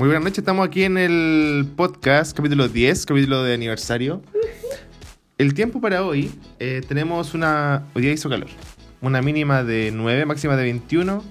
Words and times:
Muy 0.00 0.08
buenas 0.08 0.24
noches, 0.24 0.38
estamos 0.38 0.66
aquí 0.66 0.84
en 0.84 0.96
el 0.96 1.68
podcast, 1.76 2.34
capítulo 2.34 2.68
10, 2.68 3.04
capítulo 3.04 3.42
de 3.42 3.52
aniversario. 3.52 4.22
El 5.36 5.52
tiempo 5.52 5.78
para 5.82 6.02
hoy, 6.02 6.32
eh, 6.58 6.80
tenemos 6.88 7.34
una... 7.34 7.84
Hoy 7.94 8.00
día 8.00 8.10
hizo 8.10 8.30
calor. 8.30 8.48
Una 9.02 9.20
mínima 9.20 9.62
de 9.62 9.90
9, 9.92 10.24
máxima 10.24 10.56
de 10.56 10.62
21. 10.62 11.22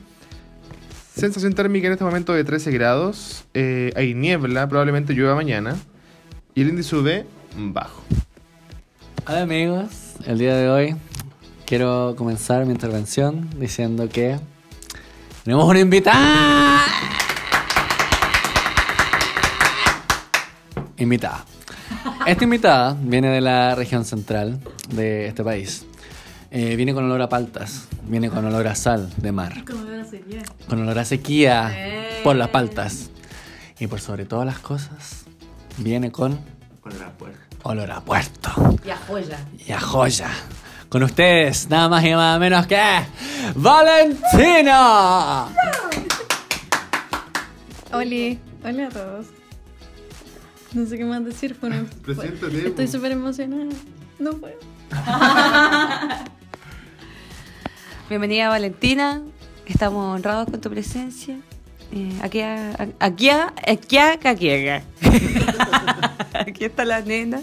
Sensación 1.15 1.53
térmica 1.53 1.87
en 1.87 1.93
este 1.93 2.05
momento 2.05 2.31
de 2.33 2.43
13 2.43 2.69
grados. 2.69 3.43
Eh, 3.55 3.91
hay 3.95 4.13
niebla, 4.13 4.69
probablemente 4.69 5.13
llueva 5.13 5.33
mañana. 5.33 5.75
Y 6.53 6.61
el 6.61 6.69
índice 6.69 6.95
UV 6.95 7.25
bajo. 7.73 8.03
Hola 9.25 9.41
amigos, 9.41 10.13
el 10.27 10.37
día 10.37 10.55
de 10.55 10.69
hoy 10.69 10.95
quiero 11.65 12.13
comenzar 12.15 12.67
mi 12.67 12.73
intervención 12.73 13.49
diciendo 13.59 14.07
que 14.09 14.37
tenemos 15.43 15.65
una 15.67 15.79
invitada. 15.79 16.85
Invitada. 20.99 21.45
Esta 22.27 22.43
invitada 22.43 22.95
viene 22.99 23.29
de 23.29 23.41
la 23.41 23.73
región 23.75 24.05
central 24.05 24.59
de 24.89 25.27
este 25.27 25.43
país. 25.43 25.85
Eh, 26.51 26.75
viene 26.75 26.93
con 26.93 27.05
olor 27.05 27.21
a 27.21 27.29
paltas, 27.29 27.87
viene 28.07 28.29
con 28.29 28.43
olor 28.45 28.67
a 28.67 28.75
sal 28.75 29.09
de 29.17 29.31
mar, 29.31 29.63
Como 29.65 29.83
de 29.85 29.99
una 29.99 30.05
sequía. 30.05 30.41
con 30.67 30.81
olor 30.81 30.99
a 30.99 31.05
sequía 31.05 31.71
Eh. 31.75 32.21
por 32.23 32.35
las 32.35 32.49
paltas. 32.49 33.09
Y 33.79 33.87
por 33.87 34.01
sobre 34.01 34.25
todas 34.25 34.45
las 34.45 34.59
cosas, 34.59 35.23
viene 35.77 36.11
con 36.11 36.37
olor 37.63 37.91
a 37.91 38.01
puerto 38.01 38.77
Y 38.85 38.89
a 38.89 38.97
joya. 39.07 39.39
y 39.65 39.71
a 39.71 39.79
joya. 39.79 40.29
Con 40.89 41.03
ustedes, 41.03 41.69
nada 41.69 41.87
más 41.87 42.03
y 42.03 42.09
nada 42.09 42.37
menos 42.39 42.65
que 42.67 42.81
Valentina. 43.55 45.45
Oli, 47.93 48.39
hola 48.65 48.87
a 48.87 48.89
todos. 48.89 49.25
No 50.73 50.85
sé 50.85 50.97
qué 50.97 51.05
más 51.05 51.23
decir, 51.25 51.55
bueno, 51.59 51.85
Preséntate, 52.03 52.67
estoy 52.67 52.87
súper 52.87 53.11
emocionada. 53.13 53.65
No 54.19 54.33
puedo. 54.33 54.55
Bienvenida 58.09 58.49
Valentina, 58.49 59.21
estamos 59.65 60.15
honrados 60.15 60.49
con 60.49 60.59
tu 60.61 60.69
presencia. 60.69 61.37
Eh, 61.91 62.13
aquí, 62.21 62.41
aquí, 62.99 63.29
a- 63.29 63.53
aquí, 63.65 63.97
a- 63.97 64.13
aquí, 64.23 64.49
a- 64.49 64.83
aquí 66.33 66.65
está 66.65 66.85
la 66.85 67.01
nena. 67.01 67.41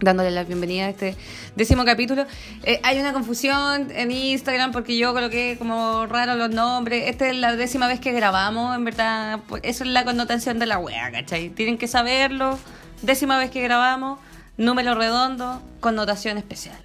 Dándole 0.00 0.30
la 0.30 0.44
bienvenida 0.44 0.86
a 0.86 0.88
este 0.88 1.14
décimo 1.56 1.84
capítulo. 1.84 2.24
Eh, 2.62 2.80
hay 2.82 2.98
una 2.98 3.12
confusión 3.12 3.90
en 3.94 4.10
Instagram 4.10 4.72
porque 4.72 4.96
yo 4.96 5.12
coloqué 5.12 5.56
como 5.58 6.06
raro 6.06 6.36
los 6.36 6.48
nombres. 6.50 7.04
Esta 7.08 7.28
es 7.28 7.36
la 7.36 7.54
décima 7.54 7.86
vez 7.86 8.00
que 8.00 8.12
grabamos, 8.12 8.74
en 8.74 8.84
verdad. 8.84 9.40
pues, 9.46 9.60
Eso 9.62 9.84
es 9.84 9.90
la 9.90 10.04
connotación 10.04 10.58
de 10.58 10.64
la 10.66 10.78
wea, 10.78 11.10
¿cachai? 11.12 11.50
Tienen 11.50 11.76
que 11.76 11.86
saberlo. 11.86 12.58
Décima 13.02 13.38
vez 13.38 13.50
que 13.50 13.60
grabamos, 13.62 14.18
número 14.56 14.94
redondo, 14.94 15.62
connotación 15.80 16.38
especial. 16.38 16.78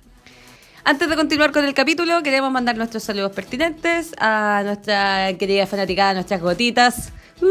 Antes 0.83 1.09
de 1.09 1.16
continuar 1.16 1.52
con 1.52 1.63
el 1.66 1.73
capítulo, 1.73 2.22
queremos 2.22 2.52
mandar 2.52 2.75
nuestros 2.77 3.03
saludos 3.03 3.31
pertinentes 3.31 4.13
a 4.19 4.61
nuestra 4.66 5.33
querida 5.38 5.66
fanática, 5.67 6.09
a 6.09 6.13
nuestras 6.13 6.41
gotitas. 6.41 7.11
Uh, 7.41 7.45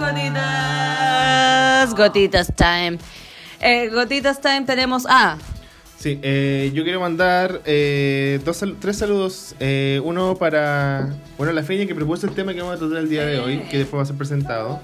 Gotitas. 0.00 1.94
Gotitas 1.94 2.52
time. 2.56 2.98
Eh, 3.60 3.88
gotitas 3.92 4.40
time 4.40 4.62
tenemos 4.62 5.04
a. 5.08 5.36
Sí, 5.98 6.20
eh, 6.22 6.70
yo 6.74 6.84
quiero 6.84 7.00
mandar 7.00 7.60
eh, 7.64 8.40
dos 8.44 8.62
tres 8.80 8.96
saludos. 8.98 9.56
Eh, 9.58 10.00
uno 10.04 10.36
para 10.36 11.08
bueno, 11.36 11.52
la 11.52 11.62
Feña 11.64 11.86
que 11.86 11.94
propuso 11.94 12.26
el 12.28 12.34
tema 12.34 12.54
que 12.54 12.60
vamos 12.60 12.76
a 12.76 12.78
tratar 12.78 12.98
el 12.98 13.08
día 13.08 13.26
de 13.26 13.40
hoy, 13.40 13.58
que 13.70 13.78
después 13.78 13.98
va 13.98 14.02
a 14.04 14.06
ser 14.06 14.16
presentado. 14.16 14.80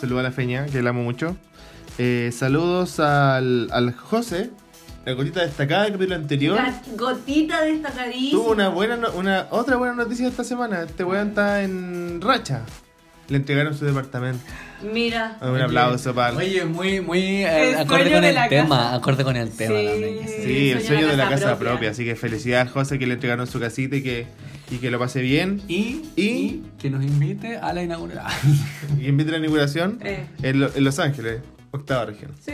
Saludos 0.00 0.20
a 0.20 0.22
la 0.24 0.30
Feña, 0.32 0.66
que 0.66 0.82
la 0.82 0.90
amo 0.90 1.02
mucho. 1.02 1.36
Eh, 1.98 2.30
saludos 2.32 3.00
al, 3.00 3.68
al 3.72 3.92
José, 3.94 4.50
la 5.04 5.14
gotita 5.14 5.40
destacada 5.40 5.84
del 5.84 5.92
capítulo 5.94 6.16
anterior. 6.16 6.60
Gotita 6.96 7.62
destacadísima. 7.62 8.30
Tuvo 8.42 8.52
una 8.52 8.68
buena 8.68 8.96
no- 8.96 9.10
una 9.12 9.48
otra 9.50 9.76
buena 9.76 9.94
noticia 9.94 10.28
esta 10.28 10.44
semana. 10.44 10.82
Este 10.82 11.02
weón 11.02 11.28
está 11.30 11.62
en 11.64 12.20
racha. 12.20 12.62
Le 13.28 13.38
entregaron 13.38 13.76
su 13.76 13.84
departamento. 13.84 14.44
Mira. 14.82 15.38
Un 15.40 15.60
aplauso 15.60 16.14
para. 16.14 16.36
Oye, 16.36 16.64
muy, 16.64 17.00
muy 17.00 17.18
eh, 17.44 17.70
El 17.70 17.76
acorde 17.78 18.10
con 18.12 18.24
el 18.24 18.48
tema, 18.48 18.76
casa. 18.78 18.94
acorde 18.94 19.24
con 19.24 19.36
el 19.36 19.50
tema. 19.50 19.78
Sí. 19.78 19.86
también. 19.86 20.28
Sí, 20.44 20.70
el 20.70 20.82
sueño 20.82 21.06
de 21.08 21.16
la 21.16 21.28
casa 21.28 21.56
propia. 21.56 21.70
propia. 21.72 21.90
Así 21.90 22.04
que 22.04 22.14
felicidades, 22.16 22.70
José, 22.70 22.98
que 22.98 23.06
le 23.06 23.14
entregaron 23.14 23.46
su 23.46 23.58
casita 23.60 23.96
y 23.96 24.02
que, 24.02 24.26
y 24.70 24.76
que 24.78 24.90
lo 24.90 24.98
pase 24.98 25.20
bien. 25.22 25.62
Y, 25.68 26.02
Y- 26.16 26.22
y 26.22 26.62
que 26.78 26.90
nos 26.90 27.02
invite 27.04 27.56
a 27.56 27.72
la 27.72 27.82
inauguración. 27.82 28.58
Y 29.00 29.08
invita 29.08 29.30
a 29.30 29.32
la 29.32 29.38
inauguración 29.38 29.98
Eh. 30.04 30.26
en, 30.42 30.60
Lo- 30.60 30.74
en 30.74 30.84
Los 30.84 30.98
Ángeles, 30.98 31.40
octava 31.70 32.06
región. 32.06 32.32
Sí. 32.44 32.52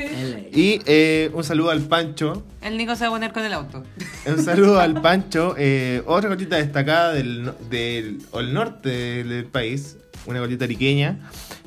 Y 0.53 0.81
eh, 0.87 1.31
un 1.35 1.45
saludo 1.45 1.71
al 1.71 1.83
Pancho. 1.83 2.45
El 2.63 2.77
Nico 2.77 2.95
se 2.97 3.03
va 3.05 3.09
a 3.09 3.13
poner 3.13 3.33
con 3.33 3.45
el 3.45 3.53
auto. 3.53 3.83
Un 4.27 4.43
saludo 4.45 4.81
al 4.81 4.95
Pancho. 5.03 5.55
eh, 5.59 6.03
otra 6.07 6.29
gotita 6.31 6.57
destacada 6.57 7.13
del, 7.13 7.53
del 7.71 8.19
o 8.31 8.41
el 8.41 8.53
norte 8.55 8.89
del, 8.89 9.29
del 9.29 9.45
país. 9.47 9.97
Una 10.27 10.41
gotita 10.41 10.65
ariqueña. 10.65 11.19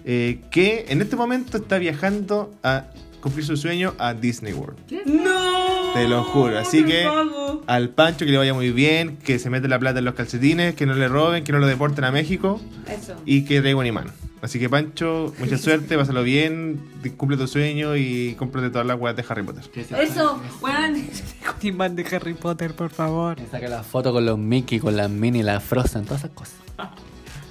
eh, 0.05 0.41
que 0.51 0.85
en 0.89 1.01
este 1.01 1.15
momento 1.15 1.57
está 1.57 1.77
viajando 1.79 2.53
a 2.63 2.85
cumplir 3.21 3.43
su 3.45 3.57
sueño 3.57 3.93
a 3.97 4.13
Disney 4.13 4.53
World. 4.53 4.77
¡No! 5.05 5.93
Te 5.95 6.07
lo 6.07 6.23
juro. 6.25 6.59
Así 6.59 6.83
¡Qué 6.83 6.91
que 6.91 7.03
pago! 7.05 7.63
al 7.67 7.89
Pancho 7.89 8.25
que 8.25 8.31
le 8.31 8.37
vaya 8.37 8.53
muy 8.53 8.71
bien, 8.71 9.17
que 9.17 9.39
se 9.39 9.49
mete 9.49 9.67
la 9.67 9.79
plata 9.79 9.99
en 9.99 10.05
los 10.05 10.13
calcetines, 10.13 10.75
que 10.75 10.85
no 10.85 10.93
le 10.93 11.07
roben, 11.07 11.43
que 11.43 11.51
no 11.51 11.59
lo 11.59 11.65
deporten 11.67 12.03
a 12.03 12.11
México 12.11 12.61
Eso. 12.87 13.15
y 13.25 13.45
que 13.45 13.61
traiga 13.61 13.79
un 13.79 13.85
imán. 13.87 14.07
Así 14.41 14.59
que 14.59 14.69
Pancho, 14.69 15.33
mucha 15.39 15.57
suerte, 15.57 15.97
pásalo 15.97 16.21
bien, 16.21 16.79
cumple 17.17 17.35
tu 17.37 17.47
sueño 17.47 17.95
y 17.95 18.35
cómprate 18.37 18.69
todas 18.69 18.85
las 18.85 18.99
weas 18.99 19.15
de 19.15 19.25
Harry 19.27 19.41
Potter. 19.41 19.63
Eso, 19.99 20.39
weón. 20.61 21.01
Imán 21.63 21.95
de 21.95 22.05
Harry 22.15 22.35
Potter, 22.35 22.75
por 22.75 22.91
favor. 22.91 23.37
Que 23.37 23.47
saque 23.47 23.67
la 23.69 23.81
foto 23.81 24.11
con 24.13 24.23
los 24.25 24.37
Mickey, 24.37 24.79
con 24.79 24.95
las 24.95 25.09
Minnie, 25.09 25.41
la 25.41 25.59
Frozen, 25.61 26.03
todas 26.05 26.19
esas 26.25 26.31
cosas. 26.31 26.55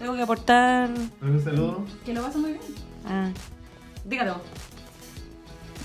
Tengo 0.05 0.17
que 0.17 0.23
aportar. 0.23 0.91
Un 1.23 1.43
saludo. 1.43 1.83
Que 2.05 2.13
lo 2.13 2.21
pase 2.21 2.37
muy 2.37 2.51
bien. 2.51 2.63
Ah. 3.09 3.31
Dígalo. 4.05 4.39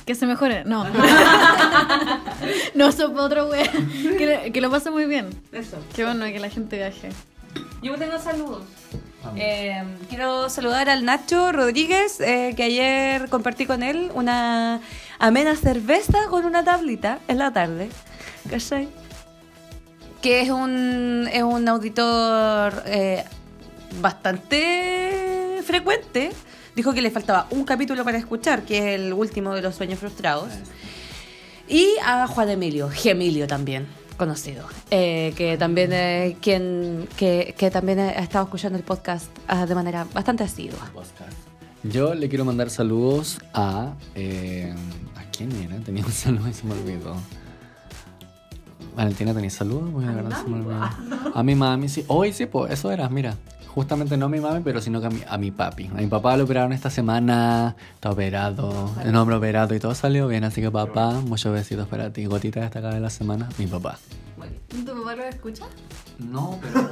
Que 0.05 0.13
se 0.13 0.25
mejore. 0.25 0.65
No. 0.65 0.83
no, 2.75 2.87
eso 2.89 3.13
fue 3.13 3.21
otro 3.21 3.47
wea. 3.47 3.71
Que, 4.17 4.25
le- 4.25 4.51
que 4.51 4.59
lo 4.59 4.69
pase 4.69 4.91
muy 4.91 5.05
bien. 5.05 5.29
Eso. 5.53 5.77
Qué 5.95 6.03
bueno 6.03 6.25
que 6.25 6.37
la 6.37 6.49
gente 6.49 6.75
viaje. 6.75 7.11
Yo 7.81 7.95
tengo 7.97 8.19
saludos. 8.19 8.63
Eh, 9.37 9.81
quiero 10.09 10.49
saludar 10.49 10.89
al 10.89 11.05
Nacho 11.05 11.53
Rodríguez, 11.53 12.19
eh, 12.19 12.55
que 12.57 12.63
ayer 12.63 13.29
compartí 13.29 13.65
con 13.65 13.83
él 13.83 14.11
una 14.15 14.81
amena 15.17 15.55
cerveza 15.55 16.25
con 16.29 16.43
una 16.43 16.65
tablita 16.65 17.19
en 17.29 17.37
la 17.37 17.53
tarde. 17.53 17.89
¿Cachai? 18.49 18.89
Que 20.21 20.41
es 20.41 20.49
un, 20.49 21.29
es 21.31 21.43
un 21.43 21.69
auditor 21.69 22.83
eh, 22.85 23.23
bastante 24.01 25.61
frecuente. 25.65 26.31
Dijo 26.75 26.93
que 26.93 27.01
le 27.01 27.11
faltaba 27.11 27.47
un 27.49 27.63
capítulo 27.65 28.03
para 28.03 28.17
escuchar, 28.17 28.63
que 28.63 28.77
es 28.77 28.99
el 28.99 29.13
último 29.13 29.53
de 29.53 29.61
los 29.61 29.75
sueños 29.75 29.99
frustrados. 29.99 30.49
Y 31.67 31.87
a 32.03 32.25
Juan 32.27 32.49
Emilio, 32.49 32.89
Gemilio 32.89 33.45
también, 33.47 33.87
conocido, 34.17 34.65
eh, 34.89 35.33
que 35.35 35.57
también 35.57 36.37
quien 36.41 37.07
que, 37.15 37.53
que 37.57 37.69
también 37.69 37.99
ha 37.99 38.11
estado 38.11 38.45
escuchando 38.45 38.77
el 38.77 38.83
podcast 38.83 39.27
ah, 39.47 39.65
de 39.65 39.75
manera 39.75 40.07
bastante 40.13 40.43
asidua. 40.43 40.89
Yo 41.83 42.13
le 42.13 42.27
quiero 42.27 42.43
mandar 42.45 42.69
saludos 42.69 43.39
a. 43.53 43.93
eh, 44.15 44.73
¿A 45.15 45.23
quién 45.31 45.51
era? 45.61 45.77
Tenía 45.77 46.05
un 46.05 46.11
saludo 46.11 46.47
y 46.49 46.53
se 46.53 46.65
me 46.65 46.73
olvidó. 46.73 47.15
Valentina, 48.95 49.33
¿tenías 49.33 49.53
saludos? 49.53 49.89
Porque 49.93 50.07
de 50.09 50.15
verdad 50.15 50.41
se 50.43 50.49
me 50.49 50.57
olvidó. 50.57 50.89
A 51.33 51.43
mi 51.43 51.55
mami, 51.55 51.87
sí. 51.87 52.03
Hoy 52.07 52.33
sí, 52.33 52.47
pues 52.47 52.73
eso 52.73 52.91
era, 52.91 53.07
mira. 53.09 53.35
Justamente 53.79 54.17
no 54.17 54.25
a 54.25 54.29
mi 54.29 54.41
mami, 54.41 54.59
pero 54.61 54.81
sino 54.81 54.99
que 54.99 55.07
a 55.07 55.09
mi, 55.09 55.21
a 55.25 55.37
mi 55.37 55.51
papi. 55.51 55.87
A 55.87 55.93
mi 55.93 56.07
papá 56.07 56.35
lo 56.35 56.43
operaron 56.43 56.73
esta 56.73 56.89
semana. 56.89 57.77
Está 57.93 58.11
operado, 58.11 58.93
el 59.05 59.15
hombro 59.15 59.37
operado 59.37 59.73
y 59.73 59.79
todo 59.79 59.95
salió 59.95 60.27
bien. 60.27 60.43
Así 60.43 60.59
que 60.59 60.69
papá, 60.69 61.13
muchos 61.21 61.53
besitos 61.53 61.87
para 61.87 62.11
ti. 62.11 62.25
Gotita 62.25 62.59
destacada 62.59 62.95
de 62.95 62.99
la 62.99 63.09
semana, 63.09 63.47
mi 63.57 63.67
papá. 63.67 63.97
¿Tu 64.67 64.83
papá 64.83 65.15
lo 65.15 65.23
escucha? 65.23 65.63
No, 66.17 66.59
pero. 66.61 66.89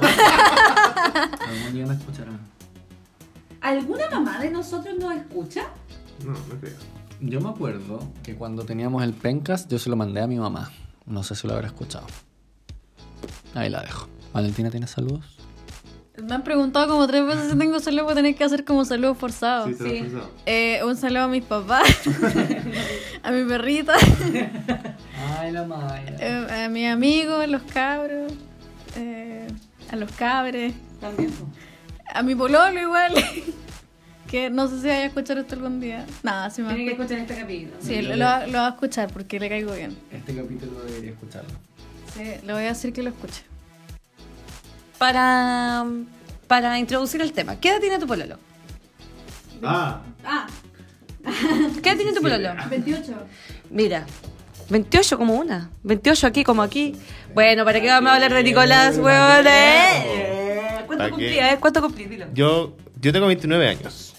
Algún 1.46 1.74
día 1.74 1.84
me 1.84 1.92
escucharán. 1.92 2.40
¿Alguna 3.60 4.08
mamá 4.10 4.38
de 4.38 4.50
nosotros 4.50 4.96
nos 4.98 5.14
escucha? 5.14 5.64
No, 6.24 6.32
no 6.32 6.58
creo. 6.58 6.78
Yo 7.20 7.42
me 7.42 7.50
acuerdo 7.50 8.00
que 8.22 8.34
cuando 8.34 8.64
teníamos 8.64 9.02
el 9.02 9.12
Pencas, 9.12 9.68
yo 9.68 9.78
se 9.78 9.90
lo 9.90 9.96
mandé 9.96 10.22
a 10.22 10.26
mi 10.26 10.38
mamá. 10.38 10.72
No 11.04 11.22
sé 11.22 11.34
si 11.34 11.46
lo 11.46 11.52
habrá 11.52 11.66
escuchado. 11.66 12.06
Ahí 13.54 13.68
la 13.68 13.82
dejo. 13.82 14.08
Valentina, 14.32 14.70
¿tienes 14.70 14.88
saludos? 14.88 15.37
Me 16.26 16.34
han 16.34 16.42
preguntado 16.42 16.88
como 16.88 17.06
tres 17.06 17.24
veces 17.26 17.50
si 17.52 17.58
tengo 17.58 17.78
saludo, 17.80 18.04
voy 18.04 18.12
a 18.12 18.16
tener 18.16 18.34
que 18.34 18.44
hacer 18.44 18.64
como 18.64 18.84
saludo 18.84 19.14
forzado. 19.14 19.68
Sí. 19.68 20.04
Eh, 20.46 20.80
un 20.84 20.96
saludo 20.96 21.24
a 21.24 21.28
mis 21.28 21.44
papás, 21.44 21.82
a 23.22 23.30
mi 23.30 23.44
perrita, 23.44 23.94
Ay, 25.38 25.52
la 25.52 25.64
Maya. 25.64 26.16
eh, 26.18 26.64
a 26.64 26.68
mis 26.68 26.88
amigos, 26.88 27.46
los 27.48 27.62
cabros, 27.62 28.32
eh, 28.96 29.46
a 29.90 29.96
los 29.96 30.10
cabres, 30.12 30.74
También. 31.00 31.30
A 32.12 32.22
mi 32.22 32.34
pololo 32.34 32.80
igual. 32.80 33.12
que 34.28 34.50
no 34.50 34.66
sé 34.68 34.80
si 34.80 34.88
vaya 34.88 35.00
a 35.00 35.04
escuchar 35.06 35.38
esto 35.38 35.54
algún 35.54 35.80
día. 35.80 36.04
Nada, 36.22 36.50
si 36.50 36.60
me 36.62 36.66
va 36.68 36.72
a 36.72 36.76
Tienen 36.76 36.96
que 36.96 37.02
escuchar. 37.02 37.18
escuchar 37.22 37.38
este 37.38 37.54
capítulo. 37.54 37.76
Sí, 37.80 38.02
lo, 38.02 38.16
lo 38.16 38.24
va- 38.24 38.46
lo 38.46 38.52
va 38.58 38.66
a 38.66 38.70
escuchar 38.70 39.10
porque 39.12 39.38
le 39.40 39.48
caigo 39.48 39.72
bien. 39.74 39.96
Este 40.10 40.34
capítulo 40.34 40.80
debería 40.84 41.10
escucharlo. 41.12 41.50
Sí, 42.14 42.24
le 42.44 42.52
voy 42.52 42.62
a 42.64 42.68
decir 42.68 42.92
que 42.92 43.02
lo 43.02 43.10
escuche. 43.10 43.42
Para, 44.98 45.84
para 46.46 46.78
introducir 46.78 47.20
el 47.22 47.32
tema, 47.32 47.58
¿qué 47.60 47.70
edad 47.70 47.80
tiene 47.80 47.98
tu 47.98 48.06
pololo? 48.06 48.36
Ah, 49.62 50.00
Ah, 50.24 50.46
¿Qué 51.82 51.88
edad 51.90 51.96
tiene 51.96 52.12
tu 52.12 52.20
pololo? 52.22 52.50
28. 52.70 53.12
Mira, 53.70 54.06
28 54.70 55.18
como 55.18 55.34
una. 55.34 55.70
28 55.84 56.26
aquí 56.26 56.44
como 56.44 56.62
aquí. 56.62 56.94
Bueno, 57.34 57.64
¿para 57.64 57.80
qué 57.80 57.86
vamos 57.88 58.10
a 58.10 58.14
hablar 58.14 58.32
de 58.34 58.42
Nicolás, 58.42 58.96
huevón? 58.98 59.46
Eh, 59.46 60.82
¿Cuánto 60.86 60.96
¿Para 60.96 61.10
cumplí? 61.10 61.38
A 61.38 61.46
ver, 61.50 61.58
¿cuánto 61.60 61.80
cumplí? 61.82 62.04
Dilo. 62.06 62.26
yo, 62.34 62.76
yo 63.00 63.12
tengo 63.12 63.26
29 63.26 63.68
años. 63.68 64.14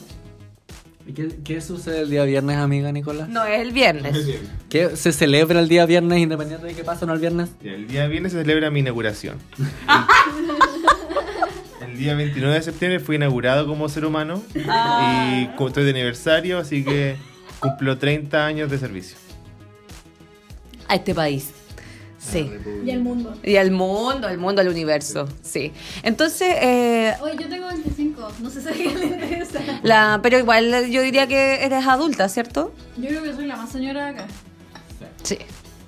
¿Y 1.07 1.13
qué, 1.13 1.27
qué 1.43 1.59
sucede 1.59 2.01
el 2.01 2.09
día 2.11 2.23
viernes, 2.23 2.57
amiga 2.57 2.91
Nicolás? 2.91 3.27
No, 3.29 3.43
es 3.43 3.59
el 3.61 3.71
viernes. 3.71 4.15
¿Qué 4.69 4.95
se 4.95 5.11
celebra 5.11 5.59
el 5.59 5.67
día 5.67 5.87
viernes 5.87 6.19
independiente 6.19 6.67
de 6.67 6.75
qué 6.75 6.83
pasa 6.83 7.05
o 7.05 7.07
no 7.07 7.13
el 7.15 7.19
viernes? 7.19 7.49
El 7.63 7.87
día 7.87 8.05
viernes 8.07 8.31
se 8.33 8.39
celebra 8.39 8.69
mi 8.69 8.81
inauguración. 8.81 9.37
El 11.99 12.05
día 12.05 12.15
29 12.15 12.55
de 12.55 12.61
septiembre 12.61 12.99
fui 13.01 13.17
inaugurado 13.17 13.67
como 13.67 13.89
ser 13.89 14.05
humano 14.05 14.41
y 14.55 15.47
como 15.57 15.67
estoy 15.67 15.83
de 15.83 15.89
aniversario, 15.89 16.57
así 16.57 16.81
que 16.81 17.17
cumplo 17.59 17.97
30 17.97 18.45
años 18.45 18.71
de 18.71 18.77
servicio. 18.77 19.17
A 20.87 20.95
este 20.95 21.13
país. 21.13 21.49
Sí. 22.17 22.49
Y 22.85 22.91
el 22.91 23.01
mundo. 23.01 23.37
Y 23.43 23.57
al 23.57 23.71
mundo, 23.71 24.29
al 24.29 24.37
mundo, 24.37 24.61
al 24.61 24.69
universo. 24.69 25.27
Sí. 25.41 25.73
Entonces, 26.01 26.47
eh, 26.61 27.15
Oye, 27.19 27.35
yo 27.37 27.49
tengo 27.49 27.67
25. 27.67 28.31
No 28.43 28.49
sé 28.49 28.61
si 28.61 28.69
a 28.69 28.71
alguien 28.71 28.97
le 28.97 29.05
interesa. 29.05 29.59
la, 29.83 30.21
pero 30.23 30.39
igual 30.39 30.89
yo 30.89 31.01
diría 31.01 31.27
que 31.27 31.65
eres 31.65 31.85
adulta, 31.85 32.29
¿cierto? 32.29 32.73
Yo 32.95 33.09
creo 33.09 33.23
que 33.23 33.33
soy 33.33 33.45
la 33.45 33.57
más 33.57 33.73
señora 33.73 34.05
de 34.05 34.11
acá. 34.11 34.27
Sí. 35.23 35.37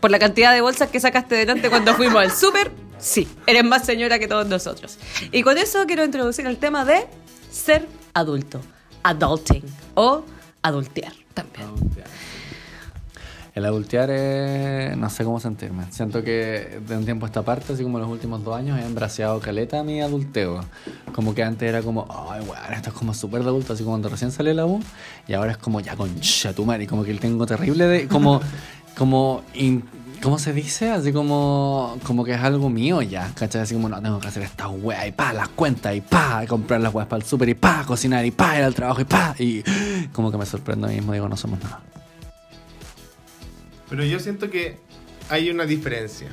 Por 0.02 0.12
la 0.12 0.20
cantidad 0.20 0.54
de 0.54 0.60
bolsas 0.60 0.90
que 0.90 1.00
sacaste 1.00 1.36
delante 1.36 1.70
cuando 1.70 1.96
fuimos 1.96 2.22
al 2.22 2.32
súper, 2.32 2.70
sí, 3.02 3.28
eres 3.46 3.66
más 3.66 3.86
señora 3.86 4.20
que 4.20 4.28
todos 4.28 4.48
nosotros. 4.48 4.98
Y 5.32 5.44
con 5.44 5.58
eso 5.58 5.86
quiero 5.86 6.06
introducir 6.06 6.46
el 6.48 6.58
tema 6.58 6.86
de 6.86 7.06
ser 7.52 7.88
adulto, 8.14 8.62
adulting 9.04 9.64
o 9.96 10.24
adultear 10.62 11.14
también. 11.34 11.68
El 13.54 13.66
adultear 13.66 14.10
es... 14.10 14.96
no 14.96 15.10
sé 15.10 15.26
cómo 15.26 15.38
sentirme. 15.42 15.84
Siento 15.92 16.24
que 16.24 16.80
de 16.88 16.96
un 16.96 17.04
tiempo 17.04 17.26
a 17.26 17.28
esta 17.28 17.42
parte, 17.42 17.74
así 17.74 17.84
como 17.84 18.00
los 18.00 18.08
últimos 18.08 18.42
dos 18.46 18.56
años, 18.56 18.80
he 18.80 18.86
embraceado 18.86 19.42
caleta 19.42 19.84
mi 19.84 20.00
adulteo. 20.00 20.64
Como 21.14 21.36
que 21.36 21.44
antes 21.44 21.68
era 21.68 21.82
como, 21.82 22.08
ay, 22.30 22.40
weón, 22.42 22.74
esto 22.74 22.92
es 22.92 22.96
como 22.96 23.14
súper 23.14 23.44
de 23.44 23.50
adulto, 23.50 23.74
así 23.74 23.84
como 23.84 23.96
cuando 23.96 24.08
recién 24.08 24.32
salió 24.32 24.54
la 24.54 24.66
U. 24.66 24.82
Y 25.28 25.34
ahora 25.34 25.52
es 25.52 25.58
como, 25.58 25.82
ya 25.82 25.98
concha 25.98 26.54
tu 26.54 26.64
madre, 26.64 26.86
y 26.86 26.88
como 26.88 27.04
que 27.04 27.14
tengo 27.16 27.46
terrible 27.46 27.88
de... 27.88 28.08
como... 28.08 28.40
como 28.96 29.44
in- 29.54 29.84
¿Cómo 30.22 30.38
se 30.38 30.54
dice? 30.54 30.92
Así 30.92 31.12
como, 31.12 31.98
como 32.04 32.24
que 32.24 32.34
es 32.34 32.40
algo 32.40 32.70
mío 32.70 33.02
ya, 33.02 33.34
¿cachai? 33.34 33.62
Así 33.62 33.74
como, 33.74 33.90
no, 33.90 34.00
tengo 34.02 34.20
que 34.20 34.28
hacer 34.28 34.44
esta 34.44 34.70
weá 34.70 35.08
y 35.08 35.12
pa, 35.12 35.34
las 35.34 35.50
cuentas 35.50 35.96
y 35.96 36.02
pa, 36.02 36.46
comprar 36.48 36.80
las 36.80 36.94
weas 36.94 37.08
para 37.08 37.24
el 37.24 37.28
súper 37.28 37.50
y 37.50 37.56
pa, 37.56 37.84
cocinar 37.88 38.24
y 38.24 38.30
pa, 38.30 38.58
ir 38.58 38.64
al 38.64 38.76
trabajo 38.76 39.02
y 39.02 39.06
pa. 39.06 39.36
Y 39.40 39.64
como 40.12 40.32
que 40.32 40.38
me 40.38 40.46
sorprendo 40.46 40.86
a 40.86 40.90
mí 40.92 40.98
mismo, 40.98 41.14
digo, 41.14 41.28
no 41.28 41.36
somos 41.38 41.60
nada. 41.64 41.82
Pero 43.90 44.06
yo 44.06 44.20
siento 44.20 44.52
que 44.52 44.78
hay 45.28 45.50
una 45.50 45.66
diferencia. 45.66 46.28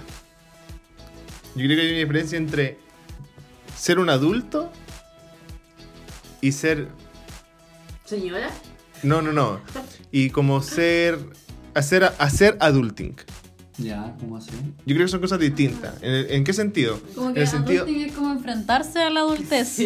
Yo 1.54 1.64
creo 1.64 1.76
que 1.76 1.80
hay 1.80 1.90
una 1.90 1.98
diferencia 1.98 2.36
entre 2.36 2.78
ser 3.74 3.98
un 3.98 4.10
adulto 4.10 4.70
y 6.42 6.52
ser... 6.52 6.88
¿Señora? 8.04 8.50
No, 9.02 9.22
no, 9.22 9.32
no. 9.32 9.60
Y 10.12 10.28
como 10.28 10.60
ser... 10.62 11.18
Hacer, 11.74 12.12
hacer 12.18 12.56
adulting. 12.60 13.16
Ya, 13.78 14.16
¿cómo 14.20 14.36
así? 14.36 14.50
Yo 14.86 14.94
creo 14.94 15.06
que 15.06 15.08
son 15.08 15.20
cosas 15.20 15.38
distintas. 15.38 15.94
¿En, 16.02 16.30
en 16.30 16.44
qué 16.44 16.52
sentido? 16.52 17.00
Como 17.14 17.28
en 17.28 17.34
que 17.34 17.40
el 17.42 17.46
sentido... 17.48 17.84
adulting 17.84 18.06
es 18.08 18.12
como 18.12 18.32
enfrentarse 18.32 19.00
a 19.02 19.10
la 19.10 19.20
adultez. 19.20 19.78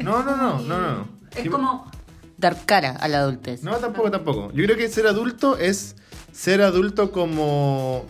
No, 0.00 0.22
no, 0.22 0.36
no, 0.36 0.60
no, 0.60 0.80
no. 0.80 1.08
Es 1.36 1.44
Yo- 1.44 1.50
como 1.50 1.90
dar 2.38 2.64
cara 2.64 2.92
a 2.92 3.08
la 3.08 3.18
adultez. 3.18 3.62
No, 3.64 3.76
tampoco, 3.76 4.10
tampoco. 4.10 4.52
Yo 4.52 4.64
creo 4.64 4.76
que 4.76 4.88
ser 4.88 5.06
adulto 5.06 5.58
es 5.58 5.96
ser 6.32 6.62
adulto 6.62 7.10
como. 7.10 8.06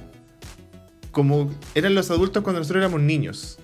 como 1.12 1.50
eran 1.74 1.94
los 1.94 2.10
adultos 2.10 2.42
cuando 2.42 2.60
nosotros 2.60 2.82
éramos 2.82 3.00
niños. 3.00 3.58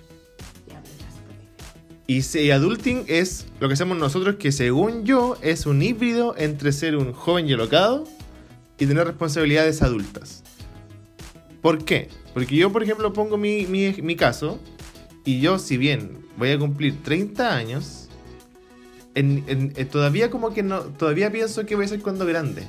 Y, 2.07 2.23
se- 2.23 2.41
y 2.43 2.49
adulting 2.49 3.03
es 3.07 3.45
lo 3.59 3.67
que 3.67 3.75
hacemos 3.75 3.95
nosotros, 3.97 4.37
que 4.37 4.51
según 4.51 5.05
yo 5.05 5.37
es 5.43 5.67
un 5.67 5.81
híbrido 5.83 6.33
entre 6.37 6.71
ser 6.71 6.95
un 6.95 7.13
joven 7.13 7.47
y 7.47 7.53
alocado 7.53 8.05
y 8.79 8.87
tener 8.87 9.05
responsabilidades 9.05 9.83
adultas. 9.83 10.43
¿Por 11.61 11.83
qué? 11.83 12.09
Porque 12.33 12.55
yo, 12.55 12.71
por 12.71 12.83
ejemplo, 12.83 13.11
pongo 13.13 13.37
mi, 13.37 13.65
mi, 13.65 13.93
mi 14.01 14.15
caso 14.15 14.59
y 15.25 15.39
yo, 15.41 15.59
si 15.59 15.77
bien 15.77 16.19
voy 16.37 16.51
a 16.51 16.57
cumplir 16.59 17.01
30 17.03 17.55
años, 17.55 18.07
en- 19.15 19.43
en- 19.47 19.73
eh, 19.75 19.85
todavía 19.85 20.29
como 20.29 20.53
que 20.53 20.63
no, 20.63 20.81
todavía 20.81 21.31
pienso 21.31 21.65
que 21.65 21.75
voy 21.75 21.85
a 21.85 21.87
ser 21.87 22.01
cuando 22.01 22.25
grande. 22.25 22.63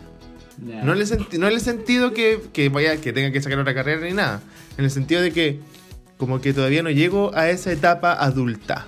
No 0.84 0.92
en 0.92 0.98
el, 1.00 1.06
senti- 1.06 1.38
no 1.38 1.46
en 1.48 1.54
el 1.54 1.60
sentido 1.60 2.12
que, 2.12 2.40
que 2.52 2.68
vaya, 2.68 3.00
que 3.00 3.12
tenga 3.12 3.30
que 3.32 3.40
sacar 3.40 3.58
otra 3.60 3.74
carrera 3.74 4.06
ni 4.06 4.12
nada. 4.12 4.42
En 4.76 4.84
el 4.84 4.90
sentido 4.90 5.22
de 5.22 5.32
que 5.32 5.60
como 6.18 6.40
que 6.40 6.52
todavía 6.52 6.82
no 6.82 6.90
llego 6.90 7.34
a 7.34 7.48
esa 7.48 7.72
etapa 7.72 8.12
adulta. 8.12 8.86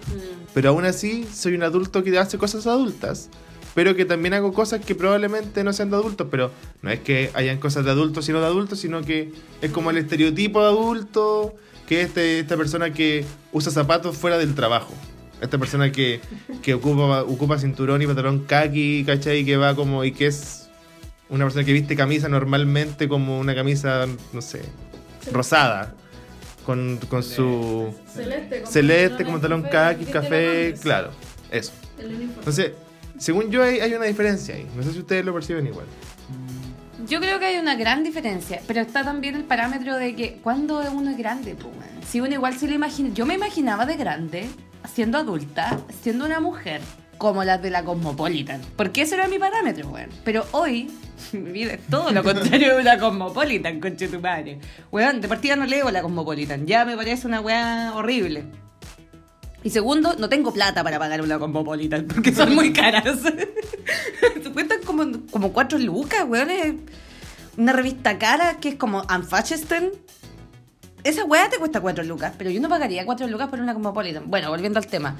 Pero 0.52 0.70
aún 0.70 0.84
así 0.84 1.24
soy 1.32 1.54
un 1.54 1.62
adulto 1.62 2.02
que 2.04 2.18
hace 2.18 2.36
cosas 2.36 2.66
adultas. 2.66 3.30
Pero 3.74 3.96
que 3.96 4.04
también 4.04 4.34
hago 4.34 4.52
cosas 4.52 4.84
que 4.84 4.94
probablemente 4.94 5.64
no 5.64 5.72
sean 5.72 5.90
de 5.90 5.96
adultos. 5.96 6.28
Pero 6.30 6.50
no 6.82 6.90
es 6.90 7.00
que 7.00 7.30
hayan 7.34 7.58
cosas 7.58 7.84
de 7.84 7.90
adultos 7.90 8.24
sino 8.24 8.40
de 8.40 8.46
adultos, 8.46 8.80
sino 8.80 9.02
que 9.02 9.32
es 9.60 9.70
como 9.70 9.90
el 9.90 9.98
estereotipo 9.98 10.60
de 10.60 10.68
adulto, 10.68 11.54
que 11.86 12.02
es 12.02 12.08
este, 12.08 12.40
esta 12.40 12.56
persona 12.56 12.92
que 12.92 13.24
usa 13.52 13.72
zapatos 13.72 14.16
fuera 14.16 14.38
del 14.38 14.54
trabajo. 14.54 14.94
Esta 15.40 15.58
persona 15.58 15.90
que, 15.90 16.20
que 16.62 16.74
ocupa, 16.74 17.22
ocupa 17.22 17.58
cinturón 17.58 18.00
y 18.00 18.06
pantalón 18.06 18.44
kaki, 18.44 19.04
¿cachai? 19.04 19.44
Que 19.44 19.56
va 19.56 19.74
como 19.74 20.04
y 20.04 20.12
que 20.12 20.26
es 20.26 20.68
una 21.28 21.44
persona 21.44 21.64
que 21.64 21.72
viste 21.72 21.96
camisa 21.96 22.28
normalmente 22.28 23.08
como 23.08 23.40
una 23.40 23.54
camisa, 23.54 24.06
no 24.32 24.42
sé, 24.42 24.62
rosada. 25.32 25.94
Con, 26.64 27.00
con 27.08 27.24
su 27.24 27.92
Celeste, 28.06 28.60
como 28.60 28.72
celeste, 28.72 29.24
pantalón 29.24 29.62
café, 29.62 29.72
kaki, 29.72 29.98
¿viste 29.98 30.12
café, 30.12 30.70
los 30.70 30.80
claro, 30.80 31.10
eso. 31.50 31.72
Entonces, 31.98 32.70
según 33.22 33.52
yo 33.52 33.62
hay, 33.62 33.78
hay 33.78 33.94
una 33.94 34.06
diferencia 34.06 34.56
ahí. 34.56 34.66
No 34.74 34.82
sé 34.82 34.92
si 34.92 34.98
ustedes 34.98 35.24
lo 35.24 35.32
perciben 35.32 35.64
igual. 35.64 35.86
Yo 37.06 37.20
creo 37.20 37.38
que 37.38 37.46
hay 37.46 37.58
una 37.58 37.76
gran 37.76 38.02
diferencia, 38.02 38.60
pero 38.66 38.80
está 38.80 39.04
también 39.04 39.36
el 39.36 39.44
parámetro 39.44 39.96
de 39.96 40.16
que 40.16 40.38
cuando 40.42 40.80
uno 40.90 41.10
es 41.10 41.16
grande, 41.16 41.54
pues, 41.54 41.72
si 42.04 42.20
uno 42.20 42.34
igual 42.34 42.58
se 42.58 42.66
lo 42.66 42.74
imagina, 42.74 43.10
yo 43.14 43.24
me 43.24 43.34
imaginaba 43.34 43.86
de 43.86 43.96
grande, 43.96 44.48
siendo 44.92 45.18
adulta, 45.18 45.78
siendo 46.02 46.24
una 46.24 46.40
mujer 46.40 46.80
como 47.16 47.44
las 47.44 47.62
de 47.62 47.70
la 47.70 47.84
Cosmopolitan, 47.84 48.60
porque 48.74 49.02
ese 49.02 49.14
era 49.14 49.28
mi 49.28 49.38
parámetro, 49.38 49.88
weón. 49.88 50.10
Pero 50.24 50.44
hoy 50.50 50.90
mi 51.32 51.52
vida 51.52 51.74
es 51.74 51.86
todo 51.86 52.10
lo 52.10 52.24
contrario 52.24 52.74
de 52.74 52.80
una 52.80 52.98
Cosmopolitan, 52.98 53.78
conche 53.78 54.08
tu 54.08 54.18
madre. 54.18 54.58
Weón, 54.90 55.20
de 55.20 55.28
partida 55.28 55.54
no 55.54 55.64
leo 55.64 55.92
la 55.92 56.02
Cosmopolitan, 56.02 56.66
ya 56.66 56.84
me 56.84 56.96
parece 56.96 57.28
una 57.28 57.40
weá 57.40 57.92
horrible. 57.94 58.46
Y 59.64 59.70
segundo, 59.70 60.16
no 60.18 60.28
tengo 60.28 60.52
plata 60.52 60.82
para 60.82 60.98
pagar 60.98 61.22
una 61.22 61.38
Cosmopolitan, 61.38 62.06
porque 62.06 62.34
son 62.34 62.54
muy 62.54 62.72
caras. 62.72 63.18
Se 64.42 64.50
cuestan 64.52 64.80
como, 64.84 65.04
como 65.30 65.52
cuatro 65.52 65.78
lucas, 65.78 66.24
weón. 66.26 66.50
es 66.50 66.74
Una 67.56 67.72
revista 67.72 68.18
cara 68.18 68.58
que 68.58 68.70
es 68.70 68.74
como 68.74 69.02
Unfashioned. 69.02 69.92
Esa 71.04 71.24
weá 71.24 71.48
te 71.48 71.58
cuesta 71.58 71.80
cuatro 71.80 72.04
lucas, 72.04 72.32
pero 72.36 72.50
yo 72.50 72.60
no 72.60 72.68
pagaría 72.68 73.04
cuatro 73.04 73.26
lucas 73.26 73.48
por 73.48 73.60
una 73.60 73.74
Cosmopolitan. 73.74 74.28
Bueno, 74.28 74.50
volviendo 74.50 74.78
al 74.78 74.86
tema. 74.86 75.16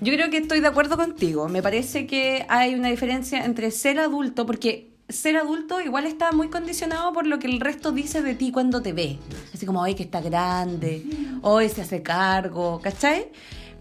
Yo 0.00 0.12
creo 0.12 0.30
que 0.30 0.38
estoy 0.38 0.60
de 0.60 0.66
acuerdo 0.66 0.96
contigo. 0.96 1.48
Me 1.48 1.62
parece 1.62 2.06
que 2.06 2.44
hay 2.48 2.74
una 2.74 2.88
diferencia 2.88 3.44
entre 3.44 3.70
ser 3.70 3.98
adulto, 3.98 4.46
porque 4.46 4.92
ser 5.08 5.36
adulto 5.36 5.80
igual 5.80 6.06
está 6.06 6.32
muy 6.32 6.48
condicionado 6.48 7.12
por 7.12 7.26
lo 7.26 7.38
que 7.38 7.46
el 7.46 7.60
resto 7.60 7.92
dice 7.92 8.22
de 8.22 8.34
ti 8.34 8.50
cuando 8.50 8.82
te 8.82 8.92
ve. 8.92 9.18
Así 9.54 9.66
como, 9.66 9.80
hoy 9.80 9.94
que 9.94 10.02
está 10.04 10.20
grande, 10.20 11.04
hoy 11.42 11.68
se 11.68 11.82
hace 11.82 12.02
cargo, 12.02 12.80
¿cachai? 12.80 13.30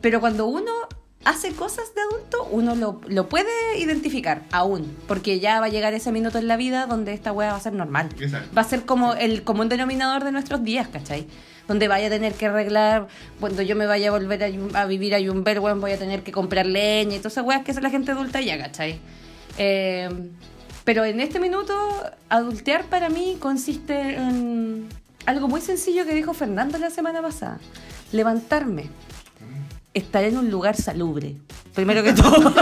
Pero 0.01 0.19
cuando 0.19 0.45
uno 0.47 0.71
hace 1.23 1.53
cosas 1.53 1.93
de 1.93 2.01
adulto, 2.01 2.47
uno 2.51 2.75
lo, 2.75 3.01
lo 3.07 3.29
puede 3.29 3.77
identificar 3.77 4.43
aún, 4.51 4.95
porque 5.07 5.39
ya 5.39 5.59
va 5.59 5.67
a 5.67 5.69
llegar 5.69 5.93
ese 5.93 6.11
minuto 6.11 6.39
en 6.39 6.47
la 6.47 6.57
vida 6.57 6.87
donde 6.87 7.13
esta 7.13 7.31
weá 7.31 7.51
va 7.51 7.57
a 7.57 7.61
ser 7.61 7.73
normal. 7.73 8.09
Exacto. 8.19 8.49
Va 8.55 8.61
a 8.61 8.65
ser 8.65 8.85
como 8.85 9.13
el 9.13 9.43
común 9.43 9.69
denominador 9.69 10.23
de 10.23 10.31
nuestros 10.31 10.63
días, 10.63 10.87
¿cachai? 10.87 11.27
Donde 11.67 11.87
vaya 11.87 12.07
a 12.07 12.09
tener 12.09 12.33
que 12.33 12.47
arreglar, 12.47 13.07
cuando 13.39 13.61
yo 13.61 13.75
me 13.75 13.85
vaya 13.85 14.09
a 14.09 14.11
volver 14.11 14.43
a, 14.73 14.85
vivir 14.85 15.13
a 15.13 15.19
Yumber, 15.19 15.59
weón, 15.59 15.79
voy 15.79 15.91
a 15.91 15.97
tener 15.97 16.23
que 16.23 16.31
comprar 16.31 16.65
leña 16.65 17.15
y 17.15 17.19
todas 17.19 17.33
esas 17.33 17.45
weas 17.45 17.63
que 17.63 17.71
hace 17.71 17.81
la 17.81 17.91
gente 17.91 18.11
adulta 18.11 18.41
ya, 18.41 18.57
¿cachai? 18.57 18.99
Eh, 19.57 20.09
pero 20.83 21.05
en 21.05 21.19
este 21.19 21.39
minuto, 21.39 21.73
adultear 22.29 22.85
para 22.85 23.09
mí 23.09 23.37
consiste 23.39 24.15
en 24.15 24.89
algo 25.27 25.47
muy 25.47 25.61
sencillo 25.61 26.05
que 26.05 26.15
dijo 26.15 26.33
Fernando 26.33 26.79
la 26.79 26.89
semana 26.89 27.21
pasada. 27.21 27.59
Levantarme, 28.11 28.89
estar 29.93 30.23
en 30.23 30.37
un 30.37 30.49
lugar 30.49 30.75
salubre, 30.75 31.35
primero 31.73 32.03
que 32.03 32.13
todo. 32.13 32.53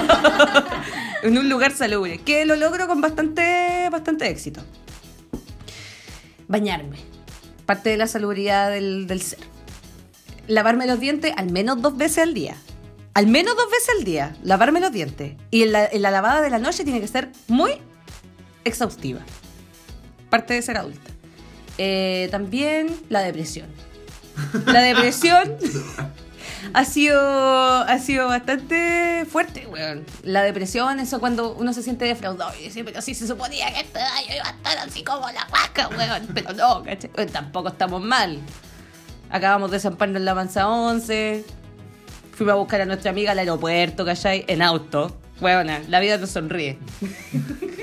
en 1.24 1.38
un 1.38 1.50
lugar 1.50 1.72
salubre. 1.72 2.20
Que 2.20 2.46
lo 2.46 2.56
logro 2.56 2.88
con 2.88 3.02
bastante, 3.02 3.88
bastante 3.92 4.30
éxito. 4.30 4.62
Bañarme. 6.48 6.98
Parte 7.66 7.90
de 7.90 7.98
la 7.98 8.08
salubridad 8.08 8.72
del, 8.72 9.22
ser. 9.22 9.40
Lavarme 10.48 10.88
los 10.88 11.00
dientes 11.00 11.32
al 11.38 11.52
menos 11.52 11.82
dos 11.82 11.96
veces 11.96 12.20
al 12.20 12.34
día. 12.34 12.56
Al 13.14 13.28
menos 13.28 13.56
dos 13.56 13.70
veces 13.70 13.90
al 13.98 14.04
día. 14.04 14.36
Lavarme 14.44 14.80
los 14.80 14.92
dientes. 14.92 15.34
Y 15.52 15.64
en 15.64 15.74
la, 15.74 15.86
en 15.86 16.02
la 16.02 16.10
lavada 16.10 16.42
de 16.42 16.50
la 16.50 16.58
noche 16.58 16.84
tiene 16.84 17.02
que 17.02 17.08
ser 17.08 17.30
muy 17.48 17.74
exhaustiva. 18.64 19.20
Parte 20.30 20.56
de 20.56 20.62
ser 20.62 20.78
adulta. 20.78 21.12
Eh, 21.78 22.28
también 22.32 22.90
la 23.10 23.22
depresión. 23.22 23.68
La 24.66 24.82
depresión 24.82 25.58
ha 26.74 26.86
sido, 26.86 27.20
ha 27.20 28.00
sido 28.00 28.28
bastante 28.28 29.26
fuerte, 29.30 29.68
weón. 29.68 30.06
La 30.24 30.44
depresión, 30.44 31.00
eso 31.00 31.20
cuando 31.20 31.54
uno 31.54 31.74
se 31.74 31.84
siente 31.84 32.06
defraudado 32.06 32.54
y 32.60 32.64
dice, 32.66 32.84
pero 32.84 33.02
sí 33.02 33.14
se 33.16 33.28
suponía 33.28 33.74
que 33.74 33.82
este 33.82 34.00
año 34.00 34.36
iba 34.36 34.48
a 34.48 34.52
estar 34.52 34.78
así 34.80 35.04
como 35.04 35.30
la 35.32 35.46
vaca, 35.52 35.90
weón. 35.90 36.28
Pero 36.34 36.54
no, 36.54 36.84
¿cachai? 36.84 37.28
Tampoco 37.28 37.70
estamos 37.70 38.02
mal. 38.02 38.40
Acabamos 39.30 39.72
de 39.72 39.80
zamparnos 39.80 40.18
en 40.18 40.26
la 40.26 40.36
mansa 40.36 40.68
11. 40.68 41.46
Fuimos 42.34 42.54
a 42.54 42.56
buscar 42.56 42.82
a 42.82 42.86
nuestra 42.86 43.12
amiga 43.12 43.32
al 43.32 43.40
aeropuerto, 43.40 44.06
¿cachai? 44.06 44.46
En 44.48 44.62
auto. 44.62 45.18
Weón, 45.42 45.68
la 45.88 46.00
vida 46.00 46.18
nos 46.18 46.32
sonríe. 46.32 46.78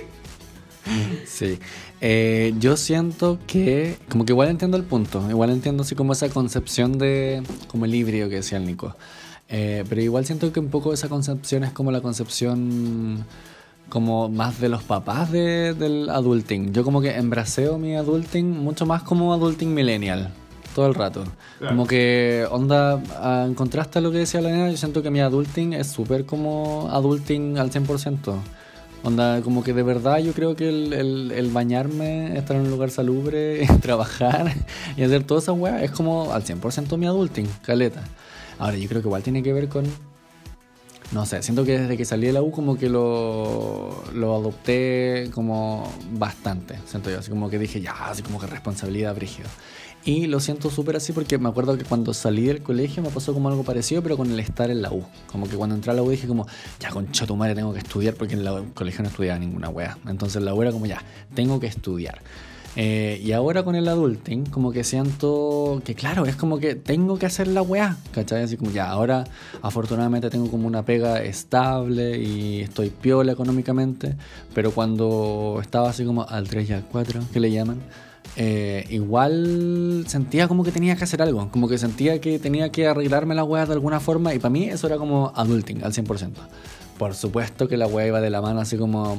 Sí. 1.26 1.58
Eh, 2.00 2.54
yo 2.58 2.76
siento 2.76 3.38
que, 3.46 3.96
como 4.08 4.24
que 4.24 4.32
igual 4.32 4.48
entiendo 4.48 4.76
el 4.76 4.84
punto, 4.84 5.24
igual 5.30 5.50
entiendo 5.50 5.82
así 5.82 5.94
como 5.94 6.12
esa 6.12 6.28
concepción 6.28 6.98
de, 6.98 7.42
como 7.68 7.84
el 7.86 7.94
híbrido 7.94 8.28
que 8.28 8.36
decía 8.36 8.58
el 8.58 8.66
Nico. 8.66 8.94
Eh, 9.48 9.84
pero 9.88 10.00
igual 10.00 10.24
siento 10.26 10.52
que 10.52 10.60
un 10.60 10.68
poco 10.68 10.92
esa 10.92 11.08
concepción 11.08 11.64
es 11.64 11.70
como 11.72 11.90
la 11.92 12.00
concepción 12.00 13.24
como 13.88 14.28
más 14.28 14.60
de 14.60 14.68
los 14.68 14.82
papás 14.82 15.30
de- 15.30 15.72
del 15.74 16.10
adulting. 16.10 16.72
Yo 16.72 16.82
como 16.84 17.00
que 17.00 17.14
embraceo 17.16 17.78
mi 17.78 17.94
adulting 17.94 18.50
mucho 18.50 18.84
más 18.86 19.02
como 19.02 19.32
adulting 19.32 19.72
millennial. 19.72 20.30
Todo 20.74 20.88
el 20.88 20.94
rato. 20.94 21.24
Claro. 21.58 21.74
Como 21.74 21.86
que, 21.86 22.44
onda, 22.50 23.00
ah, 23.20 23.44
en 23.46 23.54
contraste 23.54 23.98
a 24.00 24.02
lo 24.02 24.10
que 24.12 24.18
decía 24.18 24.40
la 24.42 24.50
nena, 24.50 24.70
yo 24.70 24.76
siento 24.76 25.02
que 25.02 25.10
mi 25.10 25.20
adulting 25.20 25.72
es 25.72 25.86
súper 25.86 26.26
como 26.26 26.90
adulting 26.92 27.56
al 27.58 27.70
100%. 27.70 28.34
Onda, 29.06 29.40
como 29.40 29.62
que 29.62 29.72
de 29.72 29.84
verdad 29.84 30.18
yo 30.18 30.32
creo 30.32 30.56
que 30.56 30.68
el, 30.68 30.92
el- 31.32 31.50
bañarme, 31.52 32.36
estar 32.36 32.56
en 32.56 32.62
un 32.62 32.70
lugar 32.70 32.90
salubre, 32.90 33.64
trabajar 33.80 34.52
y 34.96 35.04
hacer 35.04 35.22
todas 35.22 35.44
esas 35.44 35.56
weas 35.56 35.80
es 35.84 35.92
como 35.92 36.32
al 36.32 36.42
100% 36.42 36.96
mi 36.98 37.06
adulting, 37.06 37.46
caleta. 37.62 38.02
Ahora, 38.58 38.76
yo 38.76 38.88
creo 38.88 39.02
que 39.02 39.06
igual 39.06 39.22
tiene 39.22 39.44
que 39.44 39.52
ver 39.52 39.68
con. 39.68 39.84
No 41.12 41.24
sé, 41.24 41.40
siento 41.44 41.64
que 41.64 41.78
desde 41.78 41.96
que 41.96 42.04
salí 42.04 42.26
de 42.26 42.32
la 42.32 42.42
U 42.42 42.50
como 42.50 42.76
que 42.76 42.88
lo, 42.88 44.02
lo 44.12 44.34
adopté 44.34 45.30
como 45.32 45.88
bastante, 46.14 46.76
siento 46.84 47.08
yo, 47.08 47.20
así 47.20 47.30
como 47.30 47.48
que 47.48 47.60
dije, 47.60 47.80
ya, 47.80 47.92
así 48.08 48.24
como 48.24 48.40
que 48.40 48.48
responsabilidad 48.48 49.14
brígida. 49.14 49.46
Y 50.06 50.28
lo 50.28 50.38
siento 50.38 50.70
súper 50.70 50.94
así 50.94 51.12
porque 51.12 51.36
me 51.36 51.48
acuerdo 51.48 51.76
que 51.76 51.82
cuando 51.82 52.14
salí 52.14 52.44
del 52.44 52.62
colegio 52.62 53.02
me 53.02 53.10
pasó 53.10 53.34
como 53.34 53.48
algo 53.48 53.64
parecido, 53.64 54.04
pero 54.04 54.16
con 54.16 54.30
el 54.30 54.38
estar 54.38 54.70
en 54.70 54.80
la 54.80 54.92
U. 54.92 55.04
Como 55.32 55.48
que 55.48 55.56
cuando 55.56 55.74
entré 55.74 55.90
a 55.90 55.94
la 55.94 56.04
U 56.04 56.10
dije 56.10 56.28
como, 56.28 56.46
ya 56.78 56.90
concha 56.90 57.26
tu 57.26 57.34
madre 57.34 57.56
tengo 57.56 57.72
que 57.72 57.80
estudiar 57.80 58.14
porque 58.14 58.34
en 58.34 58.44
la 58.44 58.62
colegio 58.72 59.02
no 59.02 59.08
estudiaba 59.08 59.36
ninguna 59.40 59.68
wea. 59.68 59.98
Entonces 60.06 60.40
la 60.42 60.54
U 60.54 60.62
era 60.62 60.70
como, 60.70 60.86
ya, 60.86 61.02
tengo 61.34 61.58
que 61.58 61.66
estudiar. 61.66 62.20
Eh, 62.76 63.20
y 63.24 63.32
ahora 63.32 63.64
con 63.64 63.74
el 63.74 63.88
adulting, 63.88 64.46
como 64.46 64.70
que 64.70 64.84
siento 64.84 65.82
que, 65.84 65.96
claro, 65.96 66.24
es 66.24 66.36
como 66.36 66.58
que 66.58 66.76
tengo 66.76 67.18
que 67.18 67.26
hacer 67.26 67.48
la 67.48 67.62
weá, 67.62 67.96
¿cachai? 68.12 68.44
Así 68.44 68.56
como 68.56 68.70
ya, 68.70 68.88
ahora 68.88 69.24
afortunadamente 69.60 70.30
tengo 70.30 70.48
como 70.50 70.68
una 70.68 70.84
pega 70.84 71.20
estable 71.20 72.16
y 72.18 72.60
estoy 72.60 72.90
piola 72.90 73.32
económicamente, 73.32 74.14
pero 74.54 74.70
cuando 74.70 75.58
estaba 75.60 75.88
así 75.90 76.04
como 76.04 76.28
al 76.28 76.48
3 76.48 76.70
y 76.70 76.72
al 76.74 76.84
4, 76.84 77.22
que 77.32 77.40
le 77.40 77.50
llaman, 77.50 77.80
eh, 78.36 78.84
igual 78.90 80.04
sentía 80.06 80.46
como 80.46 80.62
que 80.62 80.70
tenía 80.70 80.94
que 80.96 81.04
hacer 81.04 81.22
algo, 81.22 81.48
como 81.50 81.68
que 81.68 81.78
sentía 81.78 82.20
que 82.20 82.38
tenía 82.38 82.70
que 82.70 82.86
arreglarme 82.86 83.34
la 83.34 83.44
weá 83.44 83.64
de 83.64 83.72
alguna 83.72 83.98
forma 83.98 84.34
y 84.34 84.38
para 84.38 84.50
mí 84.50 84.64
eso 84.64 84.86
era 84.86 84.98
como 84.98 85.32
adulting 85.34 85.82
al 85.82 85.92
100%. 85.92 86.32
Por 86.98 87.14
supuesto 87.14 87.68
que 87.68 87.76
la 87.76 87.86
weá 87.86 88.06
iba 88.06 88.20
de 88.20 88.30
la 88.30 88.40
mano 88.40 88.60
así 88.60 88.76
como 88.76 89.18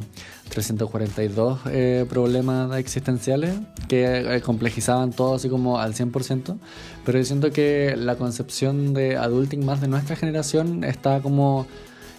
342 0.50 1.60
eh, 1.68 2.06
problemas 2.10 2.76
existenciales 2.78 3.56
que 3.88 4.36
eh, 4.36 4.42
complejizaban 4.42 5.12
todo 5.12 5.36
así 5.36 5.50
como 5.50 5.80
al 5.80 5.94
100%, 5.94 6.58
pero 7.06 7.18
yo 7.18 7.26
siento 7.26 7.52
que 7.52 7.96
la 7.96 8.16
concepción 8.16 8.94
de 8.94 9.18
adulting 9.18 9.66
más 9.66 9.82
de 9.82 9.88
nuestra 9.88 10.16
generación 10.16 10.84
está 10.84 11.22
como 11.22 11.68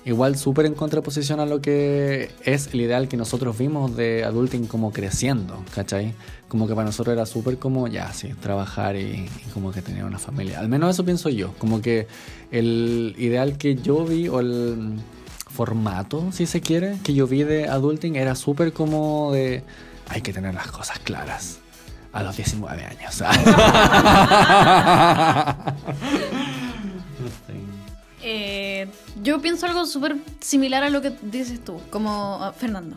igual 0.04 0.36
súper 0.36 0.66
en 0.66 0.74
contraposición 0.74 1.40
a 1.40 1.46
lo 1.46 1.60
que 1.60 2.30
es 2.44 2.68
el 2.72 2.80
ideal 2.80 3.08
que 3.08 3.16
nosotros 3.16 3.58
vimos 3.58 3.96
de 3.96 4.24
adulting 4.24 4.66
como 4.66 4.92
creciendo, 4.92 5.62
¿cachai? 5.74 6.14
Como 6.48 6.66
que 6.66 6.74
para 6.74 6.86
nosotros 6.86 7.12
era 7.12 7.26
súper 7.26 7.58
como, 7.58 7.88
ya, 7.88 8.12
sí, 8.12 8.28
trabajar 8.40 8.96
y, 8.96 9.28
y 9.46 9.50
como 9.52 9.72
que 9.72 9.82
tener 9.82 10.04
una 10.04 10.18
familia. 10.18 10.60
Al 10.60 10.68
menos 10.68 10.90
eso 10.90 11.04
pienso 11.04 11.28
yo, 11.28 11.52
como 11.58 11.82
que 11.82 12.06
el 12.50 13.14
ideal 13.18 13.58
que 13.58 13.76
yo 13.76 14.04
vi 14.04 14.28
o 14.28 14.40
el 14.40 14.98
formato, 15.50 16.30
si 16.32 16.46
se 16.46 16.60
quiere, 16.60 16.98
que 17.02 17.14
yo 17.14 17.26
vi 17.26 17.42
de 17.42 17.68
adulting 17.68 18.16
era 18.16 18.34
súper 18.34 18.72
como 18.72 19.32
de, 19.32 19.64
hay 20.08 20.22
que 20.22 20.32
tener 20.32 20.54
las 20.54 20.68
cosas 20.68 20.98
claras. 21.00 21.58
A 22.10 22.22
los 22.22 22.36
19 22.36 22.84
años. 22.84 23.22
Eh, 28.30 28.86
yo 29.22 29.40
pienso 29.40 29.64
algo 29.64 29.86
súper 29.86 30.16
similar 30.38 30.82
a 30.82 30.90
lo 30.90 31.00
que 31.00 31.14
dices 31.22 31.64
tú, 31.64 31.80
como 31.88 32.38
ah, 32.42 32.52
Fernando. 32.52 32.94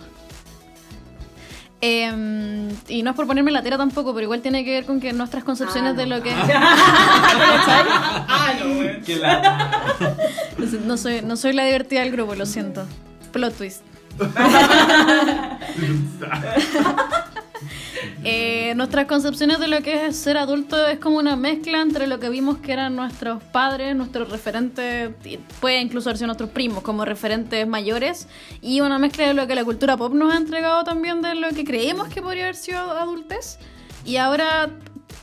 Em, 1.79 2.67
y 2.89 3.01
no 3.01 3.11
es 3.11 3.15
por 3.15 3.27
ponerme 3.27 3.49
la 3.51 3.63
tela 3.63 3.77
tampoco, 3.77 4.13
pero 4.13 4.25
igual 4.25 4.41
tiene 4.41 4.65
que 4.65 4.71
ver 4.71 4.85
con 4.85 4.99
que 4.99 5.13
nuestras 5.13 5.45
concepciones 5.45 5.95
de 5.95 6.05
lo 6.05 6.21
que... 6.21 6.35
No 10.57 10.67
sé, 10.67 10.79
No 10.85 10.97
soy, 10.97 11.21
no 11.21 11.37
soy 11.37 11.53
la 11.53 11.63
divertida 11.63 12.01
del 12.01 12.11
grupo, 12.11 12.35
lo 12.35 12.45
siento. 12.45 12.85
Plot 13.31 13.55
twist. 13.55 13.83
Eh, 18.23 18.73
nuestras 18.75 19.07
concepciones 19.07 19.59
de 19.59 19.67
lo 19.67 19.81
que 19.81 20.05
es 20.05 20.15
ser 20.15 20.37
adulto 20.37 20.85
es 20.85 20.99
como 20.99 21.17
una 21.17 21.35
mezcla 21.35 21.81
entre 21.81 22.05
lo 22.05 22.19
que 22.19 22.29
vimos 22.29 22.57
que 22.59 22.71
eran 22.71 22.95
nuestros 22.95 23.41
padres, 23.43 23.95
nuestros 23.95 24.29
referentes, 24.29 25.11
puede 25.59 25.81
incluso 25.81 26.13
sido 26.15 26.27
nuestros 26.27 26.51
primos 26.51 26.83
como 26.83 27.03
referentes 27.03 27.67
mayores, 27.67 28.27
y 28.61 28.81
una 28.81 28.99
mezcla 28.99 29.27
de 29.27 29.33
lo 29.33 29.47
que 29.47 29.55
la 29.55 29.63
cultura 29.63 29.97
pop 29.97 30.13
nos 30.13 30.33
ha 30.33 30.37
entregado 30.37 30.83
también 30.83 31.21
de 31.21 31.35
lo 31.35 31.49
que 31.49 31.63
creemos 31.63 32.09
que 32.09 32.21
podría 32.21 32.43
haber 32.43 32.55
sido 32.55 32.79
adultez. 32.79 33.57
Y 34.05 34.17
ahora, 34.17 34.69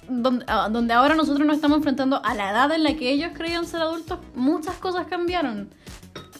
donde, 0.08 0.44
ah, 0.48 0.68
donde 0.70 0.94
ahora 0.94 1.14
nosotros 1.14 1.46
nos 1.46 1.56
estamos 1.56 1.78
enfrentando 1.78 2.20
a 2.24 2.34
la 2.34 2.50
edad 2.50 2.72
en 2.72 2.82
la 2.82 2.94
que 2.94 3.10
ellos 3.10 3.30
creían 3.34 3.66
ser 3.66 3.80
adultos, 3.80 4.18
muchas 4.34 4.76
cosas 4.76 5.06
cambiaron. 5.06 5.70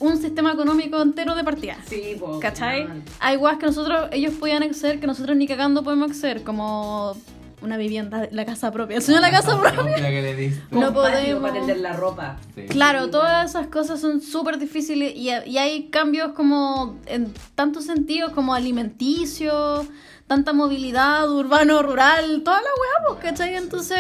Un 0.01 0.17
sistema 0.19 0.53
económico 0.53 1.01
entero 1.03 1.35
de 1.35 1.45
partida. 1.45 1.77
Sí, 1.87 2.17
po, 2.19 2.39
¿Cachai? 2.41 2.89
Hay 3.21 3.37
guas 3.37 3.59
que 3.59 3.67
nosotros, 3.67 4.09
ellos 4.13 4.35
podían 4.35 4.63
acceder, 4.63 5.01
que 5.01 5.07
nosotros 5.07 5.37
ni 5.37 5.47
cagando 5.47 5.83
podemos 5.83 6.11
acceder, 6.11 6.45
como 6.45 7.17
una 7.61 7.77
vivienda, 7.77 8.29
la 8.31 8.45
casa 8.45 8.71
propia. 8.71 8.99
No 9.09 9.21
la 9.21 9.31
casa 9.31 9.59
propia. 9.59 9.83
No 10.71 10.81
Con 10.81 10.81
patio 10.81 10.93
podemos. 10.93 11.43
Para 11.43 11.55
tender 11.55 11.79
la 11.79 11.93
ropa. 11.95 12.37
Claro, 12.69 13.11
todas 13.11 13.51
esas 13.51 13.67
cosas 13.67 14.01
son 14.01 14.21
súper 14.21 14.59
difíciles 14.59 15.13
y, 15.17 15.31
y 15.31 15.59
hay 15.59 15.89
cambios 15.89 16.33
como 16.33 16.97
en 17.07 17.33
tantos 17.55 17.85
sentidos 17.85 18.33
como 18.33 18.55
alimenticio, 18.55 19.87
tanta 20.27 20.53
movilidad 20.53 21.29
urbano-rural, 21.31 22.43
toda 22.45 22.59
la 22.59 22.69
weá, 22.69 23.09
pues, 23.09 23.25
¿cachai? 23.25 23.57
Entonces, 23.57 23.99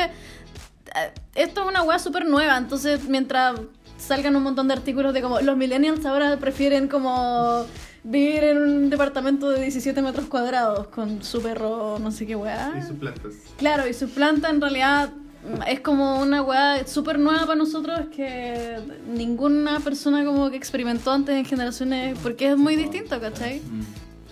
eh, 0.94 1.12
esto 1.34 1.62
es 1.62 1.68
una 1.68 1.82
weá 1.82 1.98
súper 1.98 2.26
nueva, 2.26 2.56
entonces 2.56 3.08
mientras 3.08 3.58
salgan 3.98 4.36
un 4.36 4.42
montón 4.42 4.68
de 4.68 4.74
artículos 4.74 5.12
de 5.12 5.20
como 5.20 5.40
los 5.40 5.56
millennials 5.56 6.04
ahora 6.06 6.38
prefieren 6.38 6.88
como 6.88 7.66
vivir 8.04 8.44
en 8.44 8.58
un 8.58 8.90
departamento 8.90 9.50
de 9.50 9.60
17 9.62 10.00
metros 10.02 10.26
cuadrados 10.26 10.88
con 10.88 11.22
su 11.22 11.42
perro, 11.42 11.98
no 11.98 12.10
sé 12.10 12.26
qué 12.26 12.36
weá. 12.36 12.72
Y 12.78 12.86
sus 12.86 12.96
plantas. 12.96 13.34
Claro, 13.58 13.88
y 13.88 13.92
su 13.92 14.08
planta 14.08 14.48
en 14.48 14.60
realidad 14.60 15.10
mm, 15.10 15.62
es 15.66 15.80
como 15.80 16.20
una 16.20 16.42
weá 16.42 16.86
súper 16.86 17.18
nueva 17.18 17.40
para 17.40 17.56
nosotros 17.56 18.06
que 18.14 18.78
ninguna 19.08 19.80
persona 19.80 20.24
como 20.24 20.50
que 20.50 20.56
experimentó 20.56 21.10
antes 21.12 21.36
en 21.36 21.44
generaciones, 21.44 22.18
porque 22.22 22.50
es 22.50 22.56
muy 22.56 22.76
distinto, 22.76 23.20
¿cachai? 23.20 23.60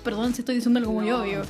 Perdón 0.04 0.32
si 0.34 0.42
estoy 0.42 0.54
diciendo 0.54 0.78
algo 0.78 0.92
muy 0.92 1.10
obvio. 1.10 1.42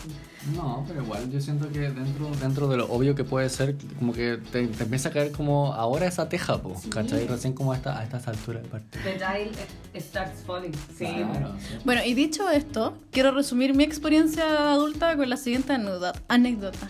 No, 0.55 0.85
pero 0.87 1.03
igual 1.03 1.31
yo 1.31 1.41
siento 1.41 1.69
que 1.71 1.81
dentro, 1.91 2.31
dentro 2.41 2.69
de 2.69 2.77
lo 2.77 2.87
obvio 2.87 3.15
que 3.15 3.25
puede 3.25 3.49
ser, 3.49 3.77
como 3.99 4.13
que 4.13 4.39
te, 4.53 4.67
te 4.69 4.85
empieza 4.85 5.09
a 5.09 5.13
caer 5.13 5.33
como 5.33 5.73
ahora 5.73 6.07
esa 6.07 6.29
teja, 6.29 6.61
po, 6.63 6.81
¿cachai? 6.91 7.27
Recién 7.27 7.53
como 7.53 7.73
a, 7.73 7.77
esta, 7.77 7.99
a 7.99 8.05
estas 8.05 8.29
alturas 8.29 8.63
del 8.63 8.71
partido. 8.71 9.03
The 9.05 9.13
tile 9.13 10.01
starts 10.01 10.43
falling. 10.47 10.73
Sí. 10.97 11.07
Claro, 11.07 11.55
sí. 11.59 11.75
Bueno, 11.85 12.05
y 12.05 12.15
dicho 12.15 12.49
esto, 12.51 12.95
quiero 13.11 13.33
resumir 13.33 13.75
mi 13.75 13.85
experiencia 13.85 14.73
adulta 14.73 15.17
con 15.17 15.29
la 15.29 15.37
siguiente 15.37 15.73
anécdota. 15.73 16.13
anécdota. 16.29 16.87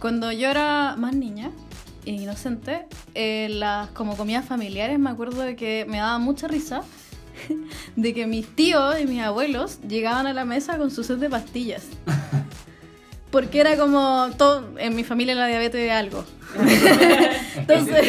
Cuando 0.00 0.32
yo 0.32 0.48
era 0.48 0.96
más 0.96 1.14
niña 1.14 1.50
e 2.06 2.12
inocente, 2.12 2.86
eh, 3.14 3.48
las 3.50 3.88
como 3.90 4.16
comidas 4.16 4.44
familiares 4.44 4.98
me 4.98 5.10
acuerdo 5.10 5.42
de 5.42 5.56
que 5.56 5.86
me 5.88 5.98
daba 5.98 6.18
mucha 6.18 6.48
risa 6.48 6.82
de 7.96 8.14
que 8.14 8.26
mis 8.26 8.46
tíos 8.54 9.00
y 9.00 9.06
mis 9.06 9.20
abuelos 9.22 9.80
llegaban 9.88 10.26
a 10.26 10.32
la 10.32 10.44
mesa 10.44 10.78
con 10.78 10.90
su 10.90 11.04
set 11.04 11.18
de 11.18 11.30
pastillas. 11.30 11.84
Porque 13.34 13.58
era 13.58 13.76
como 13.76 14.30
todo, 14.38 14.62
en 14.78 14.94
mi 14.94 15.02
familia 15.02 15.34
la 15.34 15.48
diabetes 15.48 15.80
es 15.80 15.90
algo. 15.90 16.24
Entonces, 17.56 18.06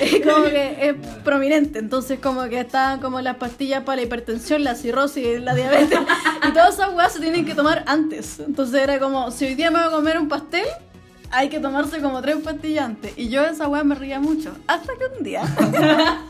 es 0.00 0.26
como 0.26 0.46
que 0.46 0.88
es 0.88 0.94
prominente. 1.22 1.78
Entonces, 1.78 2.18
como 2.18 2.42
que 2.48 2.58
estaban 2.58 2.98
como 2.98 3.20
las 3.20 3.36
pastillas 3.36 3.84
para 3.84 3.98
la 3.98 4.02
hipertensión, 4.02 4.64
la 4.64 4.74
cirrosis, 4.74 5.40
la 5.40 5.54
diabetes. 5.54 6.00
Y 6.48 6.50
todas 6.50 6.74
esas 6.74 6.92
weas 6.94 7.12
se 7.12 7.20
tienen 7.20 7.44
que 7.44 7.54
tomar 7.54 7.84
antes. 7.86 8.40
Entonces, 8.40 8.82
era 8.82 8.98
como, 8.98 9.30
si 9.30 9.44
hoy 9.44 9.54
día 9.54 9.70
me 9.70 9.78
voy 9.78 9.86
a 9.86 9.90
comer 9.92 10.18
un 10.18 10.26
pastel, 10.26 10.66
hay 11.30 11.48
que 11.48 11.60
tomarse 11.60 12.00
como 12.00 12.20
tres 12.20 12.38
pastillas 12.38 12.86
antes. 12.86 13.12
Y 13.16 13.28
yo 13.28 13.44
esa 13.44 13.68
wea 13.68 13.84
me 13.84 13.94
ría 13.94 14.18
mucho. 14.18 14.52
Hasta 14.66 14.94
que 14.94 15.16
un 15.16 15.22
día. 15.22 15.44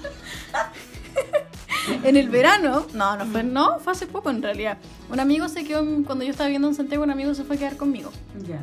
en 2.05 2.16
el 2.16 2.28
verano, 2.28 2.87
no, 2.95 3.16
no 3.16 3.26
fue, 3.26 3.43
no, 3.43 3.78
fue 3.81 3.93
hace 3.93 4.07
poco 4.07 4.31
en 4.31 4.43
realidad. 4.43 4.78
Un 5.11 5.21
amigo 5.21 5.49
se 5.49 5.64
quedó, 5.64 5.85
cuando 6.05 6.25
yo 6.25 6.31
estaba 6.31 6.49
viviendo 6.49 6.69
en 6.69 6.75
Santiago, 6.75 7.05
un 7.05 7.11
amigo 7.11 7.35
se 7.35 7.45
fue 7.45 7.57
a 7.57 7.59
quedar 7.59 7.76
conmigo. 7.76 8.11
Ya. 8.47 8.62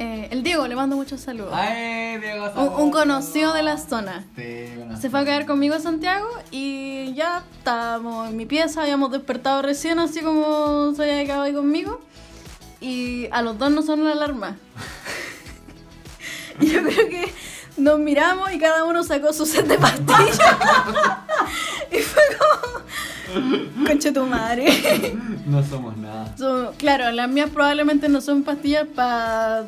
Eh, 0.00 0.28
el 0.30 0.44
Diego, 0.44 0.68
le 0.68 0.76
mando 0.76 0.94
muchos 0.94 1.20
saludos. 1.20 1.52
Ay, 1.52 2.18
Diego 2.18 2.48
Un, 2.54 2.84
un 2.84 2.90
conocido 2.92 3.52
de 3.52 3.64
la 3.64 3.78
zona. 3.78 4.24
Sí, 4.36 4.66
bueno. 4.76 4.96
Se 4.96 5.10
fue 5.10 5.20
a 5.20 5.24
quedar 5.24 5.44
conmigo 5.44 5.74
a 5.74 5.80
Santiago 5.80 6.28
y 6.52 7.14
ya 7.14 7.42
estábamos 7.58 8.28
en 8.28 8.36
mi 8.36 8.46
pieza, 8.46 8.82
habíamos 8.82 9.10
despertado 9.10 9.60
recién, 9.60 9.98
así 9.98 10.20
como 10.20 10.94
se 10.94 11.02
había 11.02 11.24
quedado 11.24 11.42
ahí 11.42 11.52
conmigo. 11.52 12.00
Y 12.80 13.26
a 13.32 13.42
los 13.42 13.58
dos 13.58 13.72
nos 13.72 13.86
sonó 13.86 14.04
la 14.04 14.12
alarma. 14.12 14.56
y 16.60 16.66
yo 16.70 16.82
creo 16.84 17.08
que 17.08 17.32
nos 17.78 17.98
miramos 17.98 18.52
y 18.52 18.58
cada 18.58 18.84
uno 18.84 19.02
sacó 19.04 19.32
su 19.32 19.46
set 19.46 19.66
de 19.66 19.78
pastillas. 19.78 20.40
y 21.92 21.98
fue 21.98 22.22
como. 22.38 23.86
Conche 23.86 24.12
tu 24.12 24.24
madre. 24.26 25.16
No 25.46 25.62
somos 25.64 25.96
nada. 25.96 26.34
Claro, 26.76 27.10
las 27.10 27.28
mías 27.28 27.50
probablemente 27.50 28.08
no 28.08 28.20
son 28.20 28.42
pastillas 28.42 28.86
para 28.94 29.66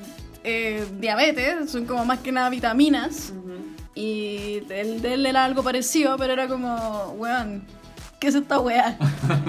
diabetes, 0.98 1.70
son 1.70 1.84
como 1.84 2.04
más 2.04 2.20
que 2.20 2.32
nada 2.32 2.50
vitaminas. 2.50 3.32
Y 3.94 4.62
el 4.70 5.02
de 5.02 5.14
él 5.14 5.26
era 5.26 5.44
algo 5.44 5.62
parecido, 5.62 6.16
pero 6.16 6.32
era 6.32 6.48
como, 6.48 7.14
weón, 7.18 7.64
¿qué 8.18 8.28
es 8.28 8.34
esta 8.34 8.58
weá? 8.58 8.96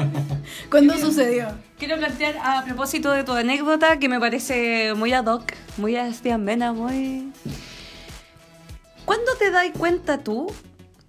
¿Cuándo 0.69 0.97
sucedió? 0.97 1.47
Quiero 1.77 1.97
plantear 1.97 2.37
a 2.43 2.63
propósito 2.65 3.11
de 3.11 3.23
tu 3.23 3.33
anécdota 3.33 3.99
que 3.99 4.09
me 4.09 4.19
parece 4.19 4.93
muy 4.95 5.13
ad 5.13 5.25
hoc, 5.25 5.53
muy 5.77 5.95
a 5.95 6.07
Esteban 6.07 6.43
Mena, 6.43 6.73
muy. 6.73 7.31
¿Cuándo 9.05 9.33
te 9.37 9.51
das 9.51 9.67
cuenta 9.77 10.17
tú? 10.19 10.51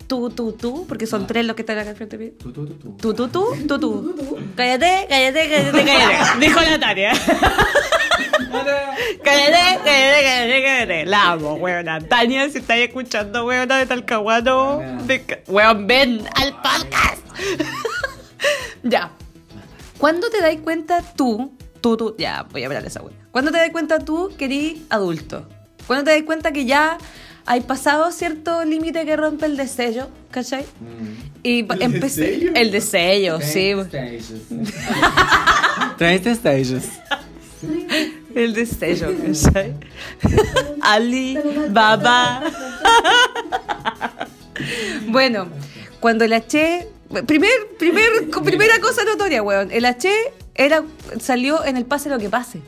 Tú, 0.07 0.29
tú, 0.31 0.53
tú, 0.53 0.85
porque 0.87 1.07
son 1.07 1.23
Ah. 1.23 1.27
tres 1.27 1.47
los 1.47 1.57
que 1.57 1.63
están 1.63 1.79
acá 1.79 1.91
al 1.91 1.97
frente 1.97 2.19
mío. 2.19 2.33
Tú, 2.39 2.53
tú, 2.53 2.67
tú, 2.67 2.75
tú. 2.75 2.97
Tú, 2.99 3.15
tú, 3.15 3.29
tú, 3.29 3.57
tú, 3.67 3.79
tú. 4.15 4.39
Cállate, 4.57 5.07
cállate, 5.09 5.49
cállate, 5.49 5.85
cállate. 5.87 6.41
Dijo 6.47 6.61
la 6.61 6.79
Tania. 6.79 7.13
Cállate, 9.25 9.81
cállate, 9.85 10.23
cállate, 10.25 10.63
cállate. 10.65 11.07
La 11.07 11.33
amo, 11.33 11.55
weona. 11.55 12.01
Tania, 12.01 12.49
si 12.51 12.59
estáis 12.59 12.89
escuchando, 12.89 13.47
weona, 13.47 13.79
de 13.79 13.87
Talcahuano. 13.87 14.81
de 15.07 15.23
ca- 15.25 15.39
Weón, 15.47 15.87
ven 15.87 16.25
al 16.35 16.53
podcast. 16.61 17.23
ya. 18.83 19.13
¿Cuándo 19.99 20.29
te 20.31 20.41
das 20.41 20.57
cuenta 20.63 21.01
tú, 21.17 21.53
tú, 21.81 21.97
tú, 21.97 22.15
ya, 22.19 22.43
voy 22.51 22.63
a 22.63 22.67
hablar 22.67 22.83
de 22.83 22.89
esa 22.89 23.01
weona. 23.03 23.17
¿Cuándo 23.31 23.51
te 23.53 23.59
das 23.59 23.71
cuenta 23.71 23.99
tú 24.01 24.33
que 24.37 24.45
eres 24.47 24.79
adulto? 24.91 25.49
¿Cuándo 25.87 26.05
te 26.05 26.11
das 26.13 26.23
cuenta 26.25 26.53
que 26.53 26.65
ya 26.67 26.99
hay 27.47 27.63
pasado 27.63 28.11
cierto 28.13 28.65
límite 28.65 29.05
que 29.05 29.17
rompe 29.17 29.47
el 29.47 29.57
desello, 29.57 30.09
¿cachai? 30.31 30.65
Y 31.43 31.65
pa- 31.65 31.77
empecé. 31.81 32.21
desello? 32.23 32.53
El 32.55 32.71
desello, 32.71 33.41
sí. 33.41 33.73
Treinta 35.99 36.35
stages. 36.35 36.89
El 38.35 38.55
destello, 38.55 39.13
¿cachai? 39.25 39.75
Ali, 40.81 41.39
Baba. 41.71 42.43
bueno, 45.09 45.49
cuando 46.01 46.25
el 46.25 46.33
H. 46.33 46.89
Primer, 47.27 47.51
primer, 47.79 48.31
primera 48.43 48.79
cosa 48.81 49.05
notoria, 49.05 49.43
weón. 49.43 49.71
El 49.71 49.85
H 49.85 50.11
era, 50.55 50.83
salió 51.21 51.63
en 51.65 51.77
el 51.77 51.85
pase 51.85 52.09
lo 52.09 52.19
que 52.19 52.31
pase. 52.31 52.61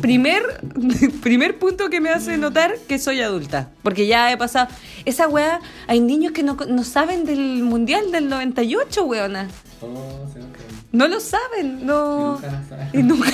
Primer, 0.00 0.42
primer 1.22 1.58
punto 1.58 1.88
que 1.88 2.00
me 2.00 2.10
hace 2.10 2.36
notar 2.36 2.76
que 2.88 2.98
soy 2.98 3.20
adulta. 3.22 3.70
Porque 3.82 4.06
ya 4.06 4.30
he 4.32 4.36
pasado. 4.36 4.68
Esa 5.04 5.28
weá, 5.28 5.60
hay 5.86 6.00
niños 6.00 6.32
que 6.32 6.42
no, 6.42 6.56
no 6.68 6.84
saben 6.84 7.24
del 7.24 7.62
mundial 7.62 8.12
del 8.12 8.28
98, 8.28 9.04
weona. 9.04 9.48
Oh, 9.80 10.26
sí, 10.32 10.40
ok. 10.40 10.58
No 10.92 11.08
lo 11.08 11.20
saben, 11.20 11.86
no. 11.86 12.38
Y 12.42 12.42
nunca 12.42 12.60
lo 12.60 12.68
saben. 12.68 12.88
Y 12.92 13.02
nunca. 13.02 13.30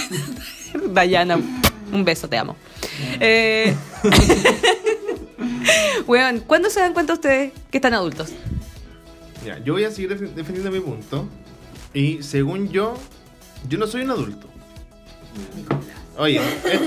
Dayana, 0.94 1.38
un 1.92 2.04
beso, 2.04 2.28
te 2.28 2.38
amo. 2.38 2.56
Eh... 3.20 3.74
Weón, 6.06 6.40
¿cuándo 6.40 6.70
se 6.70 6.80
dan 6.80 6.94
cuenta 6.94 7.12
ustedes 7.12 7.52
que 7.70 7.78
están 7.78 7.94
adultos? 7.94 8.30
Ya, 9.44 9.58
yo 9.62 9.74
voy 9.74 9.84
a 9.84 9.90
seguir 9.90 10.08
def- 10.10 10.34
defendiendo 10.34 10.70
mi 10.70 10.80
punto. 10.80 11.28
Y 11.92 12.22
según 12.22 12.70
yo, 12.70 12.94
yo 13.68 13.78
no 13.78 13.86
soy 13.86 14.02
un 14.02 14.10
adulto. 14.10 14.48
Oye, 16.18 16.40
es- 16.64 16.80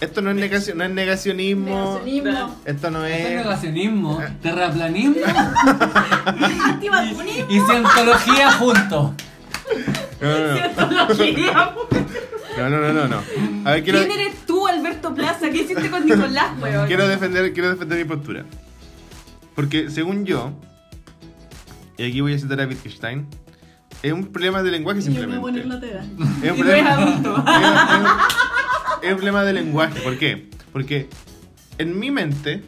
esto 0.00 0.20
no 0.20 0.30
es, 0.30 0.36
negacio- 0.36 0.74
no 0.74 0.84
es 0.84 0.90
negacionismo. 0.90 2.00
Negacionismo. 2.04 2.56
Esto 2.64 2.90
no 2.90 3.04
Esto 3.06 3.16
es 3.18 3.24
es. 3.30 3.36
negacionismo, 3.36 4.22
terraplanismo 4.42 5.16
Antivacunismo. 6.64 7.46
y 7.48 7.60
cientología 7.60 8.52
juntos. 8.52 9.12
No, 10.20 10.38
no, 10.38 10.54
no. 10.54 11.84
No, 12.56 12.70
no, 12.70 12.78
no, 12.80 12.92
no, 12.92 13.08
no. 13.08 13.22
A 13.68 13.72
ver, 13.72 13.82
quiero, 13.84 13.98
¿Quién 14.00 14.12
eres 14.12 14.46
tú, 14.46 14.66
Alberto 14.66 15.14
Plaza? 15.14 15.50
¿Qué 15.50 15.62
hiciste 15.62 15.90
con 15.90 16.04
Nicolás, 16.06 16.52
weón? 16.62 16.86
quiero, 16.86 17.08
defender, 17.08 17.52
quiero 17.52 17.70
defender 17.70 17.98
mi 17.98 18.04
postura. 18.04 18.44
Porque 19.56 19.90
según 19.90 20.24
yo, 20.24 20.52
y 21.96 22.04
aquí 22.08 22.20
voy 22.20 22.34
a 22.34 22.38
citar 22.38 22.60
a 22.60 22.66
Wittgenstein, 22.66 23.26
es 24.04 24.12
un 24.12 24.26
problema 24.26 24.62
de 24.62 24.70
lenguaje 24.70 25.00
Y 25.00 25.02
yo 25.04 25.10
poner 25.12 25.30
simplemente. 25.30 25.64
la 25.66 25.80
tela. 25.80 26.04
Es 26.42 26.50
un 26.52 26.58
problema, 26.58 26.92
adulto. 26.92 27.44
es 29.02 29.10
un- 29.10 29.16
problema 29.16 29.44
de 29.44 29.52
lenguaje. 29.54 30.00
¿Por 30.00 30.18
qué? 30.18 30.48
Porque 30.72 31.08
en 31.78 31.98
mi 31.98 32.10
mente, 32.10 32.62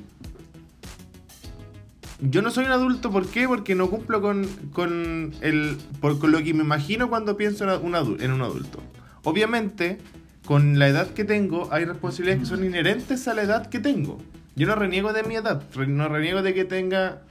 yo 2.20 2.40
no 2.42 2.51
soy 2.51 2.64
un 2.64 2.70
adulto. 2.72 3.11
¿Por 3.11 3.27
qué? 3.29 3.46
Porque 3.46 3.75
no 3.75 3.90
cumplo 3.90 4.20
con, 4.22 4.46
con, 4.72 5.35
el, 5.42 5.77
por, 6.01 6.18
con 6.18 6.33
lo 6.33 6.42
que 6.42 6.55
me 6.55 6.62
imagino 6.62 7.09
cuando 7.09 7.37
pienso 7.37 7.64
en 7.64 7.85
un, 7.85 7.92
adu- 7.92 8.20
en 8.20 8.33
un 8.33 8.42
adulto. 8.42 8.83
Obviamente, 9.25 9.99
con 10.46 10.79
la 10.79 10.88
edad 10.88 11.09
que 11.09 11.25
tengo, 11.25 11.68
hay 11.72 11.85
responsabilidades 11.85 12.40
que 12.44 12.46
son 12.46 12.64
inherentes 12.64 13.29
a 13.29 13.35
la 13.35 13.42
edad 13.42 13.66
que 13.68 13.79
tengo. 13.81 14.18
Yo 14.55 14.66
no 14.66 14.75
reniego 14.75 15.12
de 15.12 15.22
mi 15.25 15.35
edad, 15.37 15.62
no 15.87 16.09
reniego 16.09 16.40
de 16.42 16.55
que 16.55 16.64
tenga 16.64 17.22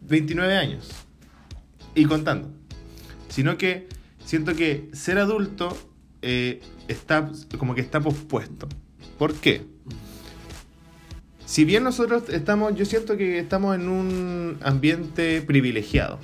29 0.00 0.56
años 0.56 0.90
y 1.94 2.04
contando 2.06 2.48
sino 3.28 3.56
que 3.56 3.88
siento 4.24 4.54
que 4.54 4.88
ser 4.92 5.18
adulto 5.18 5.76
eh, 6.22 6.60
está 6.88 7.30
como 7.58 7.74
que 7.74 7.80
está 7.80 8.00
pospuesto. 8.00 8.68
¿Por 9.18 9.34
qué? 9.34 9.62
Si 11.44 11.64
bien 11.64 11.84
nosotros 11.84 12.24
estamos, 12.30 12.74
yo 12.74 12.84
siento 12.84 13.16
que 13.16 13.38
estamos 13.38 13.76
en 13.76 13.88
un 13.88 14.58
ambiente 14.62 15.42
privilegiado. 15.42 16.18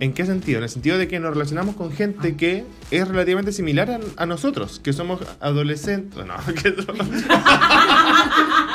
¿En 0.00 0.12
qué 0.12 0.26
sentido? 0.26 0.58
En 0.58 0.64
el 0.64 0.70
sentido 0.70 0.98
de 0.98 1.08
que 1.08 1.18
nos 1.18 1.32
relacionamos 1.32 1.76
con 1.76 1.90
gente 1.92 2.36
que 2.36 2.64
es 2.90 3.08
relativamente 3.08 3.52
similar 3.52 3.90
a, 3.90 4.00
a 4.16 4.26
nosotros, 4.26 4.80
que 4.80 4.92
somos 4.92 5.20
adolescentes. 5.40 6.26
No, 6.26 6.36
que 6.54 6.74
somos. 6.82 7.06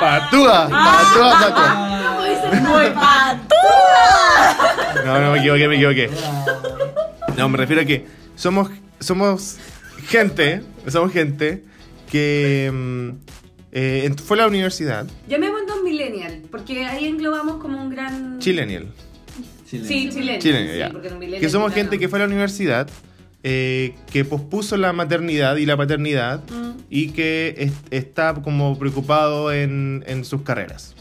¡Patúa! 0.00 0.68
¡Patúa, 0.68 1.38
patúa! 1.40 2.20
Muy 2.60 2.90
pato. 2.90 3.54
No, 5.04 5.20
no, 5.20 5.32
me 5.32 5.38
equivoqué, 5.38 5.68
me 5.68 5.76
equivoqué. 5.76 6.10
No, 7.36 7.48
me 7.48 7.56
refiero 7.58 7.82
a 7.82 7.84
que 7.84 8.04
somos, 8.36 8.70
somos 9.00 9.58
gente, 10.06 10.62
somos 10.88 11.12
gente 11.12 11.64
que 12.10 12.70
mm, 12.72 13.08
eh, 13.72 14.14
fue 14.24 14.36
a 14.38 14.42
la 14.42 14.46
universidad, 14.48 15.06
Llamémonos 15.28 15.82
millennial, 15.82 16.42
porque 16.50 16.84
ahí 16.84 17.06
englobamos 17.06 17.56
como 17.56 17.80
un 17.82 17.90
gran... 17.90 18.38
chilenial, 18.38 18.88
Sí, 19.66 19.80
chileno. 20.10 20.38
Chilenial, 20.38 20.72
sí, 20.74 20.78
ya. 20.78 20.90
porque 20.90 21.08
un 21.08 21.18
millennial 21.18 21.40
que 21.40 21.48
somos 21.48 21.72
gente 21.72 21.96
no. 21.96 22.00
que 22.00 22.08
fue 22.08 22.18
a 22.18 22.22
la 22.22 22.28
universidad, 22.28 22.88
eh, 23.42 23.94
que 24.12 24.24
pospuso 24.26 24.76
la 24.76 24.92
maternidad 24.92 25.56
y 25.56 25.64
la 25.66 25.76
paternidad 25.76 26.42
Mm. 26.50 26.72
y 26.90 27.08
que 27.12 27.54
es- 27.56 27.72
está 27.90 28.34
como 28.34 28.78
preocupado 28.78 29.50
en, 29.50 30.04
en 30.06 30.24
sus 30.26 30.42
carreras. 30.42 30.94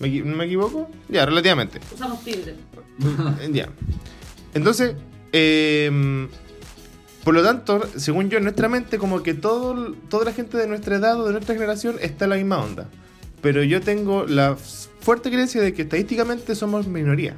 ¿Me, 0.00 0.08
¿Me 0.10 0.44
equivoco? 0.46 0.90
Ya, 1.08 1.24
relativamente. 1.24 1.78
Usamos 1.94 2.22
Tinder. 2.24 2.56
Ya. 3.52 3.68
Entonces, 4.52 4.94
eh, 5.40 6.28
por 7.24 7.34
lo 7.34 7.42
tanto, 7.42 7.82
según 7.96 8.30
yo, 8.30 8.38
en 8.38 8.44
nuestra 8.44 8.68
mente, 8.68 8.98
como 8.98 9.22
que 9.22 9.34
todo, 9.34 9.92
toda 10.08 10.24
la 10.26 10.32
gente 10.32 10.56
de 10.56 10.66
nuestra 10.66 10.96
edad 10.96 11.20
o 11.20 11.26
de 11.26 11.32
nuestra 11.32 11.54
generación 11.54 11.96
está 12.00 12.24
en 12.24 12.30
la 12.30 12.36
misma 12.36 12.58
onda. 12.62 12.88
Pero 13.42 13.62
yo 13.62 13.80
tengo 13.80 14.26
la 14.26 14.56
fuerte 14.56 15.30
creencia 15.30 15.60
de 15.60 15.74
que 15.74 15.82
estadísticamente 15.82 16.54
somos 16.54 16.86
minoría. 16.86 17.34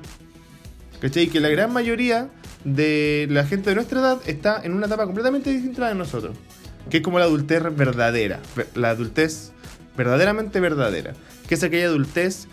¿Cachai? 1.00 1.28
Que 1.28 1.40
la 1.40 1.48
gran 1.48 1.72
mayoría 1.72 2.28
de 2.64 3.26
la 3.30 3.44
gente 3.46 3.70
de 3.70 3.76
nuestra 3.76 4.00
edad 4.00 4.18
está 4.26 4.60
en 4.62 4.74
una 4.74 4.86
etapa 4.86 5.04
completamente 5.06 5.50
distinta 5.50 5.88
de 5.88 5.94
nosotros. 5.94 6.36
Que 6.90 6.98
es 6.98 7.02
como 7.02 7.18
la 7.18 7.24
adultez 7.26 7.62
verdadera. 7.76 8.40
ver- 8.56 8.68
La 8.74 8.90
adultez 8.90 9.52
verdaderamente 9.96 10.60
verdadera. 10.60 11.14
Que 11.48 11.54
es 11.54 11.62
aquella 11.62 11.86
adultez 11.86 12.46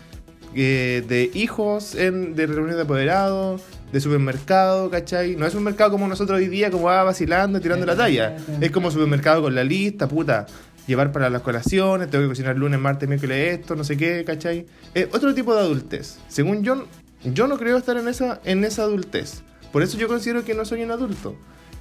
eh, 0.54 1.04
de 1.06 1.30
hijos, 1.34 1.94
en, 1.94 2.34
de 2.34 2.46
reuniones 2.46 2.76
de 2.76 2.82
apoderados, 2.82 3.62
de 3.92 4.00
supermercado, 4.00 4.90
¿cachai? 4.90 5.36
No 5.36 5.46
es 5.46 5.54
un 5.54 5.62
mercado 5.62 5.90
como 5.92 6.08
nosotros 6.08 6.38
hoy 6.38 6.48
día, 6.48 6.70
como 6.70 6.84
va 6.84 7.04
vacilando, 7.04 7.60
tirando 7.60 7.86
la 7.86 7.96
talla. 7.96 8.36
Es 8.60 8.70
como 8.70 8.90
supermercado 8.90 9.42
con 9.42 9.54
la 9.54 9.64
lista, 9.64 10.08
puta. 10.08 10.46
Llevar 10.86 11.12
para 11.12 11.30
las 11.30 11.42
colaciones, 11.42 12.10
tengo 12.10 12.24
que 12.24 12.28
cocinar 12.28 12.56
lunes, 12.56 12.78
martes, 12.78 13.08
miércoles 13.08 13.58
esto, 13.58 13.74
no 13.74 13.84
sé 13.84 13.96
qué, 13.96 14.24
¿cachai? 14.24 14.66
Es 14.94 15.08
otro 15.12 15.34
tipo 15.34 15.54
de 15.54 15.60
adultez. 15.60 16.18
Según 16.28 16.62
yo, 16.62 16.86
yo 17.24 17.46
no 17.48 17.58
creo 17.58 17.76
estar 17.76 17.96
en 17.96 18.08
esa, 18.08 18.40
en 18.44 18.64
esa 18.64 18.82
adultez. 18.82 19.42
Por 19.72 19.82
eso 19.82 19.98
yo 19.98 20.08
considero 20.08 20.44
que 20.44 20.54
no 20.54 20.64
soy 20.64 20.82
un 20.82 20.90
adulto. 20.90 21.36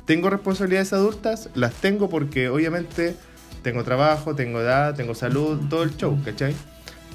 Tengo 0.06 0.30
responsabilidades 0.30 0.94
adultas, 0.94 1.50
las 1.54 1.74
tengo 1.74 2.10
porque 2.10 2.50
obviamente 2.50 3.16
tengo 3.62 3.84
trabajo, 3.84 4.36
tengo 4.36 4.62
edad, 4.62 4.96
tengo 4.96 5.16
salud, 5.16 5.60
todo 5.70 5.84
el 5.84 5.96
show, 5.98 6.18
¿cachai? 6.24 6.56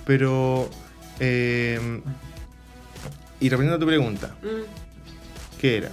Pero... 0.04 0.68
eh, 1.20 2.00
y 3.40 3.48
respondiendo 3.48 3.76
a 3.76 3.80
tu 3.80 3.86
pregunta, 3.86 4.34
¿qué 5.60 5.78
era? 5.78 5.90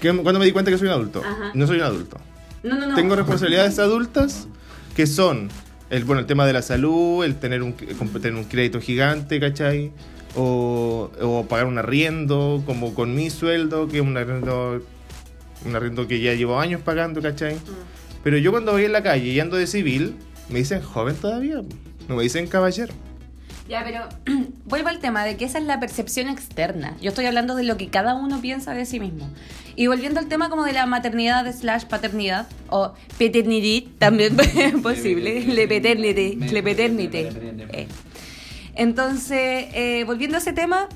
¿Qué- 0.00 0.12
¿Cuándo 0.16 0.38
me 0.38 0.44
di 0.46 0.52
cuenta 0.52 0.70
que 0.70 0.78
soy 0.78 0.88
un 0.88 0.94
adulto? 0.94 1.22
Ajá. 1.24 1.50
No 1.54 1.66
soy 1.66 1.78
un 1.78 1.84
adulto. 1.84 2.18
No, 2.62 2.76
no, 2.78 2.86
no. 2.88 2.94
Tengo 2.94 3.16
responsabilidades 3.16 3.78
adultas 3.78 4.48
que 4.96 5.06
son 5.06 5.48
el, 5.90 6.04
bueno, 6.04 6.20
el 6.20 6.26
tema 6.26 6.46
de 6.46 6.52
la 6.52 6.62
salud, 6.62 7.24
el 7.24 7.36
tener 7.36 7.62
un, 7.62 7.74
tener 7.74 8.34
un 8.34 8.44
crédito 8.44 8.80
gigante, 8.80 9.38
¿cachai? 9.40 9.92
O, 10.36 11.10
o 11.20 11.46
pagar 11.46 11.66
un 11.66 11.78
arriendo, 11.78 12.62
como 12.66 12.94
con 12.94 13.14
mi 13.14 13.30
sueldo, 13.30 13.86
que 13.88 13.98
es 13.98 14.02
un 14.02 14.16
arriendo, 14.16 14.82
un 15.64 15.76
arriendo 15.76 16.08
que 16.08 16.20
ya 16.20 16.34
llevo 16.34 16.58
años 16.58 16.80
pagando, 16.82 17.22
¿cachai? 17.22 17.56
Pero 18.24 18.38
yo 18.38 18.50
cuando 18.50 18.72
voy 18.72 18.84
en 18.84 18.92
la 18.92 19.02
calle 19.02 19.26
y 19.30 19.38
ando 19.40 19.56
de 19.56 19.66
civil, 19.66 20.14
me 20.48 20.58
dicen 20.58 20.82
joven 20.82 21.14
todavía, 21.16 21.62
no 22.08 22.16
me 22.16 22.22
dicen 22.22 22.46
caballero. 22.46 22.92
Ya, 23.68 23.82
pero 23.84 24.08
vuelvo 24.64 24.88
al 24.88 24.98
tema 24.98 25.24
de 25.24 25.36
que 25.36 25.44
esa 25.44 25.58
es 25.58 25.64
la 25.64 25.80
percepción 25.80 26.28
externa. 26.28 26.96
Yo 27.00 27.10
estoy 27.10 27.26
hablando 27.26 27.54
de 27.54 27.64
lo 27.64 27.76
que 27.76 27.88
cada 27.88 28.14
uno 28.14 28.40
piensa 28.40 28.74
de 28.74 28.84
sí 28.86 29.00
mismo. 29.00 29.28
Y 29.76 29.86
volviendo 29.86 30.20
al 30.20 30.26
tema 30.26 30.50
como 30.50 30.64
de 30.64 30.72
la 30.72 30.86
maternidad 30.86 31.50
slash 31.52 31.84
paternidad 31.84 32.46
o 32.68 32.92
paternidad, 33.18 33.88
también 33.98 34.36
es 34.56 34.74
posible. 34.74 35.40
Le 35.46 35.66
paternity, 35.66 36.36
le 36.36 36.62
paternity. 36.62 37.18
Eh. 37.18 37.88
Entonces, 38.76 39.66
eh, 39.72 40.04
volviendo 40.04 40.36
a 40.36 40.40
ese 40.40 40.52
tema, 40.52 40.88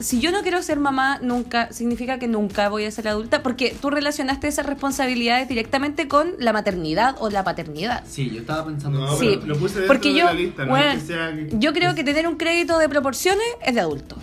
si 0.00 0.20
yo 0.20 0.32
no 0.32 0.42
quiero 0.42 0.62
ser 0.62 0.78
mamá 0.80 1.18
nunca, 1.22 1.72
significa 1.72 2.18
que 2.18 2.26
nunca 2.26 2.68
voy 2.68 2.84
a 2.84 2.90
ser 2.90 3.06
adulta, 3.08 3.42
porque 3.42 3.76
tú 3.80 3.90
relacionaste 3.90 4.48
esas 4.48 4.66
responsabilidades 4.66 5.48
directamente 5.48 6.08
con 6.08 6.32
la 6.38 6.52
maternidad 6.52 7.16
o 7.20 7.30
la 7.30 7.44
paternidad. 7.44 8.02
Sí, 8.06 8.30
yo 8.30 8.40
estaba 8.40 8.64
pensando. 8.66 8.98
No, 9.00 9.16
Sí, 9.16 9.36
pero 9.40 9.54
lo 9.54 9.56
puse 9.58 9.74
dentro 9.80 9.86
porque 9.94 10.08
de 10.12 10.18
yo, 10.18 10.24
la 10.26 10.32
lista, 10.34 10.64
no 10.66 10.76
es 10.76 10.82
weón, 10.84 10.98
que 11.00 11.06
sea 11.06 11.32
que- 11.32 11.50
yo 11.58 11.72
creo 11.72 11.94
que 11.94 12.04
tener 12.04 12.26
un 12.26 12.36
crédito 12.36 12.78
de 12.78 12.88
proporciones 12.88 13.44
es 13.64 13.74
de 13.74 13.80
adulto. 13.80 14.16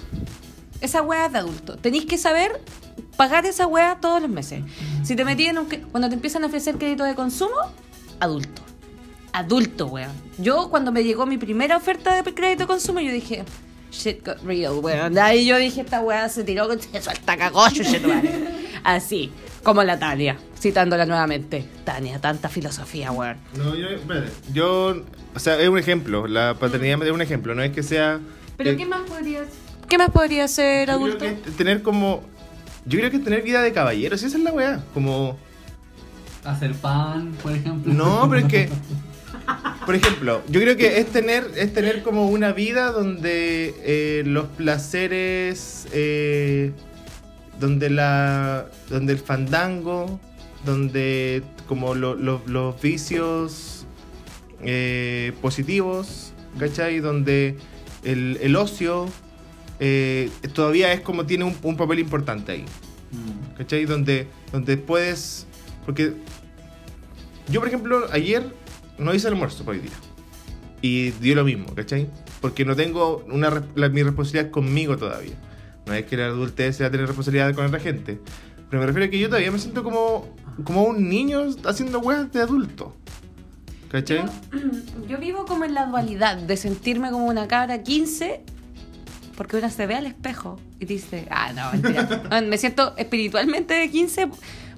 Esa 0.82 1.02
weá 1.04 1.28
es 1.28 1.32
de 1.32 1.38
adulto. 1.40 1.78
Tenéis 1.78 2.06
que 2.06 2.18
saber 2.18 2.60
pagar 3.16 3.46
esa 3.46 3.68
weá 3.68 3.98
todos 4.02 4.22
los 4.22 4.30
meses. 4.32 4.64
Si 5.04 5.16
te 5.16 5.24
metí 5.24 5.46
en 5.46 5.60
un... 5.60 5.66
Cuando 5.66 6.10
te 6.10 6.16
empiezan 6.16 6.44
a 6.44 6.48
ofrecer 6.48 6.78
crédito 6.78 7.04
de 7.04 7.14
consumo, 7.16 7.56
adulto. 8.20 8.62
Adulto, 9.32 9.86
weón. 9.88 10.12
Yo 10.38 10.70
cuando 10.70 10.92
me 10.92 11.04
llegó 11.04 11.26
mi 11.26 11.38
primera 11.38 11.78
oferta 11.78 12.22
de 12.22 12.34
crédito 12.34 12.64
de 12.64 12.68
consumo, 12.68 13.00
yo 13.00 13.12
dije... 13.12 13.46
Shit 13.92 14.26
got 14.26 14.42
real, 14.44 14.74
weón. 14.82 15.18
Ahí 15.18 15.46
yo 15.46 15.58
dije, 15.58 15.82
esta 15.82 16.02
weá 16.02 16.30
se 16.30 16.44
tiró 16.44 16.68
con 16.68 16.80
se 16.80 17.02
suelta 17.02 17.38
cagollo, 17.38 17.84
shit, 17.84 18.06
weón. 18.06 18.24
Así, 18.84 19.32
como 19.64 19.84
la 19.84 20.00
Tania, 20.00 20.38
citándola 20.60 21.06
nuevamente. 21.06 21.66
Tania, 21.84 22.20
tanta 22.20 22.50
filosofía, 22.50 23.12
weón. 23.12 23.38
No, 23.56 23.76
yo, 23.76 23.88
espérate, 23.90 24.32
yo, 24.54 25.04
o 25.36 25.40
sea, 25.40 25.60
es 25.60 25.68
un 25.68 25.78
ejemplo, 25.78 26.28
la 26.28 26.56
paternidad 26.56 27.04
es 27.06 27.12
un 27.12 27.22
ejemplo, 27.22 27.54
no 27.54 27.62
es 27.62 27.72
que 27.72 27.84
sea... 27.84 28.20
¿Pero 28.58 28.72
eh, 28.72 28.78
qué 28.78 28.86
más 28.86 29.02
podría 29.02 29.44
¿Qué 29.92 29.98
más 29.98 30.10
podría 30.10 30.48
ser 30.48 30.88
Yo 30.88 30.94
adulto? 30.94 31.18
creo 31.18 31.44
que 31.44 31.50
es 31.50 31.58
tener 31.58 31.82
como. 31.82 32.24
Yo 32.86 32.98
creo 32.98 33.12
que 33.12 33.18
es 33.18 33.24
tener 33.26 33.42
vida 33.42 33.62
de 33.62 33.74
caballero, 33.74 34.18
si 34.18 34.26
esa 34.26 34.38
es 34.38 34.44
la 34.44 34.54
weá. 34.54 34.82
Como. 34.94 35.38
Hacer 36.46 36.74
pan, 36.76 37.34
por 37.44 37.52
ejemplo. 37.52 37.94
No, 37.94 38.26
pero 38.30 38.46
es 38.46 38.48
que. 38.48 38.70
Por 39.86 39.96
ejemplo, 39.96 40.42
yo 40.48 40.62
creo 40.62 40.78
que 40.78 41.00
es 41.00 41.08
tener, 41.08 41.50
es 41.56 41.74
tener 41.74 42.04
como 42.04 42.28
una 42.30 42.52
vida 42.54 42.92
donde 42.92 43.74
eh, 43.84 44.24
los 44.26 44.46
placeres. 44.48 45.88
eh, 45.92 46.72
donde 47.60 47.90
la. 47.90 48.68
donde 48.90 49.14
el 49.14 49.20
fandango. 49.20 50.20
Donde 50.66 51.42
como 51.68 51.96
lo- 51.96 52.14
lo- 52.16 52.42
los 52.46 52.80
vicios 52.80 53.86
eh, 54.64 55.34
positivos, 55.42 56.34
¿cachai? 56.60 57.00
Donde 57.00 57.58
el, 58.04 58.56
ocio 58.56 59.08
todavía 60.54 60.94
es 60.94 61.02
como 61.02 61.26
tiene 61.26 61.46
un, 61.64 61.76
papel 61.78 61.98
importante 62.00 62.52
ahí. 62.52 62.66
¿Cachai? 63.58 63.86
Donde, 63.86 64.28
donde 64.52 64.78
puedes. 64.78 65.48
Porque 65.86 66.14
yo, 67.50 67.60
por 67.60 67.68
ejemplo, 67.68 68.06
ayer 68.12 68.44
no 69.02 69.14
hice 69.14 69.28
almuerzo 69.28 69.64
para 69.66 69.78
hoy 69.78 69.84
día. 69.84 69.94
Y 70.82 71.12
dio 71.12 71.36
lo 71.36 71.44
mismo, 71.44 71.74
¿cachai? 71.76 72.08
Porque 72.40 72.66
no 72.66 72.76
tengo 72.76 73.24
una, 73.32 73.64
la- 73.76 73.90
mi 73.90 74.02
responsabilidad 74.04 74.50
conmigo 74.52 74.98
todavía. 74.98 75.34
No 75.86 75.94
es 75.94 76.06
que 76.06 76.18
la 76.18 76.26
adultez 76.28 76.78
sea 76.78 76.90
tener 76.90 77.08
responsabilidad 77.08 77.54
con 77.54 77.66
otra 77.66 77.80
gente. 77.80 78.20
Pero 78.70 78.80
me 78.80 78.86
refiero 78.88 79.06
a 79.08 79.10
que 79.10 79.20
yo 79.20 79.28
todavía 79.28 79.52
me 79.52 79.60
siento 79.60 79.84
como, 79.84 80.34
como 80.64 80.84
un 80.84 81.10
niño 81.10 81.42
haciendo 81.66 82.00
weas 82.00 82.32
de 82.32 82.42
adulto. 82.42 82.96
¿Cachai? 83.92 84.20
Yo, 84.20 84.28
yo 85.10 85.18
vivo 85.18 85.46
como 85.46 85.66
en 85.66 85.74
la 85.74 85.86
dualidad 85.88 86.38
de 86.38 86.56
sentirme 86.58 87.12
como 87.12 87.26
una 87.26 87.48
cabra 87.48 87.84
15 87.84 88.42
porque 89.36 89.58
una 89.58 89.70
se 89.72 89.88
ve 89.88 89.96
al 89.96 90.06
espejo 90.06 90.60
y 90.80 90.86
dice, 90.86 91.28
ah, 91.32 91.52
no, 91.54 91.72
mentira. 91.72 92.42
Me 92.48 92.58
siento 92.58 92.94
espiritualmente 92.98 93.74
de 93.74 93.90
15. 93.90 94.30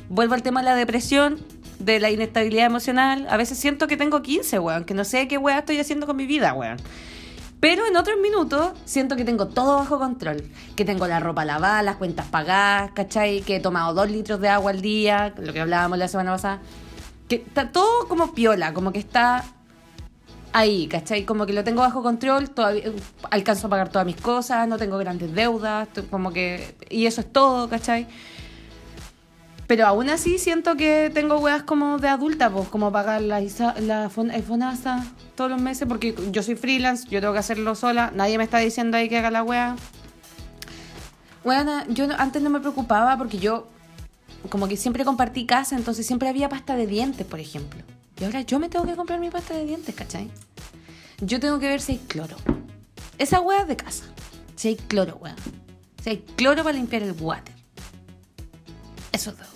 Vuelvo 0.09 0.35
al 0.35 0.41
tema 0.43 0.61
de 0.61 0.65
la 0.65 0.75
depresión, 0.75 1.37
de 1.83 1.99
la 1.99 2.09
inestabilidad 2.11 2.65
emocional. 2.65 3.27
A 3.29 3.37
veces 3.37 3.57
siento 3.57 3.87
que 3.87 3.97
tengo 3.97 4.21
15, 4.21 4.59
weón, 4.59 4.83
que 4.85 4.93
no 4.93 5.03
sé 5.03 5.27
qué 5.27 5.37
weá 5.37 5.59
estoy 5.59 5.79
haciendo 5.79 6.07
con 6.07 6.15
mi 6.15 6.25
vida, 6.25 6.53
weón. 6.53 6.77
Pero 7.59 7.85
en 7.85 7.95
otros 7.95 8.17
minutos 8.19 8.73
siento 8.83 9.15
que 9.15 9.23
tengo 9.23 9.47
todo 9.47 9.77
bajo 9.77 9.97
control. 9.97 10.43
Que 10.75 10.83
tengo 10.83 11.07
la 11.07 11.19
ropa 11.19 11.45
lavada, 11.45 11.81
las 11.81 11.95
cuentas 11.95 12.27
pagadas, 12.27 12.91
¿cachai? 12.91 13.41
Que 13.41 13.55
he 13.55 13.59
tomado 13.61 13.93
dos 13.93 14.11
litros 14.11 14.41
de 14.41 14.49
agua 14.49 14.71
al 14.71 14.81
día, 14.81 15.33
lo 15.37 15.53
que 15.53 15.61
hablábamos 15.61 15.97
la 15.97 16.09
semana 16.09 16.31
pasada. 16.31 16.59
Que 17.29 17.35
está 17.35 17.71
todo 17.71 18.07
como 18.09 18.33
piola, 18.33 18.73
como 18.73 18.91
que 18.91 18.99
está 18.99 19.45
ahí, 20.51 20.87
¿cachai? 20.87 21.23
Como 21.23 21.45
que 21.45 21.53
lo 21.53 21.63
tengo 21.63 21.81
bajo 21.81 22.03
control, 22.03 22.49
todavía 22.49 22.91
alcanzo 23.31 23.67
a 23.67 23.69
pagar 23.69 23.89
todas 23.89 24.05
mis 24.05 24.19
cosas, 24.19 24.67
no 24.67 24.77
tengo 24.77 24.97
grandes 24.97 25.33
deudas, 25.33 25.87
como 26.09 26.33
que... 26.33 26.75
Y 26.89 27.05
eso 27.05 27.21
es 27.21 27.31
todo, 27.31 27.69
¿cachai? 27.69 28.07
Pero 29.73 29.87
aún 29.87 30.07
así 30.11 30.37
siento 30.37 30.75
que 30.77 31.09
tengo 31.11 31.39
weas 31.39 31.63
como 31.63 31.97
de 31.97 32.07
adulta, 32.07 32.47
pues, 32.51 32.69
como 32.69 32.91
pagar 32.91 33.23
la, 33.23 33.41
ISA- 33.41 33.73
la 33.79 34.07
FONASA 34.11 35.03
todos 35.33 35.49
los 35.49 35.59
meses, 35.59 35.87
porque 35.87 36.13
yo 36.31 36.43
soy 36.43 36.53
freelance, 36.55 37.07
yo 37.09 37.19
tengo 37.21 37.33
que 37.33 37.39
hacerlo 37.39 37.73
sola, 37.73 38.11
nadie 38.13 38.37
me 38.37 38.43
está 38.43 38.59
diciendo 38.59 38.97
ahí 38.97 39.09
que 39.09 39.17
haga 39.17 39.31
la 39.31 39.41
wea. 39.41 39.75
Bueno, 41.43 41.83
yo 41.87 42.05
antes 42.19 42.39
no 42.43 42.51
me 42.51 42.59
preocupaba 42.59 43.17
porque 43.17 43.39
yo 43.39 43.67
como 44.49 44.67
que 44.67 44.77
siempre 44.77 45.05
compartí 45.05 45.47
casa, 45.47 45.75
entonces 45.75 46.05
siempre 46.05 46.29
había 46.29 46.49
pasta 46.49 46.75
de 46.75 46.85
dientes, 46.85 47.25
por 47.25 47.39
ejemplo. 47.39 47.81
Y 48.21 48.25
ahora 48.25 48.41
yo 48.41 48.59
me 48.59 48.69
tengo 48.69 48.85
que 48.85 48.93
comprar 48.95 49.19
mi 49.19 49.31
pasta 49.31 49.55
de 49.55 49.65
dientes, 49.65 49.95
¿cachai? 49.95 50.29
Yo 51.19 51.39
tengo 51.39 51.57
que 51.57 51.67
ver 51.67 51.81
si 51.81 51.93
hay 51.93 51.97
cloro. 51.97 52.37
Esa 53.17 53.41
wea 53.41 53.61
es 53.61 53.67
de 53.67 53.75
casa. 53.77 54.03
Si 54.55 54.67
hay 54.67 54.75
cloro, 54.75 55.17
weón. 55.19 55.35
Si 56.03 56.11
hay 56.11 56.17
cloro 56.35 56.63
para 56.63 56.77
limpiar 56.77 57.01
el 57.01 57.13
water. 57.19 57.55
Eso 59.11 59.29
es 59.31 59.35
adulto. 59.39 59.52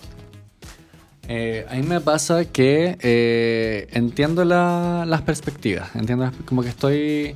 Eh, 1.30 1.66
a 1.68 1.74
mí 1.74 1.82
me 1.82 2.00
pasa 2.00 2.46
que 2.46 2.96
eh, 3.02 3.86
entiendo 3.92 4.44
la- 4.44 5.04
las 5.06 5.20
perspectivas, 5.22 5.94
entiendo 5.94 6.30
como 6.46 6.62
que 6.62 6.70
estoy, 6.70 7.34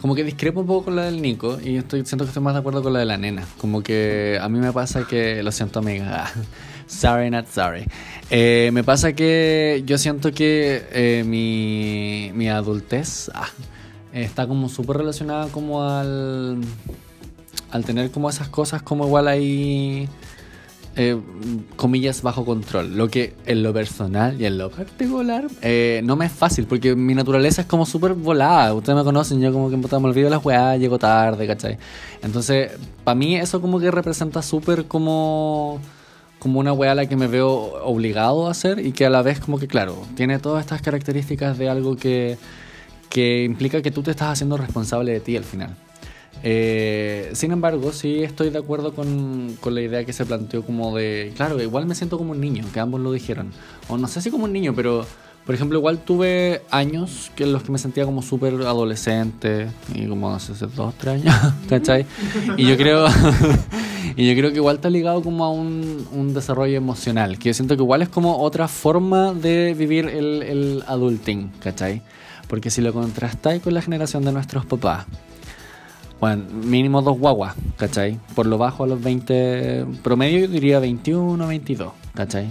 como 0.00 0.14
que 0.14 0.24
discrepo 0.24 0.60
un 0.60 0.66
poco 0.66 0.86
con 0.86 0.96
la 0.96 1.02
del 1.04 1.20
Nico 1.20 1.58
y 1.62 1.76
estoy 1.76 2.06
siento 2.06 2.24
que 2.24 2.30
estoy 2.30 2.42
más 2.42 2.54
de 2.54 2.60
acuerdo 2.60 2.82
con 2.82 2.94
la 2.94 3.00
de 3.00 3.04
la 3.04 3.18
nena, 3.18 3.44
como 3.58 3.82
que 3.82 4.38
a 4.40 4.48
mí 4.48 4.58
me 4.58 4.72
pasa 4.72 5.06
que, 5.06 5.42
lo 5.42 5.52
siento 5.52 5.80
amiga, 5.80 6.30
sorry 6.86 7.30
not 7.30 7.46
sorry, 7.48 7.84
Eh, 8.30 8.70
me 8.72 8.82
pasa 8.82 9.12
que 9.12 9.82
yo 9.84 9.98
siento 9.98 10.32
que 10.32 11.22
mi, 11.26 12.30
mi 12.34 12.48
adultez 12.48 13.30
ah, 13.34 13.48
está 14.12 14.46
como 14.46 14.70
súper 14.70 14.96
relacionada 14.98 15.48
como 15.48 15.82
al, 15.84 16.60
al 17.70 17.84
tener 17.84 18.10
como 18.10 18.30
esas 18.30 18.48
cosas 18.48 18.80
como 18.80 19.06
igual 19.06 19.28
ahí 19.28 20.08
eh, 21.00 21.16
comillas, 21.76 22.22
bajo 22.22 22.44
control. 22.44 22.96
Lo 22.96 23.08
que 23.08 23.34
en 23.46 23.62
lo 23.62 23.72
personal 23.72 24.40
y 24.40 24.46
en 24.46 24.58
lo 24.58 24.68
particular 24.68 25.46
eh, 25.62 26.00
no 26.04 26.16
me 26.16 26.26
es 26.26 26.32
fácil, 26.32 26.66
porque 26.66 26.96
mi 26.96 27.14
naturaleza 27.14 27.62
es 27.62 27.68
como 27.68 27.86
súper 27.86 28.14
volada. 28.14 28.74
Ustedes 28.74 28.98
me 28.98 29.04
conocen, 29.04 29.40
yo 29.40 29.52
como 29.52 29.70
que 29.70 29.76
me 29.76 30.08
olvido 30.08 30.28
las 30.28 30.44
weas, 30.44 30.78
llego 30.80 30.98
tarde, 30.98 31.46
¿cachai? 31.46 31.78
Entonces, 32.20 32.72
para 33.04 33.14
mí 33.14 33.36
eso 33.36 33.60
como 33.60 33.78
que 33.78 33.92
representa 33.92 34.42
súper 34.42 34.86
como 34.86 35.80
como 36.40 36.60
una 36.60 36.72
weá 36.72 36.94
la 36.94 37.06
que 37.06 37.16
me 37.16 37.26
veo 37.26 37.50
obligado 37.84 38.48
a 38.48 38.50
hacer 38.50 38.84
y 38.84 38.92
que 38.92 39.06
a 39.06 39.10
la 39.10 39.22
vez 39.22 39.40
como 39.40 39.58
que, 39.58 39.66
claro, 39.66 40.04
tiene 40.16 40.38
todas 40.38 40.60
estas 40.62 40.82
características 40.82 41.58
de 41.58 41.68
algo 41.68 41.96
que, 41.96 42.38
que 43.08 43.44
implica 43.44 43.82
que 43.82 43.90
tú 43.90 44.02
te 44.02 44.10
estás 44.10 44.32
haciendo 44.32 44.56
responsable 44.56 45.12
de 45.12 45.20
ti 45.20 45.36
al 45.36 45.44
final. 45.44 45.76
Eh, 46.42 47.30
sin 47.34 47.52
embargo, 47.52 47.92
sí 47.92 48.22
estoy 48.22 48.50
de 48.50 48.58
acuerdo 48.58 48.92
con, 48.94 49.56
la 49.64 49.80
idea 49.80 50.04
que 50.04 50.12
se 50.12 50.24
planteó 50.24 50.62
como 50.62 50.96
de, 50.96 51.32
claro, 51.36 51.60
igual 51.60 51.86
me 51.86 51.94
siento 51.94 52.18
como 52.18 52.32
un 52.32 52.40
niño, 52.40 52.64
que 52.72 52.80
ambos 52.80 53.00
lo 53.00 53.12
dijeron. 53.12 53.50
O 53.88 53.98
no 53.98 54.08
sé 54.08 54.20
si 54.22 54.30
como 54.30 54.44
un 54.44 54.52
niño, 54.52 54.74
pero 54.74 55.06
por 55.48 55.54
ejemplo, 55.54 55.78
igual 55.78 55.98
tuve 56.00 56.60
años 56.70 57.30
que 57.34 57.46
los 57.46 57.62
que 57.62 57.72
me 57.72 57.78
sentía 57.78 58.04
como 58.04 58.20
súper 58.20 58.52
adolescente, 58.52 59.68
y 59.94 60.06
como 60.06 60.34
hace 60.34 60.52
dos, 60.66 60.94
tres 60.98 61.22
años, 61.22 61.34
¿cachai? 61.70 62.04
Y 62.58 62.66
yo 62.66 62.76
creo, 62.76 63.06
y 64.16 64.28
yo 64.28 64.38
creo 64.38 64.50
que 64.50 64.56
igual 64.56 64.76
está 64.76 64.90
ligado 64.90 65.22
como 65.22 65.46
a 65.46 65.50
un, 65.50 66.06
un, 66.12 66.34
desarrollo 66.34 66.76
emocional, 66.76 67.38
que 67.38 67.48
yo 67.48 67.54
siento 67.54 67.76
que 67.76 67.82
igual 67.82 68.02
es 68.02 68.10
como 68.10 68.36
otra 68.40 68.68
forma 68.68 69.32
de 69.32 69.72
vivir 69.72 70.06
el, 70.08 70.42
el 70.42 70.84
adulting, 70.86 71.50
¿cachai? 71.60 72.02
Porque 72.46 72.70
si 72.70 72.82
lo 72.82 72.92
contrastáis 72.92 73.62
con 73.62 73.72
la 73.72 73.80
generación 73.80 74.24
de 74.24 74.32
nuestros 74.32 74.66
papás, 74.66 75.06
bueno, 76.20 76.44
mínimo 76.50 77.02
dos 77.02 77.18
guaguas, 77.18 77.54
¿cachai? 77.76 78.18
Por 78.34 78.46
lo 78.46 78.58
bajo 78.58 78.84
a 78.84 78.86
los 78.86 79.02
20, 79.02 79.86
promedio 80.02 80.40
yo 80.40 80.48
diría 80.48 80.80
21, 80.80 81.46
22, 81.46 81.92
¿cachai? 82.14 82.48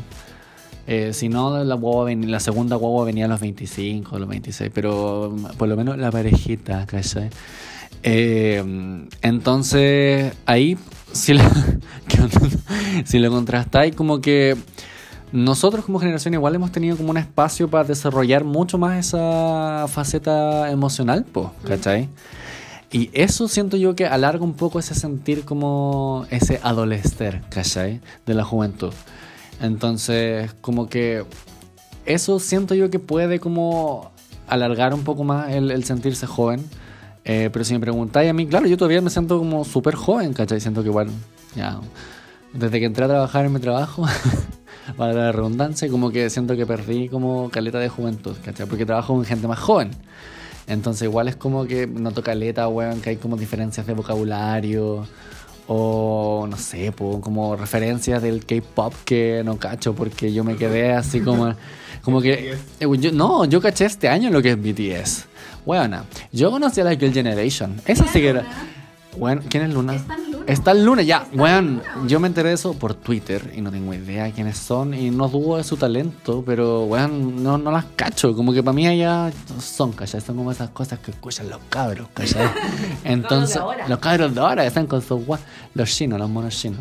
Eh, 0.88 1.12
si 1.12 1.28
no, 1.28 1.64
la, 1.64 1.76
guagua 1.76 2.10
la 2.14 2.40
segunda 2.40 2.78
guagua 2.78 3.04
venía 3.04 3.26
a 3.26 3.28
los 3.28 3.42
25, 3.42 4.16
a 4.16 4.20
los 4.20 4.30
26, 4.30 4.72
pero 4.74 5.36
por 5.58 5.68
lo 5.68 5.76
menos 5.76 5.98
la 5.98 6.12
parejita, 6.12 6.86
¿cachai? 6.86 7.30
Eh, 8.04 8.64
entonces, 9.22 10.34
ahí, 10.46 10.78
si 11.12 11.34
lo, 13.20 13.32
contrastáis, 13.32 13.94
como 13.96 14.22
que 14.22 14.56
nosotros 15.34 15.84
como 15.84 16.00
generación 16.00 16.34
igual 16.36 16.56
hemos 16.56 16.72
tenido 16.72 16.96
como 16.96 17.10
un 17.12 17.18
espacio 17.18 17.70
para 17.70 17.84
desarrollar 17.84 18.46
mucho 18.46 18.78
más 18.78 18.98
esa 18.98 19.88
faceta 19.90 20.72
emocional, 20.72 21.26
¿cachai? 21.66 22.08
Y 22.92 23.10
eso 23.14 23.48
siento 23.48 23.76
yo 23.76 23.96
que 23.96 24.06
alarga 24.06 24.44
un 24.44 24.54
poco 24.54 24.80
ese 24.80 24.96
sentir 24.96 25.44
como 25.44 26.26
ese 26.30 26.60
adolecer, 26.64 27.42
¿cachai? 27.50 28.00
De 28.26 28.34
la 28.34 28.46
juventud. 28.46 28.94
Entonces, 29.62 30.54
como 30.62 30.88
que 30.88 31.26
eso 32.06 32.40
siento 32.40 32.76
yo 32.76 32.90
que 32.90 33.00
puede 33.00 33.40
como 33.40 34.12
alargar 34.48 34.94
un 34.94 35.04
poco 35.04 35.24
más 35.24 35.52
el, 35.52 35.84
sentirse 35.84 36.26
joven. 36.26 36.64
Eh, 37.26 37.50
pero 37.52 37.66
si 37.66 37.74
me 37.74 37.82
preguntáis 37.82 38.30
a 38.30 38.34
mí, 38.34 38.48
claro, 38.48 38.68
yo 38.68 38.78
todavía 38.78 39.02
me 39.02 39.10
siento 39.10 39.38
como 39.38 39.66
súper 39.66 39.96
joven, 39.96 40.34
¿cachai? 40.34 40.62
Siento 40.62 40.82
que 40.82 40.88
igual, 40.88 41.10
ya, 41.56 41.82
desde 42.54 42.80
que 42.80 42.86
entré 42.86 43.04
a 43.04 43.10
trabajar 43.10 43.46
en 43.46 43.52
mi 43.52 43.60
trabajo, 43.60 44.06
para 44.98 45.12
la 45.12 45.32
redundancia, 45.34 45.90
como 45.90 46.10
que 46.10 46.30
siento 46.30 46.56
que 46.56 46.66
perdí 46.66 47.10
como 47.10 47.50
caleta 47.50 47.80
de 47.80 47.90
juventud, 47.90 48.38
¿cachai? 48.46 48.66
Porque 48.66 48.86
trabajo 48.86 49.14
con 49.14 49.26
gente 49.26 49.46
más 49.46 49.60
joven. 49.60 49.92
Entonces 50.68 51.04
igual 51.04 51.28
es 51.28 51.36
como 51.36 51.66
que 51.66 51.88
noto 51.88 52.22
caleta, 52.22 52.68
weón, 52.68 53.02
que 53.02 53.12
hay 53.12 53.16
como 53.18 53.38
diferencias 53.38 53.88
de 53.88 53.94
vocabulario 53.94 55.08
o 55.68 56.48
no 56.50 56.58
sé, 56.58 56.94
como 56.94 57.56
referencias 57.56 58.22
del 58.22 58.46
K-pop 58.46 58.94
que 59.04 59.42
no 59.44 59.58
cacho 59.58 59.94
porque 59.94 60.32
yo 60.32 60.44
me 60.44 60.56
quedé 60.56 60.94
así 60.94 61.20
como 61.20 61.54
como 62.04 62.22
que 62.22 62.58
eh, 62.80 62.88
yo, 63.00 63.12
no, 63.12 63.46
yo 63.46 63.62
caché 63.62 63.86
este 63.86 64.08
año 64.08 64.30
lo 64.30 64.42
que 64.42 64.52
es 64.52 64.62
BTS. 64.62 65.26
Bueno, 65.66 66.04
yo 66.32 66.52
conocí 66.52 66.80
a 66.80 66.86
la 66.86 66.96
Girl 66.96 67.14
Generation. 67.14 67.82
Esa 67.86 68.08
sí 68.08 68.22
que 68.22 68.30
era 68.30 68.46
bueno, 69.18 69.42
¿quién 69.50 69.64
es 69.64 69.74
Luna? 69.74 69.96
Está 70.48 70.72
el 70.72 70.86
lunes, 70.86 71.06
ya. 71.06 71.28
Bueno, 71.34 71.82
yo 72.08 72.22
me 72.22 72.28
enteré 72.28 72.50
de 72.50 72.56
eso 72.56 72.74
por 72.74 72.94
Twitter 72.94 73.52
y 73.54 73.60
no 73.60 73.70
tengo 73.70 73.94
idea 73.94 74.32
quiénes 74.32 74.58
son 74.58 74.94
y 74.94 75.12
no 75.12 75.28
dudo 75.28 75.58
de 75.58 75.66
su 75.66 75.76
talento, 75.76 76.42
pero 76.46 76.86
bueno, 76.86 77.10
no, 77.10 77.58
no 77.58 77.70
las 77.70 77.84
cacho. 77.98 78.34
Como 78.34 78.54
que 78.54 78.64
para 78.64 78.74
mí 78.74 78.88
allá 78.88 79.30
son, 79.60 79.92
¿cachai? 79.92 80.22
Son 80.22 80.38
como 80.38 80.50
esas 80.50 80.70
cosas 80.70 81.00
que 81.00 81.12
escuchan 81.12 81.50
los 81.50 81.60
cabros, 81.70 82.08
¿cachai? 82.14 82.50
Entonces, 83.04 83.62
los 83.90 84.00
cabros 84.00 84.34
de 84.34 84.40
ahora 84.40 84.66
están 84.66 84.88
con 84.88 85.02
sus 85.02 85.22
los 85.74 85.90
chinos, 85.90 86.18
los 86.18 86.30
monos 86.30 86.56
chinos. 86.58 86.80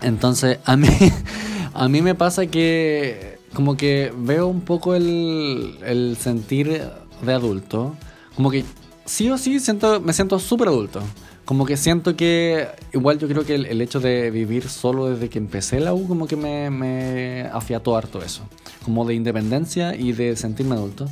Entonces, 0.00 0.58
a 0.64 0.74
mí, 0.78 0.88
a 1.74 1.88
mí 1.90 2.00
me 2.00 2.14
pasa 2.14 2.46
que 2.46 3.40
como 3.52 3.76
que 3.76 4.10
veo 4.16 4.46
un 4.46 4.62
poco 4.62 4.94
el, 4.94 5.78
el 5.84 6.16
sentir 6.18 6.90
de 7.20 7.32
adulto. 7.32 7.94
Como 8.34 8.50
que 8.50 8.64
sí 9.04 9.28
o 9.30 9.36
sí 9.36 9.60
siento, 9.60 10.00
me 10.00 10.14
siento 10.14 10.38
súper 10.38 10.68
adulto. 10.68 11.02
Como 11.46 11.64
que 11.64 11.76
siento 11.76 12.16
que, 12.16 12.68
igual 12.92 13.20
yo 13.20 13.28
creo 13.28 13.44
que 13.44 13.54
el, 13.54 13.80
hecho 13.80 14.00
de 14.00 14.32
vivir 14.32 14.68
solo 14.68 15.08
desde 15.08 15.30
que 15.30 15.38
empecé 15.38 15.78
la 15.78 15.94
U, 15.94 16.08
como 16.08 16.26
que 16.26 16.34
me, 16.34 16.70
me 16.70 17.42
afiató 17.52 17.96
harto 17.96 18.20
eso. 18.20 18.42
Como 18.84 19.04
de 19.04 19.14
independencia 19.14 19.94
y 19.94 20.10
de 20.10 20.36
sentirme 20.36 20.74
adulto. 20.74 21.06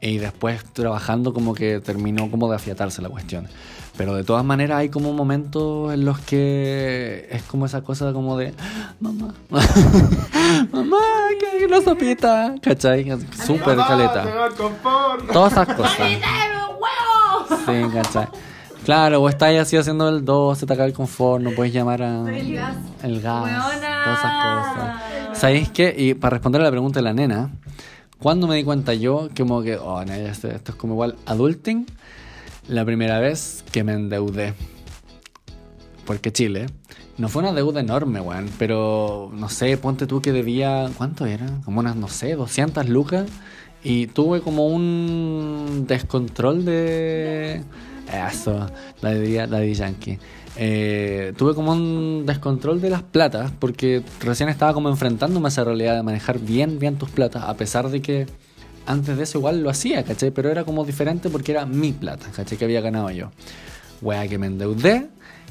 Y 0.00 0.16
después 0.16 0.64
trabajando 0.72 1.34
como 1.34 1.54
que 1.54 1.80
terminó 1.80 2.30
como 2.30 2.48
de 2.48 2.56
afiatarse 2.56 3.02
la 3.02 3.10
cuestión. 3.10 3.46
Pero 3.96 4.16
de 4.16 4.24
todas 4.24 4.44
maneras 4.44 4.78
hay 4.78 4.88
como 4.88 5.12
momentos 5.12 5.92
en 5.92 6.06
los 6.06 6.18
que 6.18 7.28
es 7.30 7.42
como 7.42 7.66
esa 7.66 7.82
cosa 7.82 8.12
como 8.14 8.38
de 8.38 8.54
mamá, 9.00 9.34
mamá, 10.72 10.98
que 11.38 11.46
hay 11.46 11.64
una 11.64 11.80
sopita, 11.82 12.54
¿cachai? 12.60 13.06
Súper 13.46 13.76
caleta. 13.76 14.48
Todas 15.32 15.52
esas 15.52 15.76
cosas. 15.76 16.08
Sí, 17.66 17.82
¿cachai? 17.92 18.28
Claro, 18.84 19.22
o 19.22 19.28
estáis 19.30 19.58
así 19.58 19.78
haciendo 19.78 20.10
el 20.10 20.26
2, 20.26 20.58
se 20.58 20.66
te 20.66 20.72
acaba 20.74 20.86
el 20.86 20.92
confort, 20.92 21.42
no 21.42 21.52
puedes 21.52 21.72
llamar 21.72 22.02
a. 22.02 22.36
El 22.36 22.54
gas. 22.54 22.76
El 23.02 23.20
gas. 23.22 23.44
Todas 24.04 24.18
esas 24.18 24.44
cosas. 24.44 25.38
¿Sabéis 25.38 25.70
qué? 25.70 25.94
Y 25.96 26.12
para 26.12 26.34
responder 26.34 26.60
a 26.60 26.64
la 26.64 26.70
pregunta 26.70 26.98
de 27.00 27.04
la 27.04 27.14
nena, 27.14 27.50
cuando 28.18 28.46
me 28.46 28.56
di 28.56 28.64
cuenta 28.64 28.92
yo, 28.92 29.30
que 29.34 29.42
como 29.42 29.62
que, 29.62 29.76
oh, 29.76 30.02
esto, 30.02 30.48
esto 30.48 30.72
es 30.72 30.76
como 30.76 30.92
igual 30.94 31.16
adulting, 31.24 31.86
la 32.68 32.84
primera 32.84 33.20
vez 33.20 33.64
que 33.72 33.84
me 33.84 33.94
endeudé. 33.94 34.52
Porque 36.04 36.30
Chile. 36.30 36.66
No 37.16 37.28
fue 37.28 37.42
una 37.42 37.52
deuda 37.52 37.80
enorme, 37.80 38.20
weón, 38.20 38.50
pero 38.58 39.30
no 39.32 39.48
sé, 39.48 39.76
ponte 39.76 40.08
tú 40.08 40.20
que 40.20 40.32
debía, 40.32 40.90
¿cuánto 40.98 41.26
era? 41.26 41.46
Como 41.64 41.78
unas, 41.78 41.94
no 41.94 42.08
sé, 42.08 42.34
200 42.34 42.88
lucas. 42.88 43.30
Y 43.84 44.08
tuve 44.08 44.40
como 44.40 44.66
un 44.66 45.84
descontrol 45.86 46.64
de 46.64 47.62
eso, 48.12 48.66
la 49.00 49.10
de, 49.10 49.46
la 49.46 49.58
de 49.58 49.74
Yankee. 49.74 50.18
Eh, 50.56 51.32
tuve 51.36 51.54
como 51.54 51.72
un 51.72 52.24
descontrol 52.26 52.80
de 52.80 52.88
las 52.88 53.02
platas 53.02 53.50
porque 53.58 54.02
recién 54.20 54.48
estaba 54.48 54.72
como 54.72 54.88
enfrentándome 54.88 55.46
a 55.46 55.48
esa 55.48 55.64
realidad 55.64 55.96
de 55.96 56.02
manejar 56.02 56.38
bien, 56.38 56.78
bien 56.78 56.96
tus 56.96 57.10
platas, 57.10 57.42
a 57.44 57.54
pesar 57.54 57.88
de 57.88 58.00
que 58.00 58.26
antes 58.86 59.16
de 59.16 59.22
eso 59.24 59.38
igual 59.38 59.62
lo 59.62 59.70
hacía, 59.70 60.04
¿cachai? 60.04 60.30
Pero 60.30 60.50
era 60.50 60.64
como 60.64 60.84
diferente 60.84 61.30
porque 61.30 61.52
era 61.52 61.66
mi 61.66 61.92
plata, 61.92 62.26
¿cachai? 62.34 62.56
Que 62.56 62.64
había 62.64 62.80
ganado 62.80 63.10
yo. 63.10 63.30
Wea, 64.02 64.28
que 64.28 64.38
me 64.38 64.46
endeudé 64.46 65.08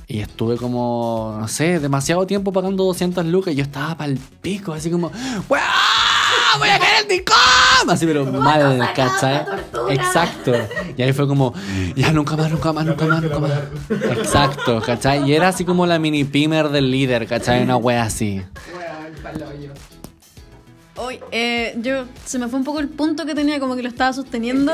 y 0.08 0.20
estuve 0.20 0.58
como, 0.58 1.38
no 1.40 1.48
sé, 1.48 1.80
demasiado 1.80 2.28
tiempo 2.28 2.52
pagando 2.52 2.84
200 2.84 3.26
lucas 3.26 3.54
y 3.54 3.58
yo 3.58 3.64
estaba 3.64 3.98
para 3.98 4.12
el 4.12 4.20
pico, 4.20 4.74
así 4.74 4.92
como, 4.92 5.12
¡Wea! 5.50 5.64
¡Voy 6.60 6.70
a 6.70 6.80
en 7.02 7.08
DICOM! 7.08 7.90
Así, 7.90 8.06
pero 8.06 8.26
mal, 8.26 8.90
¿cachai? 8.96 9.46
Exacto. 9.90 10.54
Y 10.98 11.02
ahí 11.02 11.14
fue 11.14 11.28
como, 11.28 11.54
ya 11.96 12.12
nunca 12.12 12.36
más, 12.36 12.52
nunca 12.52 12.74
más, 12.74 12.86
nunca 12.86 13.06
más, 13.06 13.22
nunca 13.22 13.40
más. 13.40 13.52
Exacto, 13.90 14.82
¿cachai? 14.82 15.30
Y 15.30 15.34
era 15.34 15.50
así 15.50 15.66
como 15.66 15.86
la 15.86 16.00
mini 16.00 16.24
pimer 16.24 16.70
del 16.70 16.92
líder, 16.92 17.28
¿cachai? 17.28 17.64
Una 17.64 17.78
wea 17.78 18.04
así. 18.04 18.42
Hoy, 20.96 21.20
eh, 21.32 21.76
yo 21.82 22.06
se 22.24 22.38
me 22.38 22.48
fue 22.48 22.60
un 22.60 22.66
poco 22.66 22.80
el 22.80 22.88
punto 22.88 23.26
que 23.26 23.34
tenía, 23.34 23.60
como 23.60 23.76
que 23.76 23.82
lo 23.82 23.90
estaba 23.90 24.14
sosteniendo. 24.14 24.72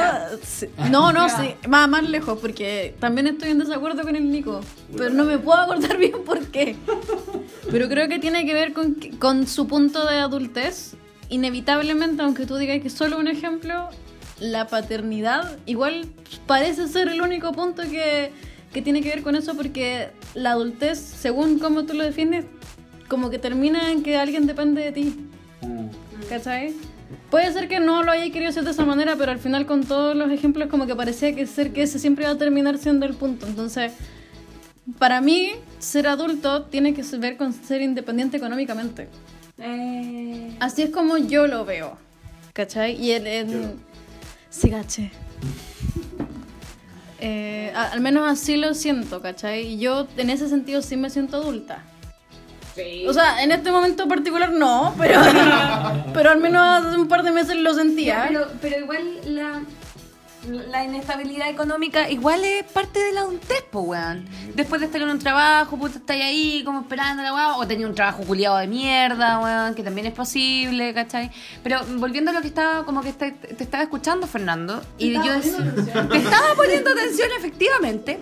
No, 0.91 1.13
no, 1.13 1.29
sí, 1.29 1.55
más, 1.67 1.87
más 1.87 2.07
lejos, 2.07 2.37
porque 2.39 2.93
también 2.99 3.27
estoy 3.27 3.51
en 3.51 3.59
desacuerdo 3.59 4.03
con 4.03 4.15
el 4.15 4.29
Nico. 4.29 4.59
Pero 4.95 5.11
no 5.11 5.23
me 5.23 5.37
puedo 5.37 5.59
acordar 5.59 5.97
bien 5.97 6.23
por 6.25 6.45
qué. 6.47 6.75
Pero 7.71 7.87
creo 7.87 8.09
que 8.09 8.19
tiene 8.19 8.45
que 8.45 8.53
ver 8.53 8.73
con, 8.73 8.95
con 9.17 9.47
su 9.47 9.65
punto 9.67 10.05
de 10.05 10.17
adultez 10.17 10.95
inevitablemente, 11.29 12.21
aunque 12.21 12.45
tú 12.45 12.57
digas 12.57 12.81
que 12.81 12.87
es 12.87 12.93
solo 12.93 13.17
un 13.17 13.27
ejemplo, 13.27 13.89
la 14.39 14.67
paternidad 14.67 15.57
igual 15.65 16.05
parece 16.47 16.87
ser 16.87 17.07
el 17.07 17.21
único 17.21 17.51
punto 17.51 17.83
que, 17.83 18.31
tiene 18.83 19.01
que 19.01 19.09
ver 19.09 19.23
con 19.23 19.35
eso 19.35 19.55
porque 19.55 20.09
la 20.35 20.51
adultez, 20.51 20.99
según 20.99 21.59
como 21.59 21.85
tú 21.85 21.93
lo 21.93 22.03
defines, 22.03 22.45
como 23.07 23.29
que 23.29 23.39
termina 23.39 23.91
en 23.91 24.03
que 24.03 24.17
alguien 24.17 24.45
depende 24.45 24.81
de 24.81 24.91
ti. 24.91 25.15
Mm. 25.61 25.87
¿Cachai? 26.29 26.73
Puede 27.31 27.51
ser 27.51 27.67
que 27.67 27.79
no 27.79 28.03
lo 28.03 28.11
haya 28.11 28.31
querido 28.31 28.49
hacer 28.49 28.63
de 28.63 28.71
esa 28.71 28.85
manera, 28.85 29.15
pero 29.15 29.31
al 29.31 29.39
final 29.39 29.65
con 29.65 29.83
todos 29.83 30.15
los 30.15 30.31
ejemplos 30.31 30.69
como 30.69 30.85
que 30.85 30.95
parecía 30.95 31.35
que 31.35 31.47
ser 31.47 31.73
que 31.73 31.83
ese 31.83 31.97
siempre 31.99 32.25
iba 32.25 32.33
a 32.33 32.37
terminar 32.37 32.77
siendo 32.77 33.05
el 33.05 33.15
punto. 33.15 33.47
Entonces, 33.47 33.93
para 34.97 35.21
mí, 35.21 35.51
ser 35.79 36.07
adulto 36.07 36.63
tiene 36.63 36.93
que 36.93 37.03
ver 37.17 37.37
con 37.37 37.53
ser 37.53 37.81
independiente 37.81 38.37
económicamente. 38.37 39.07
Eh, 39.61 40.55
Así 40.59 40.83
es 40.83 40.89
como 40.91 41.17
yo 41.17 41.47
lo 41.47 41.65
veo. 41.65 41.97
¿Cachai? 42.53 42.93
Y 42.95 43.11
en. 43.13 43.27
en... 43.27 43.73
Sí, 44.49 44.69
gache. 44.69 45.11
Eh, 47.21 47.73
a- 47.75 47.91
al 47.91 47.99
menos 47.99 48.25
así 48.31 48.55
lo 48.55 48.73
siento, 48.73 49.21
¿cachai? 49.21 49.73
Y 49.73 49.77
yo 49.79 50.07
en 50.15 50.29
ese 50.29 50.47
sentido 50.47 50.81
sí 50.81 50.95
me 50.95 51.09
siento 51.09 51.35
adulta. 51.37 51.83
O 53.05 53.11
sea, 53.11 53.43
en 53.43 53.51
este 53.51 53.71
momento 53.71 54.07
particular 54.07 54.53
no, 54.53 54.95
pero, 54.97 55.19
pero 56.13 56.29
al 56.29 56.39
menos 56.39 56.85
hace 56.85 56.95
un 56.97 57.09
par 57.09 57.23
de 57.23 57.31
meses 57.31 57.57
lo 57.57 57.73
sentía. 57.73 58.23
pero, 58.29 58.47
pero 58.61 58.79
igual 58.79 59.03
la, 59.25 59.61
la 60.47 60.83
inestabilidad 60.83 61.49
económica 61.49 62.09
igual 62.09 62.43
es 62.43 62.63
parte 62.63 62.99
de 62.99 63.11
la 63.11 63.21
adultez, 63.21 63.61
po, 63.71 63.81
weón. 63.81 64.25
Después 64.55 64.79
de 64.81 64.87
estar 64.87 65.01
en 65.01 65.09
un 65.09 65.19
trabajo, 65.19 65.77
puta, 65.77 65.97
estáis 65.97 66.23
ahí 66.23 66.63
como 66.63 66.81
esperando 66.81 67.21
la 67.23 67.33
weón, 67.33 67.53
o 67.57 67.67
tenía 67.67 67.87
un 67.87 67.95
trabajo 67.95 68.23
culiado 68.23 68.57
de 68.57 68.67
mierda, 68.67 69.39
weón, 69.39 69.75
que 69.75 69.83
también 69.83 70.07
es 70.07 70.13
posible, 70.13 70.93
¿cachai? 70.93 71.31
Pero 71.63 71.81
volviendo 71.97 72.31
a 72.31 72.33
lo 72.33 72.41
que 72.41 72.47
estaba, 72.47 72.85
como 72.85 73.01
que 73.01 73.13
te, 73.13 73.31
te 73.31 73.63
estaba 73.63 73.83
escuchando, 73.83 74.27
Fernando, 74.27 74.81
y 74.97 75.13
yo 75.13 75.33
decía- 75.33 75.73
te 76.09 76.17
estaba 76.17 76.55
poniendo 76.55 76.89
atención, 76.91 77.29
efectivamente, 77.37 78.19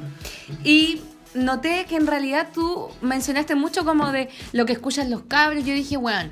y 0.64 1.02
noté 1.34 1.86
que 1.88 1.96
en 1.98 2.08
realidad 2.08 2.48
tú 2.54 2.90
mencionaste 3.02 3.54
mucho 3.56 3.86
como 3.86 4.12
de 4.12 4.30
lo 4.54 4.66
que 4.66 4.74
escuchan 4.74 5.10
los 5.12 5.24
cabros, 5.24 5.64
yo 5.66 5.74
dije, 5.74 5.98
weón, 5.98 6.32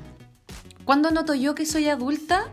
¿cuándo 0.84 1.10
noto 1.10 1.34
yo 1.34 1.54
que 1.54 1.64
soy 1.64 1.88
adulta? 1.88 2.48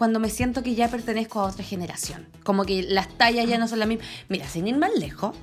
Cuando 0.00 0.18
me 0.18 0.30
siento 0.30 0.62
que 0.62 0.74
ya 0.74 0.88
pertenezco 0.88 1.40
a 1.40 1.44
otra 1.44 1.62
generación. 1.62 2.26
Como 2.42 2.64
que 2.64 2.82
las 2.82 3.06
tallas 3.18 3.46
ya 3.46 3.58
no 3.58 3.68
son 3.68 3.80
las 3.80 3.86
mismas. 3.86 4.08
Mira, 4.30 4.48
sin 4.48 4.66
ir 4.66 4.78
más 4.78 4.94
lejos, 4.96 5.36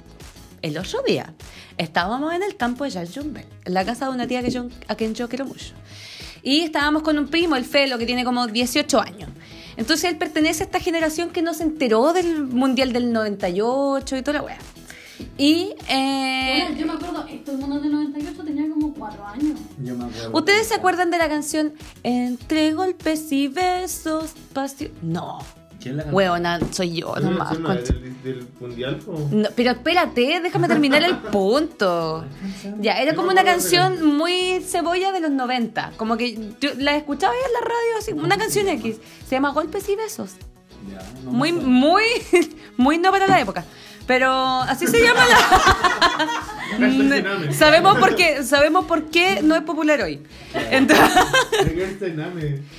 el 0.63 0.80
otro 0.80 1.04
día 1.06 1.32
estábamos 1.78 2.34
en 2.34 2.41
el 2.41 2.58
campo 2.58 2.84
de 2.84 2.89
Jean 2.89 3.06
Jumbel, 3.06 3.46
en 3.65 3.74
la 3.76 3.86
casa 3.86 4.06
de 4.06 4.15
una 4.15 4.26
tía 4.26 4.41
que 4.41 4.50
yo, 4.50 4.65
a 4.88 4.96
quien 4.96 5.13
yo 5.13 5.30
quiero 5.30 5.46
mucho. 5.46 5.76
Y 6.41 6.62
estábamos 6.62 7.04
con 7.04 7.20
un 7.20 7.28
primo, 7.28 7.56
el 7.56 7.65
Felo, 7.65 8.00
que 8.00 8.08
tiene 8.08 8.26
como 8.26 8.48
18 8.48 9.00
años. 9.00 9.30
Entonces 9.76 10.10
él 10.10 10.17
pertenece 10.17 10.63
a 10.63 10.65
esta 10.65 10.80
generación 10.80 11.30
que 11.30 11.43
no 11.43 11.54
se 11.54 11.62
enteró 11.62 12.12
del 12.12 12.41
Mundial 12.48 12.93
del 12.93 13.13
98 13.13 14.17
y 14.17 14.22
toda 14.24 14.39
la 14.39 14.43
wea. 14.43 14.58
Y 15.38 15.73
eh, 15.89 16.63
Bueno, 16.67 16.80
yo 16.80 16.86
me 16.86 16.93
acuerdo, 16.93 17.25
todo 17.45 17.56
el 17.56 17.62
mundo 17.62 17.80
del 17.80 17.91
98 17.91 18.43
tenía 18.43 18.69
como 18.69 18.93
4 18.93 19.25
años. 19.25 19.60
Yo 19.84 19.95
me 19.95 20.06
acuerdo. 20.06 20.38
¿Ustedes 20.38 20.67
se 20.67 20.75
acuerdan 20.75 21.12
de 21.12 21.17
la 21.17 21.30
canción 21.30 21.73
Entre 22.03 22.73
golpes 22.73 23.32
y 23.32 23.47
besos, 23.47 24.32
pasión? 24.53 24.91
No. 25.01 25.39
¿Quién 25.82 25.97
la? 25.97 26.06
Hueona, 26.06 26.60
soy 26.71 27.01
yo 27.01 27.15
nomás. 27.17 27.58
concha. 27.58 27.93
del, 27.93 28.21
del 28.23 28.47
mundial? 28.60 28.99
No, 29.32 29.49
pero 29.56 29.71
espérate, 29.71 30.39
déjame 30.41 30.67
terminar 30.67 31.03
el 31.03 31.17
punto. 31.17 32.25
Ya, 32.80 32.99
era 32.99 33.15
como 33.15 33.30
una 33.30 33.43
canción 33.43 34.03
muy 34.03 34.62
cebolla 34.65 35.12
de 35.12 35.19
los 35.19 35.32
90. 35.32 35.93
Como 35.97 36.17
que 36.17 36.53
yo 36.60 36.71
la 36.77 36.95
escuchaba 36.95 37.34
ahí 37.34 37.39
en 37.45 37.53
la 37.53 37.60
radio, 37.62 37.97
así, 37.99 38.12
una 38.13 38.38
canción 38.38 38.67
X. 38.69 38.97
Se 39.27 39.36
llama 39.36 39.51
Golpes 39.51 39.88
y 39.89 39.95
Besos. 39.95 40.32
Ya, 40.91 40.99
no 41.23 41.32
Muy, 41.32 41.51
muy, 41.51 42.03
muy 42.77 42.97
no 42.97 43.12
para 43.12 43.27
la 43.27 43.39
época. 43.39 43.63
Pero 44.08 44.32
así 44.62 44.88
se 44.88 45.02
llama 45.04 45.22
la. 45.26 46.48
sabemos 47.54 47.98
por 47.98 48.15
qué, 48.15 48.43
sabemos 48.43 48.86
por 48.86 49.06
qué 49.10 49.41
no 49.43 49.56
es 49.56 49.62
popular 49.63 50.02
hoy. 50.02 50.22
Entonces, 50.72 51.10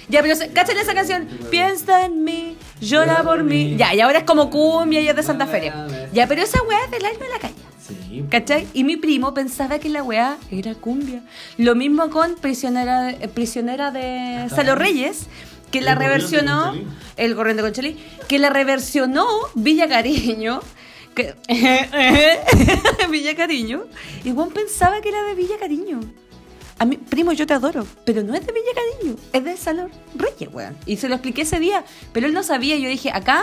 ya, 0.09 0.23
pero 0.23 0.35
¿cachan 0.55 0.79
esa 0.79 0.95
canción? 0.95 1.29
Piensa 1.51 2.07
en 2.07 2.25
mí, 2.25 2.57
llora 2.81 3.23
por 3.23 3.45
mí. 3.45 3.77
Ya, 3.77 3.95
y 3.95 4.01
ahora 4.01 4.21
es 4.21 4.25
como 4.25 4.51
cumbia 4.51 5.01
y 5.03 5.09
es 5.09 5.15
de 5.17 5.23
Santa 5.23 5.47
Feria. 5.47 5.87
Ya, 6.13 6.27
pero 6.27 6.43
esa 6.43 6.63
weá 6.63 6.85
es 6.85 6.91
del 6.91 7.05
alma 7.05 7.25
de 7.25 7.29
la 7.31 7.39
calle. 7.39 7.55
Sí. 7.87 8.25
¿Cachai? 8.31 8.67
Y 8.75 8.85
mi 8.85 8.97
primo 8.97 9.33
pensaba 9.35 9.79
que 9.79 9.89
la 9.89 10.03
weá 10.03 10.37
era 10.51 10.75
cumbia. 10.75 11.23
Lo 11.57 11.75
mismo 11.75 12.11
con 12.11 12.35
Prisionera 12.37 13.03
de, 13.03 13.13
eh, 13.25 13.29
prisionera 13.29 13.91
de 13.91 14.49
Salo 14.51 14.75
Reyes, 14.75 15.27
que 15.71 15.81
la 15.81 15.95
reversionó. 15.95 16.75
El 17.17 17.35
Gorrión 17.35 17.57
de 17.57 17.63
Conchalí. 17.63 17.97
Que 18.29 18.39
la 18.39 18.51
reversionó 18.51 19.27
Villa 19.55 19.89
Cariño. 19.89 20.61
Que, 21.19 21.35
Villa 23.11 23.35
Cariño. 23.35 23.87
Y 24.23 24.33
Juan 24.33 24.51
pensaba 24.51 25.01
que 25.01 25.09
era 25.09 25.25
de 25.25 25.35
Villa 25.35 25.59
Cariño. 25.59 26.01
A 26.79 26.85
mí, 26.85 26.97
primo, 26.97 27.33
yo 27.33 27.45
te 27.45 27.55
adoro, 27.55 27.85
pero 28.05 28.23
no 28.23 28.35
es 28.35 28.47
de 28.47 28.53
Villa 28.53 28.71
Cariño, 28.75 29.17
es 29.33 29.45
de 29.45 29.57
Salor 29.57 29.91
Reyes, 30.15 30.49
weón. 30.53 30.77
Y 30.87 30.97
se 30.97 31.09
lo 31.09 31.17
expliqué 31.17 31.43
ese 31.43 31.59
día, 31.59 31.85
pero 32.13 32.29
él 32.29 32.33
no 32.33 32.45
sabía. 32.45 32.77
Yo 32.77 32.89
dije, 32.89 33.11
acá, 33.13 33.43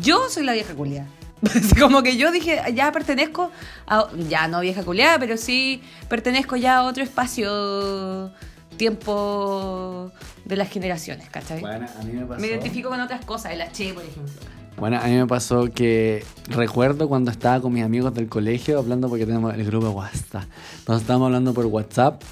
yo 0.00 0.28
soy 0.28 0.44
la 0.44 0.52
vieja 0.52 0.72
culiada. 0.74 1.08
Como 1.80 2.04
que 2.04 2.16
yo 2.16 2.30
dije, 2.30 2.62
ya 2.74 2.92
pertenezco 2.92 3.50
a, 3.88 4.08
ya 4.28 4.46
no 4.46 4.60
vieja 4.60 4.84
culiada, 4.84 5.18
pero 5.18 5.36
sí 5.36 5.82
pertenezco 6.08 6.54
ya 6.54 6.78
a 6.78 6.82
otro 6.84 7.02
espacio, 7.02 8.32
tiempo 8.76 10.12
de 10.44 10.56
las 10.56 10.70
generaciones, 10.70 11.28
¿cachai? 11.28 11.60
Bueno, 11.60 11.88
a 11.98 12.04
mí 12.04 12.12
me 12.12 12.24
pasó. 12.24 12.40
Me 12.40 12.46
identifico 12.46 12.88
con 12.88 13.00
otras 13.00 13.24
cosas, 13.24 13.52
el 13.52 13.62
H, 13.62 13.94
por 13.94 14.04
ejemplo. 14.04 14.57
Bueno, 14.78 14.98
a 14.98 15.06
mí 15.08 15.16
me 15.16 15.26
pasó 15.26 15.68
que 15.74 16.24
recuerdo 16.46 17.08
cuando 17.08 17.32
estaba 17.32 17.60
con 17.60 17.72
mis 17.72 17.82
amigos 17.82 18.14
del 18.14 18.28
colegio 18.28 18.78
hablando 18.78 19.08
porque 19.08 19.26
tenemos 19.26 19.52
el 19.52 19.64
grupo 19.64 19.90
WhatsApp. 19.90 20.44
Entonces 20.78 21.02
estábamos 21.02 21.26
hablando 21.26 21.52
por 21.52 21.66
WhatsApp 21.66 22.22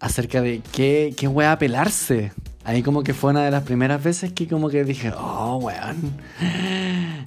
acerca 0.00 0.42
de 0.42 0.60
qué, 0.72 1.14
qué 1.16 1.28
wea 1.28 1.56
pelarse. 1.58 2.32
Ahí 2.64 2.84
como 2.84 3.02
que 3.02 3.12
fue 3.12 3.32
una 3.32 3.44
de 3.44 3.50
las 3.50 3.64
primeras 3.64 4.02
veces 4.02 4.32
que 4.32 4.46
como 4.46 4.68
que 4.68 4.84
dije, 4.84 5.12
oh, 5.18 5.56
weón, 5.56 5.96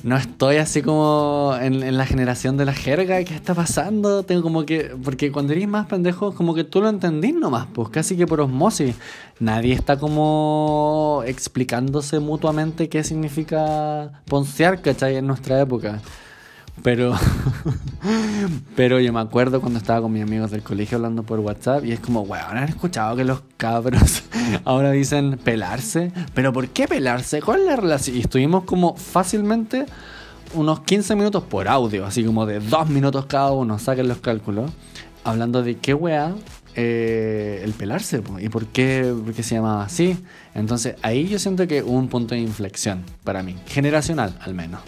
no 0.04 0.15
estoy 0.15 0.58
así 0.58 0.82
como 0.82 1.54
en, 1.60 1.98
la 1.98 2.06
generación 2.06 2.56
de 2.56 2.63
la 2.63 2.74
jerga, 2.74 3.21
¿qué 3.26 3.36
está 3.36 3.54
pasando? 3.54 4.24
Tengo 4.24 4.43
como 4.43 4.65
que, 4.65 4.95
porque 5.04 5.34
cuando 5.34 5.52
eres 5.52 5.67
más 5.67 5.88
pendejo, 5.88 6.34
como 6.34 6.56
que 6.56 6.63
tú 6.63 6.82
lo 6.82 6.88
entendís 6.88 7.36
nomás, 7.36 7.67
pues 7.74 7.89
casi 7.89 8.15
que 8.15 8.26
por 8.26 8.39
osmosis. 8.39 8.95
Nadie 9.41 9.74
está 9.74 10.00
como 10.00 11.21
explicándose 11.26 12.19
mutuamente 12.19 12.88
qué 12.88 13.04
significa 13.04 14.21
poncear, 14.26 14.82
¿cachai? 14.82 15.17
En 15.17 15.28
nuestra 15.28 15.60
época. 15.60 16.00
Pero, 16.83 17.13
pero 18.75 18.99
yo 18.99 19.11
me 19.13 19.19
acuerdo 19.19 19.61
cuando 19.61 19.79
estaba 19.79 20.01
con 20.01 20.11
mis 20.11 20.23
amigos 20.23 20.51
del 20.51 20.61
colegio 20.61 20.97
hablando 20.97 21.23
por 21.23 21.39
WhatsApp 21.39 21.85
y 21.85 21.91
es 21.91 21.99
como, 21.99 22.21
weón, 22.21 22.57
¿han 22.57 22.69
escuchado 22.69 23.15
que 23.15 23.23
los 23.23 23.41
cabros 23.57 24.23
ahora 24.65 24.91
dicen 24.91 25.39
pelarse? 25.43 26.11
¿Pero 26.33 26.53
por 26.53 26.67
qué 26.69 26.88
pelarse? 26.88 27.41
¿Cuál 27.41 27.61
es 27.61 27.65
la 27.65 27.75
relación? 27.75 28.17
Y 28.17 28.19
estuvimos 28.19 28.65
como 28.65 28.95
fácilmente 28.95 29.85
unos 30.53 30.81
15 30.81 31.15
minutos 31.15 31.43
por 31.43 31.67
audio, 31.67 32.05
así 32.05 32.23
como 32.23 32.45
de 32.45 32.59
dos 32.59 32.88
minutos 32.89 33.25
cada 33.25 33.51
uno, 33.51 33.79
saquen 33.79 34.07
los 34.07 34.19
cálculos, 34.19 34.71
hablando 35.23 35.63
de 35.63 35.77
qué 35.77 35.93
weá 35.93 36.33
eh, 36.75 37.61
el 37.63 37.71
pelarse 37.73 38.21
y 38.39 38.49
por 38.49 38.67
qué, 38.67 39.13
por 39.23 39.33
qué 39.33 39.43
se 39.43 39.55
llamaba 39.55 39.83
así. 39.83 40.17
Entonces 40.53 40.95
ahí 41.01 41.27
yo 41.27 41.39
siento 41.39 41.67
que 41.67 41.81
hubo 41.81 41.97
un 41.97 42.09
punto 42.09 42.35
de 42.35 42.41
inflexión 42.41 43.03
para 43.23 43.43
mí, 43.43 43.55
generacional 43.65 44.38
al 44.41 44.53
menos. 44.53 44.81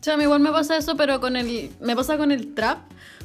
O 0.00 0.02
sea, 0.02 0.14
a 0.14 0.16
mí 0.16 0.22
igual 0.24 0.40
me 0.40 0.50
pasa 0.52 0.76
eso, 0.76 0.96
pero 0.96 1.20
con 1.20 1.36
el. 1.36 1.70
Me 1.80 1.94
pasa 1.96 2.16
con 2.16 2.30
el 2.32 2.54
trap. 2.54 2.78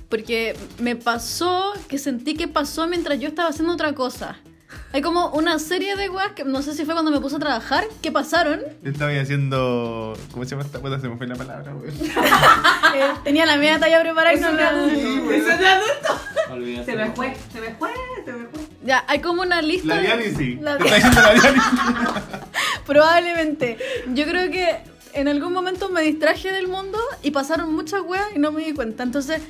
Porque 0.10 0.56
me 0.80 0.96
pasó 0.96 1.74
que 1.88 1.98
sentí 1.98 2.36
que 2.36 2.48
pasó 2.48 2.88
mientras 2.88 3.20
yo 3.20 3.28
estaba 3.30 3.50
haciendo 3.50 3.74
otra 3.74 3.94
cosa. 3.94 4.38
Hay 4.92 5.02
como 5.02 5.28
una 5.30 5.58
serie 5.60 5.96
de 5.96 6.10
weas 6.10 6.34
que 6.34 6.44
no 6.44 6.62
sé 6.62 6.74
si 6.76 6.86
fue 6.86 6.94
cuando 6.94 7.10
me 7.12 7.20
puse 7.20 7.36
a 7.38 7.40
trabajar, 7.40 7.84
que 8.02 8.12
pasaron. 8.12 8.62
Yo 8.84 8.92
estaba 8.92 9.12
haciendo. 9.20 10.14
¿Cómo 10.32 10.44
se 10.46 10.52
llama 10.52 10.64
esta 10.64 10.80
puta? 10.80 11.00
Se 11.00 11.08
me 11.10 11.18
fue 11.18 11.26
la 11.28 11.36
palabra, 11.36 11.74
güey. 11.74 11.92
Eh, 12.96 13.12
tenía 13.24 13.48
la 13.48 13.58
media 13.58 13.80
talla 13.80 14.02
preparada 14.02 14.36
y 14.36 14.40
no 14.40 14.52
la- 14.52 14.72
Se 16.86 16.96
me 16.96 17.12
fue, 17.12 17.36
se 17.52 17.60
me 17.60 17.74
fue, 17.76 17.90
se 18.24 18.34
me 18.34 18.46
fue. 18.48 18.62
Ya, 18.86 19.04
hay 19.08 19.20
como 19.20 19.42
una 19.42 19.64
lista. 19.64 19.88
La 19.88 19.96
de- 19.96 20.02
Diani 20.02 20.36
sí. 20.38 20.60
La- 20.62 20.78
Te 20.78 20.84
está 20.84 20.96
diciendo 20.96 21.22
la 21.22 21.34
Diani. 21.34 21.60
Probablemente. 22.86 23.78
Yo 24.14 24.26
creo 24.26 24.52
que 24.52 24.78
en 25.14 25.28
algún 25.28 25.54
momento 25.54 25.90
me 25.90 26.02
distraje 26.02 26.52
del 26.52 26.68
mundo 26.68 26.98
y 27.22 27.32
pasaron 27.32 27.74
muchas 27.74 28.02
weas 28.02 28.26
y 28.36 28.40
no 28.40 28.52
me 28.52 28.64
di 28.64 28.74
cuenta. 28.74 29.04
Entonces, 29.04 29.42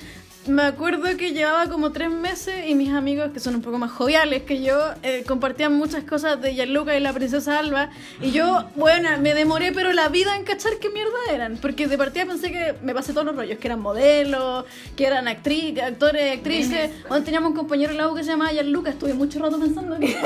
me 0.48 0.64
acuerdo 0.64 1.04
que 1.18 1.32
llevaba 1.32 1.70
como 1.70 1.94
tres 1.94 2.10
meses 2.10 2.66
y 2.68 2.76
mis 2.76 2.92
amigos, 2.92 3.32
que 3.34 3.40
son 3.40 3.56
un 3.56 3.62
poco 3.62 3.78
más 3.78 3.92
joviales 3.92 4.44
que 4.44 4.62
yo, 4.62 4.78
eh, 5.02 5.24
compartían 5.26 5.74
muchas 5.74 6.04
cosas 6.04 6.42
de 6.42 6.54
Gianluca 6.54 6.98
y 6.98 7.00
la 7.00 7.14
princesa 7.14 7.60
Alba. 7.60 7.92
Y 8.22 8.32
yo, 8.32 8.66
bueno, 8.76 9.10
me 9.22 9.34
demoré, 9.34 9.72
pero 9.72 9.94
la 9.94 10.10
vida 10.10 10.36
en 10.36 10.44
cachar 10.44 10.74
qué 10.82 10.90
mierda 10.90 11.18
eran. 11.32 11.58
Porque 11.58 11.88
de 11.88 11.98
partida 11.98 12.26
pensé 12.26 12.52
que 12.52 12.76
me 12.82 12.94
pasé 12.94 13.14
todos 13.14 13.26
los 13.26 13.36
rollos, 13.38 13.58
que 13.58 13.68
eran 13.68 13.80
modelos, 13.80 14.66
que 14.98 15.06
eran 15.06 15.30
actriz, 15.30 15.80
actores, 15.82 16.38
actrices. 16.38 16.92
Cuando 17.08 17.24
teníamos 17.24 17.52
un 17.52 17.56
compañero 17.56 17.92
en 17.92 17.98
la 17.98 18.10
U 18.10 18.16
que 18.16 18.24
se 18.24 18.32
llamaba 18.32 18.52
Gianluca, 18.52 18.90
estuve 18.90 19.14
mucho 19.14 19.40
rato 19.40 19.58
pensando 19.58 19.98
que. 19.98 20.18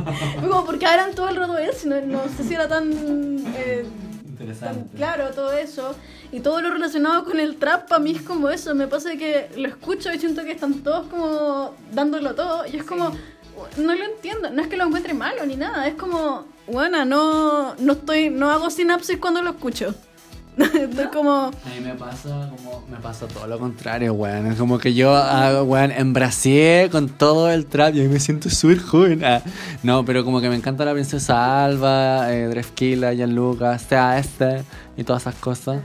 Como, 0.40 0.64
porque 0.64 0.84
eran 0.86 1.12
todo 1.14 1.28
el 1.28 1.36
rato 1.36 1.58
eso? 1.58 1.88
No, 1.88 2.00
no 2.02 2.22
sé 2.36 2.44
si 2.44 2.54
era 2.54 2.68
tan. 2.68 2.92
eh, 3.56 3.84
claro, 4.96 5.30
todo 5.30 5.52
eso. 5.52 5.94
Y 6.32 6.40
todo 6.40 6.60
lo 6.60 6.70
relacionado 6.70 7.24
con 7.24 7.38
el 7.38 7.56
trap 7.56 7.88
para 7.88 8.00
mí 8.00 8.12
es 8.12 8.22
como 8.22 8.48
eso. 8.50 8.74
Me 8.74 8.86
pasa 8.86 9.16
que 9.16 9.48
lo 9.56 9.68
escucho 9.68 10.12
y 10.12 10.18
siento 10.18 10.44
que 10.44 10.52
están 10.52 10.82
todos 10.82 11.06
como 11.08 11.74
dándolo 11.92 12.34
todo. 12.34 12.66
Y 12.66 12.76
es 12.76 12.84
como, 12.84 13.12
no 13.76 13.94
lo 13.94 14.04
entiendo. 14.04 14.50
No 14.50 14.62
es 14.62 14.68
que 14.68 14.76
lo 14.76 14.84
encuentre 14.84 15.14
malo 15.14 15.44
ni 15.46 15.56
nada. 15.56 15.86
Es 15.86 15.94
como, 15.94 16.46
bueno, 16.66 17.04
no, 17.04 17.74
no 17.76 17.92
estoy, 17.92 18.30
no 18.30 18.50
hago 18.50 18.70
sinapsis 18.70 19.18
cuando 19.18 19.42
lo 19.42 19.50
escucho. 19.50 19.94
Estoy 20.74 21.06
como. 21.06 21.32
A 21.32 21.50
mí 21.74 21.80
me 21.82 21.94
pasa 21.94 22.50
como 22.50 22.84
me 22.90 22.96
pasa 22.98 23.26
todo 23.26 23.46
lo 23.46 23.58
contrario, 23.58 24.12
weón. 24.14 24.46
Es 24.46 24.58
como 24.58 24.78
que 24.78 24.94
yo 24.94 25.14
hago, 25.14 25.62
weón, 25.64 25.92
embracé 25.92 26.88
con 26.90 27.08
todo 27.08 27.50
el 27.50 27.66
trap 27.66 27.94
y 27.94 28.00
ahí 28.00 28.08
me 28.08 28.20
siento 28.20 28.50
súper 28.50 28.80
joven. 28.80 29.24
Ah, 29.24 29.42
no, 29.82 30.04
pero 30.04 30.24
como 30.24 30.40
que 30.40 30.48
me 30.48 30.56
encanta 30.56 30.84
la 30.84 30.92
princesa 30.92 31.64
Alba, 31.64 32.32
eh, 32.32 32.46
Drefkila, 32.48 33.14
Gianluca, 33.14 33.78
sea 33.78 34.18
este 34.18 34.64
y 34.96 35.04
todas 35.04 35.22
esas 35.22 35.34
cosas. 35.36 35.80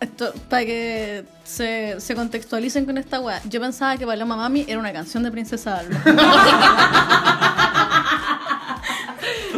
Esto, 0.00 0.32
para 0.48 0.64
que 0.64 1.24
se, 1.44 2.00
se 2.00 2.14
contextualicen 2.14 2.84
con 2.84 2.98
esta 2.98 3.20
weá. 3.20 3.40
Yo 3.48 3.60
pensaba 3.60 3.96
que 3.96 4.06
Paloma 4.06 4.36
Mami 4.36 4.64
era 4.68 4.78
una 4.78 4.92
canción 4.92 5.22
de 5.22 5.30
Princesa 5.30 5.78
Alba. 5.78 6.00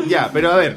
Ya, 0.09 0.31
pero 0.33 0.53
a 0.53 0.57
ver. 0.57 0.77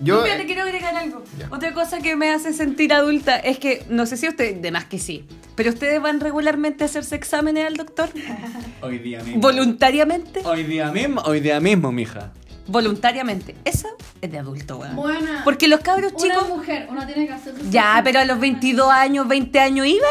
Yo. 0.00 0.18
Espérate, 0.24 0.46
quiero 0.46 0.62
agregar 0.62 0.94
algo. 0.96 1.24
Ya. 1.38 1.48
Otra 1.50 1.74
cosa 1.74 1.98
que 1.98 2.14
me 2.14 2.30
hace 2.30 2.52
sentir 2.52 2.92
adulta 2.92 3.36
es 3.36 3.58
que, 3.58 3.84
no 3.88 4.06
sé 4.06 4.16
si 4.16 4.28
ustedes, 4.28 4.62
de 4.62 4.70
más 4.70 4.84
que 4.84 4.98
sí, 4.98 5.24
pero 5.56 5.70
ustedes 5.70 6.00
van 6.00 6.20
regularmente 6.20 6.84
a 6.84 6.86
hacerse 6.86 7.16
exámenes 7.16 7.66
al 7.66 7.74
doctor. 7.74 8.08
Hoy 8.80 8.98
día 8.98 9.22
mismo. 9.22 9.40
Voluntariamente. 9.40 10.42
Hoy 10.44 10.62
día 10.62 10.92
mismo, 10.92 11.20
hoy 11.22 11.40
día 11.40 11.58
mismo, 11.60 11.90
mija. 11.90 12.32
Voluntariamente. 12.68 13.56
Eso 13.64 13.88
es 14.20 14.30
de 14.30 14.38
adulto, 14.38 14.76
weón. 14.76 14.94
Buena. 14.94 15.40
Porque 15.42 15.68
los 15.68 15.80
cabros 15.80 16.12
Una 16.12 16.22
chicos. 16.22 16.48
mujer, 16.48 16.86
uno 16.90 17.06
tiene 17.06 17.26
que 17.26 17.32
hacer. 17.32 17.54
Ya, 17.70 18.00
pero 18.04 18.20
a 18.20 18.24
los 18.24 18.38
22 18.38 18.90
años, 18.90 19.26
20 19.26 19.58
años 19.58 19.86
iba 19.86 20.06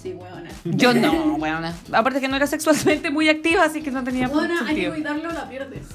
Sí, 0.00 0.12
weona. 0.12 0.48
Yo 0.64 0.94
no, 0.94 1.34
weona. 1.38 1.74
Aparte 1.92 2.20
que 2.20 2.28
no 2.28 2.36
era 2.36 2.46
sexualmente 2.46 3.10
muy 3.10 3.28
activa, 3.28 3.64
así 3.64 3.82
que 3.82 3.90
no 3.90 4.04
tenía 4.04 4.28
Buena, 4.28 4.64
hay 4.66 4.76
que 4.76 4.90
cuidarlo, 4.90 5.32
la 5.32 5.48
pierdes. 5.48 5.86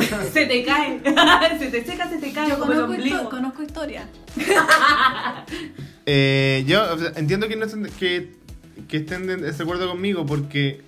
Se 0.32 0.46
te 0.46 0.64
cae. 0.64 1.00
se 1.58 1.68
te 1.70 1.84
seca, 1.84 2.08
se 2.08 2.18
te 2.18 2.32
cae. 2.32 2.48
Yo 2.50 2.58
conozco, 2.58 2.84
ombligo. 2.84 3.16
histo- 3.16 3.28
conozco 3.30 3.62
historia. 3.62 4.08
Eh, 6.08 6.62
yo 6.68 6.94
o 6.94 6.98
sea, 6.98 7.12
entiendo 7.16 7.48
que, 7.48 7.56
no 7.56 7.64
estén, 7.66 7.84
que, 7.98 8.30
que 8.86 8.98
estén 8.98 9.26
de 9.26 9.38
desacuerdo 9.38 9.88
conmigo 9.88 10.24
porque 10.24 10.82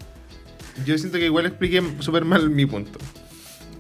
yo 0.86 0.96
siento 0.96 1.18
que 1.18 1.24
igual 1.24 1.44
expliqué 1.46 1.82
súper 1.98 2.24
mal 2.24 2.48
mi 2.50 2.66
punto. 2.66 3.00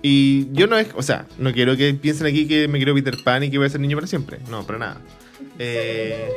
Y 0.02 0.52
yo 0.52 0.66
no 0.66 0.76
es, 0.76 0.88
o 0.96 1.02
sea, 1.02 1.26
no 1.38 1.52
quiero 1.52 1.76
que 1.76 1.94
piensen 1.94 2.26
aquí 2.26 2.48
que 2.48 2.66
me 2.66 2.78
quiero 2.78 2.92
Peter 2.92 3.16
Pan 3.22 3.44
y 3.44 3.50
que 3.52 3.58
voy 3.58 3.68
a 3.68 3.70
ser 3.70 3.80
niño 3.80 3.96
para 3.96 4.08
siempre. 4.08 4.40
No, 4.50 4.64
para 4.66 4.78
nada. 4.80 5.00
Eh, 5.60 6.28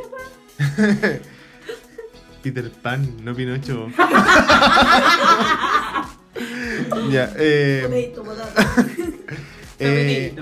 Peter 2.43 2.69
Pan, 2.71 3.07
no 3.23 3.33
Pinocho. 3.35 3.87
Ya, 7.11 7.33
eh, 7.37 7.81
eh, 9.79 10.33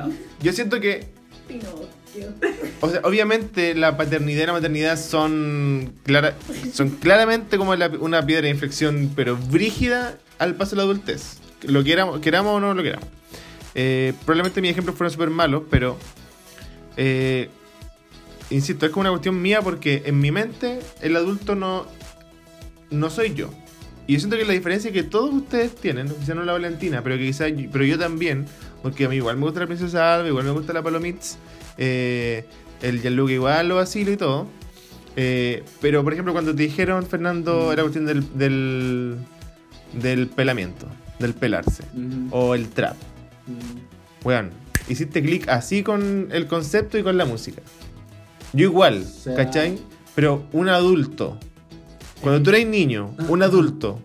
yo 0.41 0.53
siento 0.53 0.79
que 0.79 1.07
o 2.81 2.89
sea, 2.89 3.01
obviamente 3.03 3.73
la 3.75 3.97
paternidad 3.97 4.43
y 4.43 4.45
la 4.47 4.53
maternidad 4.53 4.97
son, 4.99 5.93
clara- 6.03 6.35
son 6.73 6.89
claramente 6.91 7.57
como 7.57 7.75
la- 7.75 7.87
una 7.99 8.25
piedra 8.25 8.43
de 8.43 8.49
inflexión, 8.51 9.11
pero 9.15 9.37
brígida 9.37 10.17
al 10.37 10.55
paso 10.55 10.71
de 10.71 10.77
la 10.77 10.83
adultez. 10.83 11.37
Lo 11.63 11.83
queramos, 11.83 12.19
queramos 12.19 12.55
o 12.55 12.59
no 12.59 12.73
lo 12.73 12.83
queramos. 12.83 13.07
Eh, 13.75 14.13
probablemente 14.25 14.61
mis 14.61 14.71
ejemplos 14.71 14.95
fueron 14.97 15.11
súper 15.11 15.29
malos, 15.29 15.63
pero 15.69 15.97
eh, 16.97 17.49
insisto, 18.49 18.85
es 18.85 18.91
como 18.91 19.01
una 19.01 19.11
cuestión 19.11 19.41
mía 19.41 19.61
porque 19.61 20.03
en 20.05 20.19
mi 20.19 20.31
mente 20.31 20.79
el 21.01 21.15
adulto 21.15 21.55
no, 21.55 21.85
no 22.89 23.09
soy 23.09 23.33
yo. 23.33 23.49
Y 24.09 24.13
yo 24.13 24.19
siento 24.21 24.37
que 24.37 24.45
la 24.45 24.53
diferencia 24.53 24.91
que 24.91 25.03
todos 25.03 25.31
ustedes 25.31 25.75
tienen, 25.75 26.07
quizá 26.09 26.33
no 26.33 26.43
la 26.43 26.53
Valentina, 26.53 27.03
pero 27.03 27.15
que 27.17 27.25
quizá, 27.27 27.45
pero 27.71 27.85
yo 27.85 27.99
también, 27.99 28.47
porque 28.81 29.05
a 29.05 29.09
mí 29.09 29.17
igual 29.17 29.37
me 29.37 29.43
gusta 29.43 29.59
la 29.59 29.67
princesa 29.67 30.15
Alba, 30.15 30.27
igual 30.27 30.45
me 30.45 30.51
gusta 30.51 30.73
la 30.73 30.81
Palomitz, 30.81 31.35
eh, 31.77 32.43
el 32.81 33.01
Gianluca 33.01 33.33
igual 33.33 33.69
lo 33.69 33.75
vacilo 33.75 34.11
y 34.11 34.17
todo. 34.17 34.47
Eh, 35.15 35.63
pero 35.79 36.03
por 36.03 36.13
ejemplo 36.13 36.33
cuando 36.33 36.55
te 36.55 36.63
dijeron, 36.63 37.05
Fernando, 37.05 37.71
era 37.71 37.83
cuestión 37.83 38.07
del, 38.07 38.25
del, 38.35 39.15
del 39.93 40.25
pelamiento, 40.27 40.87
del 41.19 41.35
pelarse, 41.35 41.83
o 42.31 42.55
el 42.55 42.67
trap. 42.69 42.95
Weón, 44.23 44.49
hiciste 44.87 45.21
clic 45.21 45.47
así 45.49 45.83
con 45.83 46.29
el 46.31 46.47
concepto 46.47 46.97
y 46.97 47.03
con 47.03 47.15
la 47.15 47.25
música. 47.25 47.61
Yo 48.53 48.65
igual, 48.65 49.05
sea- 49.05 49.35
¿cachai? 49.35 49.77
Pero 50.15 50.45
un 50.51 50.67
adulto, 50.69 51.37
cuando 52.21 52.41
tú 52.43 52.49
eres 52.49 52.67
niño, 52.67 53.15
un 53.29 53.43
adulto, 53.43 53.99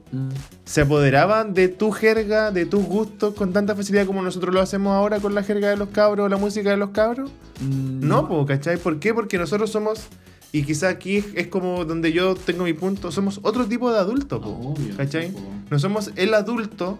se 0.64 0.82
apoderaban 0.82 1.52
de 1.52 1.68
tu 1.68 1.90
jerga, 1.90 2.50
de 2.52 2.64
tus 2.66 2.84
gustos 2.84 3.34
con 3.34 3.52
tanta 3.52 3.74
facilidad 3.74 4.06
como 4.06 4.22
nosotros 4.22 4.54
lo 4.54 4.60
hacemos 4.60 4.92
ahora 4.92 5.18
con 5.20 5.34
la 5.34 5.42
jerga 5.42 5.68
de 5.70 5.76
los 5.76 5.88
cabros, 5.88 6.30
la 6.30 6.36
música 6.36 6.70
de 6.70 6.76
los 6.76 6.90
cabros? 6.90 7.30
No, 7.60 8.28
po, 8.28 8.46
¿cachai? 8.46 8.76
¿Por 8.76 8.98
qué? 9.00 9.12
Porque 9.14 9.36
nosotros 9.36 9.70
somos, 9.70 10.06
y 10.52 10.62
quizá 10.62 10.88
aquí 10.90 11.24
es, 11.34 11.48
como 11.48 11.84
donde 11.84 12.12
yo 12.12 12.34
tengo 12.36 12.64
mi 12.64 12.72
punto, 12.72 13.10
somos 13.10 13.40
otro 13.42 13.66
tipo 13.66 13.92
de 13.92 13.98
adulto, 13.98 14.40
po, 14.40 14.50
Obvio, 14.50 14.96
¿cachai? 14.96 15.32
No 15.70 15.78
somos 15.78 16.12
el 16.14 16.34
adulto, 16.34 16.98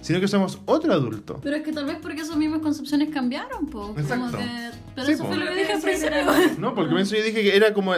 sino 0.00 0.20
que 0.20 0.28
somos 0.28 0.60
otro 0.64 0.92
adulto. 0.92 1.40
Pero 1.42 1.56
es 1.56 1.62
que 1.62 1.72
tal 1.72 1.86
vez 1.86 1.96
porque 2.00 2.22
esas 2.22 2.36
mismas 2.36 2.60
concepciones 2.60 3.10
cambiaron, 3.12 3.66
po. 3.66 3.88
Como 3.88 3.98
Exacto. 4.00 4.38
que- 4.38 4.70
Pero 4.94 5.06
Sí, 5.06 5.12
eso 5.12 5.22
po. 5.24 5.28
fue 5.30 5.38
lo 5.38 5.46
que 5.50 5.54
dije 5.56 5.72
al 5.72 5.80
principio. 5.82 6.16
No, 6.58 6.74
porque 6.74 6.92
yo 6.94 7.22
dije 7.22 7.42
que 7.42 7.56
era 7.56 7.74
como. 7.74 7.92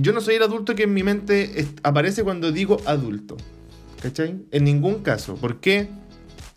Yo 0.00 0.12
no 0.12 0.20
soy 0.20 0.36
el 0.36 0.42
adulto 0.44 0.74
que 0.74 0.84
en 0.84 0.94
mi 0.94 1.02
mente 1.02 1.66
aparece 1.82 2.22
cuando 2.22 2.52
digo 2.52 2.76
adulto. 2.86 3.36
¿Cachai? 4.00 4.36
En 4.52 4.62
ningún 4.64 5.02
caso. 5.02 5.34
¿Por 5.34 5.58
qué? 5.60 5.88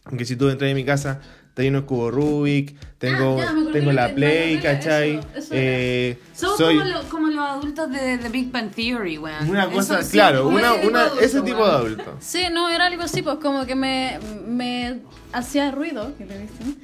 Porque 0.04 0.26
si 0.26 0.36
tú 0.36 0.50
entras 0.50 0.70
en 0.70 0.76
mi 0.76 0.86
casa, 0.86 1.22
te 1.56 1.64
lleno 1.64 1.80
el 1.80 1.86
cubo 1.86 2.12
Rubik, 2.12 2.76
tengo, 3.00 3.38
Ah, 3.42 3.46
ya, 3.66 3.72
tengo 3.74 3.92
la 3.92 4.14
Play, 4.14 4.56
la- 4.58 4.62
la- 4.62 4.62
¿cachai? 4.62 5.14
eso- 5.18 5.28
eso. 5.36 5.50
Eh, 5.54 6.20
Somos 6.34 6.58
soy 6.58 6.78
como, 6.78 6.90
lo- 6.90 7.04
como 7.10 7.28
los 7.30 7.40
adultos 7.50 7.92
de, 7.92 8.18
de 8.20 8.30
Big 8.30 8.52
Bang 8.52 8.70
Theory, 8.70 9.18
weón. 9.18 9.50
una 9.50 9.68
cosa, 9.72 10.02
claro, 10.08 10.48
una, 10.48 10.76
ese 10.76 10.82
tipo 10.82 10.92
de 10.92 11.00
adulto, 11.00 11.20
ese 11.22 11.42
tipo 11.42 11.58
de 11.58 11.64
weón. 11.64 11.76
adulto. 11.76 12.18
Sí, 12.20 12.44
no, 12.52 12.70
era 12.70 12.86
algo 12.86 13.02
así, 13.04 13.24
pues 13.24 13.38
como 13.42 13.66
que 13.66 13.74
me, 13.76 14.20
me 14.48 15.00
hacía 15.34 15.72
ruido, 15.72 16.12
¿qué 16.18 16.26
le 16.26 16.40
dicen? 16.40 16.78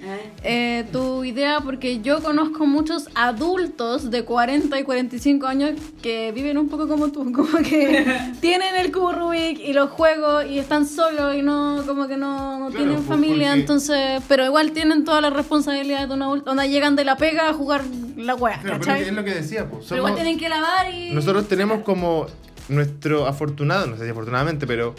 Eh, 0.43 0.85
tu 0.91 1.23
idea, 1.23 1.59
porque 1.61 1.99
yo 2.01 2.21
conozco 2.21 2.65
muchos 2.65 3.07
adultos 3.15 4.09
de 4.11 4.23
40 4.23 4.79
y 4.79 4.83
45 4.83 5.47
años 5.47 5.71
que 6.01 6.31
viven 6.31 6.57
un 6.57 6.69
poco 6.69 6.87
como 6.87 7.11
tú, 7.11 7.31
como 7.33 7.57
que 7.59 8.05
tienen 8.41 8.75
el 8.75 8.91
cubo 8.91 9.11
Rubik 9.11 9.59
y 9.59 9.73
los 9.73 9.89
juegos 9.89 10.45
y 10.45 10.59
están 10.59 10.87
solos 10.87 11.35
y 11.35 11.41
no, 11.41 11.83
como 11.85 12.07
que 12.07 12.17
no, 12.17 12.59
no 12.59 12.65
Claro, 12.67 12.77
tienen 12.77 12.95
pues, 12.95 13.07
familia, 13.07 13.47
porque- 13.49 13.59
entonces, 13.61 14.21
pero 14.27 14.45
igual 14.45 14.71
tienen 14.71 15.03
todas 15.03 15.21
las 15.21 15.33
responsabilidades 15.33 16.07
de 16.07 16.13
un 16.15 16.21
adulto, 16.21 16.51
donde 16.51 16.69
llegan 16.69 16.95
de 16.95 17.05
la 17.05 17.17
pega 17.17 17.49
a 17.49 17.53
jugar 17.53 17.81
la 18.15 18.35
wea, 18.35 18.59
Claro, 18.61 18.79
pero 18.79 18.93
¿cachai? 18.93 19.07
es 19.09 19.13
lo 19.13 19.23
que 19.23 19.33
decía, 19.33 19.69
pues. 19.69 19.85
Pero 19.89 19.97
igual 19.99 20.15
tienen 20.15 20.37
que 20.37 20.49
lavar 20.49 20.93
y... 20.93 21.11
Nosotros 21.11 21.47
tenemos 21.47 21.83
como 21.83 22.27
nuestro 22.69 23.27
afortunado, 23.27 23.87
no 23.87 23.97
sé 23.97 24.05
si 24.05 24.09
afortunadamente, 24.11 24.67
pero 24.67 24.95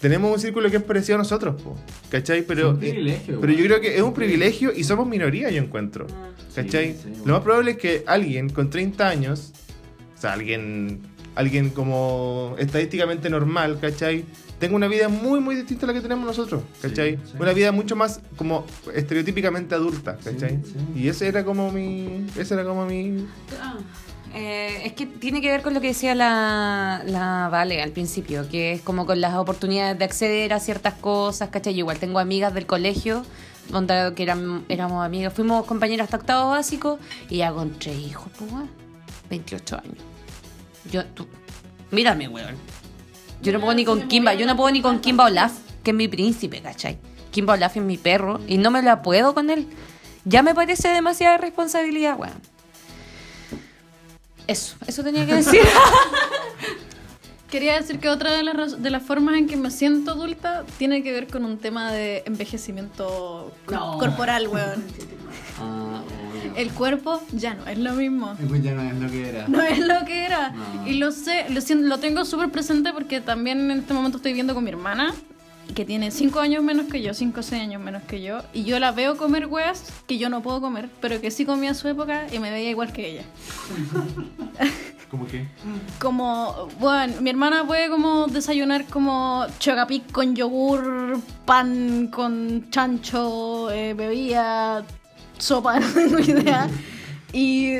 tenemos 0.00 0.32
un 0.32 0.38
círculo 0.40 0.70
que 0.70 0.76
es 0.76 0.82
parecido 0.82 1.16
a 1.16 1.18
nosotros, 1.18 1.60
po, 1.60 1.76
¿cachai? 2.10 2.42
Pero, 2.42 2.70
un 2.70 2.78
privilegio, 2.78 3.40
pero 3.40 3.52
yo 3.52 3.64
creo 3.64 3.80
que 3.80 3.96
es 3.96 4.02
un 4.02 4.14
privilegio 4.14 4.72
y 4.74 4.84
somos 4.84 5.06
minoría, 5.06 5.50
yo 5.50 5.62
encuentro. 5.62 6.06
¿Cachai? 6.54 6.94
sí, 6.94 7.08
Lo 7.08 7.10
bueno. 7.18 7.32
más 7.34 7.42
probable 7.42 7.70
es 7.72 7.76
que 7.78 8.04
alguien 8.06 8.48
con 8.48 8.68
30 8.70 9.08
años, 9.08 9.52
o 10.16 10.20
sea, 10.20 10.32
alguien, 10.32 11.00
alguien 11.36 11.70
como 11.70 12.56
estadísticamente 12.58 13.30
normal, 13.30 13.78
¿cachai? 13.80 14.24
Tenga 14.58 14.74
una 14.74 14.88
vida 14.88 15.08
muy, 15.08 15.38
muy 15.38 15.54
distinta 15.54 15.86
a 15.86 15.88
la 15.88 15.92
que 15.94 16.00
tenemos 16.00 16.26
nosotros, 16.26 16.62
¿cachai? 16.82 17.12
Sí, 17.16 17.22
sí. 17.26 17.36
Una 17.38 17.52
vida 17.52 17.70
mucho 17.70 17.94
más 17.94 18.20
como 18.36 18.66
estereotípicamente 18.92 19.74
adulta, 19.76 20.16
¿cachai? 20.16 20.58
Sí, 20.64 20.72
sí. 20.72 21.00
Y 21.00 21.08
ese 21.08 21.28
era 21.28 21.44
como 21.44 21.70
mi... 21.70 22.26
Ese 22.36 22.54
era 22.54 22.64
como 22.64 22.84
mi... 22.86 23.24
Eh, 24.34 24.82
es 24.84 24.92
que 24.92 25.06
tiene 25.06 25.40
que 25.40 25.50
ver 25.50 25.62
con 25.62 25.74
lo 25.74 25.80
que 25.80 25.88
decía 25.88 26.14
la, 26.14 27.02
la 27.06 27.48
Vale 27.50 27.82
al 27.82 27.90
principio, 27.90 28.48
que 28.48 28.72
es 28.72 28.82
como 28.82 29.06
con 29.06 29.20
las 29.20 29.34
oportunidades 29.34 29.98
de 29.98 30.04
acceder 30.04 30.52
a 30.52 30.60
ciertas 30.60 30.94
cosas, 30.94 31.48
¿cachai? 31.48 31.74
Yo 31.74 31.80
igual 31.80 31.98
tengo 31.98 32.18
amigas 32.18 32.52
del 32.54 32.66
colegio, 32.66 33.24
donde 33.70 34.12
que 34.14 34.22
eran, 34.22 34.64
éramos 34.68 35.04
amigas, 35.04 35.32
fuimos 35.32 35.64
compañeras 35.66 36.04
hasta 36.04 36.18
octavo 36.18 36.50
básico 36.50 36.98
y 37.28 37.38
ya 37.38 37.52
con 37.52 37.78
tres 37.78 37.98
hijos, 37.98 38.28
pues, 38.38 38.52
weón, 38.52 38.70
28 39.30 39.76
años. 39.76 39.98
Yo, 40.90 41.04
tú, 41.06 41.26
mírame, 41.90 42.28
weón. 42.28 42.56
Yo 43.40 43.52
no 43.52 43.60
puedo 43.60 43.74
ni 43.74 43.84
con 43.84 44.08
Kimba, 44.08 44.34
yo 44.34 44.46
no 44.46 44.56
puedo 44.56 44.70
ni 44.70 44.82
con 44.82 45.00
Kimba 45.00 45.26
Olaf, 45.26 45.52
que 45.82 45.90
es 45.92 45.96
mi 45.96 46.08
príncipe, 46.08 46.60
¿cachai? 46.60 46.98
Kimba 47.30 47.54
Olaf 47.54 47.76
es 47.76 47.82
mi 47.82 47.96
perro 47.96 48.40
y 48.46 48.58
no 48.58 48.70
me 48.70 48.82
la 48.82 49.02
puedo 49.02 49.34
con 49.34 49.50
él. 49.50 49.68
Ya 50.24 50.42
me 50.42 50.54
parece 50.54 50.88
demasiada 50.88 51.38
responsabilidad, 51.38 52.18
weón. 52.18 52.47
Eso, 54.48 54.74
eso 54.86 55.04
tenía 55.04 55.24
que 55.26 55.34
decir. 55.34 55.60
Quería 57.50 57.76
decir 57.80 57.98
que 57.98 58.08
otra 58.10 58.32
de 58.32 58.42
las, 58.42 58.82
de 58.82 58.90
las 58.90 59.02
formas 59.02 59.36
en 59.36 59.46
que 59.46 59.56
me 59.56 59.70
siento 59.70 60.10
adulta 60.10 60.64
tiene 60.76 61.02
que 61.02 61.12
ver 61.12 61.28
con 61.28 61.44
un 61.46 61.56
tema 61.58 61.90
de 61.92 62.22
envejecimiento 62.26 63.54
No. 63.70 63.98
corporal, 63.98 64.48
weón. 64.48 64.84
Ah. 65.60 66.02
El 66.54 66.70
cuerpo 66.72 67.20
ya 67.32 67.54
no 67.54 67.66
es 67.66 67.78
lo 67.78 67.92
mismo. 67.94 68.36
Pues 68.48 68.62
ya 68.62 68.74
no 68.74 68.82
es 68.82 68.94
lo 68.94 69.10
que 69.10 69.28
era. 69.28 69.48
No 69.48 69.60
es 69.60 69.78
lo 69.80 70.04
que 70.04 70.24
era. 70.24 70.50
No. 70.50 70.86
Y 70.86 70.92
lo 70.94 71.10
sé, 71.10 71.46
lo, 71.50 71.60
lo 71.88 71.98
tengo 71.98 72.24
súper 72.24 72.48
presente 72.50 72.92
porque 72.92 73.20
también 73.20 73.68
en 73.68 73.78
este 73.80 73.92
momento 73.92 74.18
estoy 74.18 74.32
viviendo 74.32 74.54
con 74.54 74.62
mi 74.62 74.70
hermana. 74.70 75.12
Que 75.74 75.84
tiene 75.84 76.10
5 76.10 76.40
años 76.40 76.62
menos 76.62 76.86
que 76.86 77.02
yo, 77.02 77.14
5 77.14 77.40
o 77.40 77.42
6 77.42 77.62
años 77.62 77.82
menos 77.82 78.02
que 78.02 78.22
yo, 78.22 78.42
y 78.52 78.64
yo 78.64 78.78
la 78.78 78.92
veo 78.92 79.16
comer 79.16 79.46
weas 79.46 79.84
que 80.06 80.18
yo 80.18 80.28
no 80.28 80.42
puedo 80.42 80.60
comer, 80.60 80.88
pero 81.00 81.20
que 81.20 81.30
sí 81.30 81.44
comía 81.44 81.70
en 81.70 81.74
su 81.74 81.88
época 81.88 82.26
y 82.32 82.38
me 82.38 82.50
veía 82.50 82.70
igual 82.70 82.92
que 82.92 83.08
ella. 83.10 83.22
¿Cómo 85.10 85.26
que? 85.26 85.46
Como, 85.98 86.68
bueno, 86.78 87.14
mi 87.22 87.30
hermana 87.30 87.66
puede 87.66 87.88
como 87.88 88.26
desayunar 88.26 88.84
como 88.86 89.46
chocapic 89.58 90.12
con 90.12 90.36
yogur, 90.36 91.18
pan 91.46 92.08
con 92.08 92.68
chancho, 92.70 93.70
eh, 93.70 93.94
bebida, 93.94 94.84
sopa, 95.38 95.80
no 95.80 95.86
tengo 95.92 96.18
idea, 96.18 96.68
y 97.32 97.76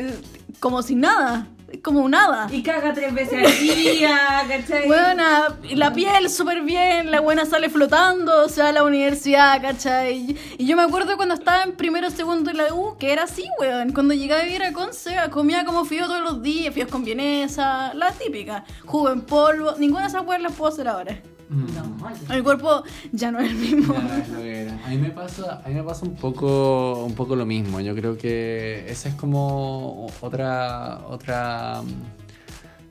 como 0.59 0.82
sin 0.82 1.01
nada. 1.01 1.47
Como 1.82 2.08
nada. 2.08 2.48
Y 2.50 2.62
caga 2.62 2.94
tres 2.94 3.12
veces 3.12 3.46
al 3.46 3.58
día, 3.60 4.18
¿cachai? 4.48 4.86
Buena, 4.86 5.54
la 5.74 5.92
piel 5.92 6.30
súper 6.30 6.62
bien, 6.62 7.10
la 7.10 7.20
buena 7.20 7.44
sale 7.44 7.68
flotando, 7.68 8.44
o 8.44 8.48
sea, 8.48 8.68
a 8.68 8.72
la 8.72 8.84
universidad, 8.84 9.60
¿cachai? 9.60 10.36
Y 10.56 10.66
yo 10.66 10.76
me 10.76 10.82
acuerdo 10.82 11.16
cuando 11.16 11.34
estaba 11.34 11.62
en 11.64 11.72
primero, 11.72 12.10
segundo 12.10 12.50
en 12.50 12.56
la 12.56 12.72
U, 12.72 12.96
que 12.98 13.12
era 13.12 13.24
así, 13.24 13.44
weón. 13.60 13.92
Cuando 13.92 14.14
llegaba 14.14 14.40
a 14.40 14.44
vivir 14.44 14.62
a 14.62 14.72
Conce, 14.72 15.14
comía 15.30 15.64
como 15.64 15.84
fío 15.84 16.06
todos 16.06 16.22
los 16.22 16.42
días, 16.42 16.72
fíos 16.72 16.88
con 16.88 17.04
vienesa, 17.04 17.92
la 17.94 18.12
típica. 18.12 18.64
Jugo 18.86 19.10
en 19.10 19.20
polvo, 19.20 19.74
ninguna 19.78 20.02
de 20.02 20.08
esas 20.08 20.26
weas 20.26 20.40
las 20.40 20.52
puedo 20.52 20.72
hacer 20.72 20.88
ahora. 20.88 21.20
No, 21.51 22.34
El 22.34 22.44
cuerpo 22.44 22.82
ya 23.12 23.30
no 23.30 23.40
es 23.40 23.51
el 23.51 23.57
mismo. 23.57 23.94
Ya 23.94 24.18
es 24.18 24.28
lo 24.28 24.38
que 24.38 24.61
era. 24.62 24.86
A 24.86 24.88
mí 24.90 24.99
me 24.99 25.11
pasa, 25.11 25.62
a 25.64 25.68
mí 25.68 25.74
me 25.74 25.82
pasa 25.82 26.05
un 26.05 26.14
poco, 26.14 27.05
un 27.05 27.14
poco 27.14 27.36
lo 27.36 27.46
mismo. 27.46 27.80
Yo 27.80 27.94
creo 27.94 28.18
que 28.18 28.84
esa 28.88 29.09
es 29.09 29.14
como 29.14 30.07
otra, 30.20 31.07
otra, 31.09 31.80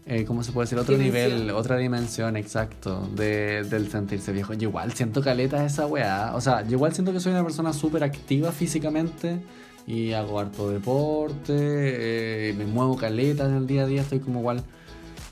eh, 0.06 0.26
¿cómo 0.26 0.44
se 0.44 0.52
puede 0.52 0.66
decir? 0.66 0.80
Otro 0.80 0.98
Dimensión. 0.98 1.32
nivel, 1.40 1.52
otra 1.52 1.78
dimensión, 1.78 2.36
exacto, 2.36 3.08
de, 3.16 3.64
del 3.64 3.92
sentirse 3.92 4.32
viejo. 4.32 4.54
Yo 4.54 4.70
igual 4.70 4.92
siento 4.94 5.22
caleta 5.22 5.64
esa 5.64 5.86
weá. 5.86 6.32
O 6.36 6.42
sea, 6.42 6.64
yo 6.64 6.72
igual 6.72 6.94
siento 6.94 7.14
que 7.14 7.20
soy 7.20 7.34
una 7.34 7.44
persona 7.44 7.74
súper 7.74 8.04
activa 8.04 8.52
físicamente 8.52 9.40
y 9.86 10.14
hago 10.14 10.40
harto 10.40 10.70
deporte, 10.70 11.54
eh, 11.54 12.54
me 12.58 12.66
muevo 12.66 12.98
caleta 12.98 13.46
en 13.46 13.54
el 13.54 13.68
día 13.68 13.84
a 13.84 13.86
día, 13.86 14.02
estoy 14.02 14.20
como 14.20 14.40
igual 14.40 14.64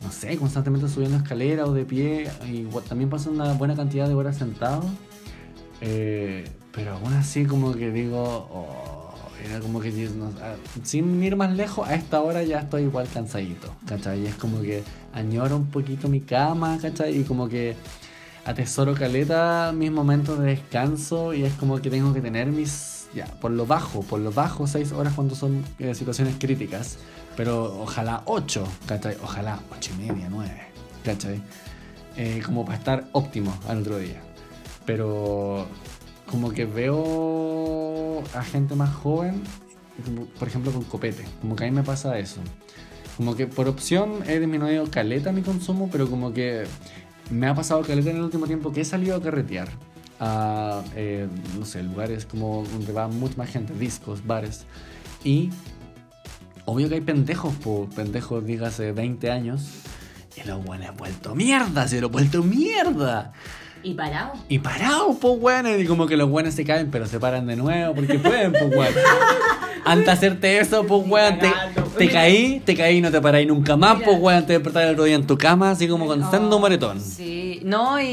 no 0.03 0.11
sé, 0.11 0.37
constantemente 0.37 0.87
subiendo 0.89 1.17
escaleras 1.17 1.67
o 1.67 1.73
de 1.73 1.85
pie. 1.85 2.29
Y 2.47 2.63
también 2.87 3.09
paso 3.09 3.31
una 3.31 3.53
buena 3.53 3.75
cantidad 3.75 4.07
de 4.07 4.13
horas 4.13 4.37
sentado. 4.37 4.83
Eh, 5.81 6.45
pero 6.71 6.93
aún 6.93 7.13
así 7.13 7.45
como 7.45 7.73
que 7.73 7.91
digo, 7.91 8.47
oh, 8.51 9.15
era 9.43 9.59
como 9.59 9.79
que 9.79 10.09
ah, 10.41 10.55
sin 10.83 11.23
ir 11.23 11.35
más 11.35 11.53
lejos, 11.53 11.87
a 11.87 11.95
esta 11.95 12.21
hora 12.21 12.43
ya 12.43 12.59
estoy 12.59 12.83
igual 12.83 13.07
cansadito, 13.13 13.73
¿cachai? 13.85 14.23
Y 14.23 14.25
es 14.27 14.35
como 14.35 14.61
que 14.61 14.83
añoro 15.13 15.57
un 15.57 15.67
poquito 15.67 16.07
mi 16.09 16.21
cama, 16.21 16.77
¿cachai? 16.81 17.19
Y 17.19 17.23
como 17.23 17.47
que 17.47 17.75
atesoro 18.45 18.93
caleta 18.93 19.73
mis 19.75 19.91
momentos 19.91 20.39
de 20.39 20.47
descanso 20.47 21.33
y 21.33 21.43
es 21.43 21.53
como 21.53 21.81
que 21.81 21.89
tengo 21.89 22.13
que 22.13 22.21
tener 22.21 22.47
mis, 22.47 23.04
ya, 23.15 23.25
por 23.25 23.51
lo 23.51 23.65
bajo, 23.65 24.01
por 24.01 24.19
lo 24.19 24.31
bajo, 24.31 24.67
seis 24.67 24.91
horas 24.91 25.13
cuando 25.13 25.35
son 25.35 25.63
eh, 25.79 25.95
situaciones 25.95 26.35
críticas, 26.37 26.97
pero 27.37 27.81
ojalá 27.81 28.23
ocho, 28.25 28.67
¿cachai? 28.85 29.15
Ojalá 29.23 29.59
ocho 29.71 29.91
y 29.97 30.05
media, 30.05 30.27
nueve, 30.29 30.61
¿cachai? 31.03 31.41
Eh, 32.17 32.41
como 32.45 32.65
para 32.65 32.77
estar 32.77 33.07
óptimo 33.13 33.57
al 33.67 33.79
otro 33.79 33.97
día. 33.97 34.21
Pero 34.85 35.65
como 36.29 36.51
que 36.51 36.65
veo 36.65 38.21
a 38.33 38.43
gente 38.43 38.75
más 38.75 38.93
joven, 38.93 39.41
como, 40.03 40.25
por 40.25 40.47
ejemplo 40.49 40.71
con 40.73 40.83
copete, 40.83 41.23
como 41.41 41.55
que 41.55 41.63
a 41.63 41.67
mí 41.67 41.75
me 41.75 41.83
pasa 41.83 42.19
eso. 42.19 42.41
Como 43.15 43.35
que 43.35 43.47
por 43.47 43.69
opción 43.69 44.23
he 44.27 44.39
disminuido 44.39 44.91
caleta 44.91 45.31
mi 45.31 45.41
consumo, 45.41 45.89
pero 45.89 46.09
como 46.09 46.33
que 46.33 46.65
me 47.31 47.47
ha 47.47 47.55
pasado 47.55 47.81
caleta 47.81 48.09
en 48.09 48.17
el 48.17 48.23
último 48.23 48.45
tiempo 48.45 48.73
que 48.73 48.81
he 48.81 48.85
salido 48.85 49.15
a 49.15 49.21
carretear 49.21 49.69
a, 50.19 50.83
eh, 50.95 51.27
no 51.57 51.65
sé, 51.65 51.83
lugares 51.83 52.25
como 52.25 52.63
donde 52.71 52.91
va 52.93 53.07
mucha 53.07 53.35
más 53.37 53.49
gente, 53.49 53.73
discos, 53.73 54.25
bares. 54.25 54.65
Y 55.23 55.49
obvio 56.65 56.89
que 56.89 56.95
hay 56.95 57.01
pendejos, 57.01 57.53
po, 57.55 57.89
pendejos, 57.95 58.45
dígase, 58.45 58.91
20 58.91 59.31
años. 59.31 59.69
Y 60.35 60.47
los 60.47 60.63
buenos 60.63 60.95
vuelto 60.97 61.33
mierda, 61.33 61.87
se 61.87 62.01
lo 62.01 62.07
he 62.07 62.09
vuelto 62.09 62.43
mierda. 62.43 63.31
Y 63.83 63.93
parado. 63.93 64.33
Y 64.49 64.59
pues, 64.59 65.35
weón. 65.39 65.79
Y 65.79 65.85
como 65.85 66.07
que 66.07 66.17
los 66.17 66.29
buenos 66.29 66.55
se 66.55 66.65
caen, 66.65 66.89
pero 66.89 67.05
se 67.05 67.19
paran 67.19 67.45
de 67.45 67.55
nuevo 67.55 67.93
porque 67.93 68.17
pueden, 68.17 68.51
pues, 68.51 68.65
weón. 68.65 68.93
Antes 69.85 70.05
de 70.07 70.11
hacerte 70.11 70.59
eso, 70.59 70.85
pues, 70.87 71.07
weón, 71.07 71.37
te, 71.37 71.51
te 71.97 72.09
caí, 72.09 72.61
te 72.65 72.75
caí 72.75 72.97
y 72.97 73.01
no 73.01 73.11
te 73.11 73.21
paráis 73.21 73.47
nunca 73.47 73.75
más, 73.75 74.01
pues, 74.03 74.17
weón. 74.19 74.45
Te 74.45 74.53
despertás 74.53 74.83
el 74.83 74.91
otro 74.91 75.03
día 75.05 75.15
en 75.15 75.25
tu 75.27 75.37
cama, 75.37 75.71
así 75.71 75.87
como 75.87 76.05
con 76.07 76.29
sendo 76.29 76.59
moretón. 76.59 76.99
Sí, 77.01 77.59
no, 77.63 77.99
y, 77.99 78.05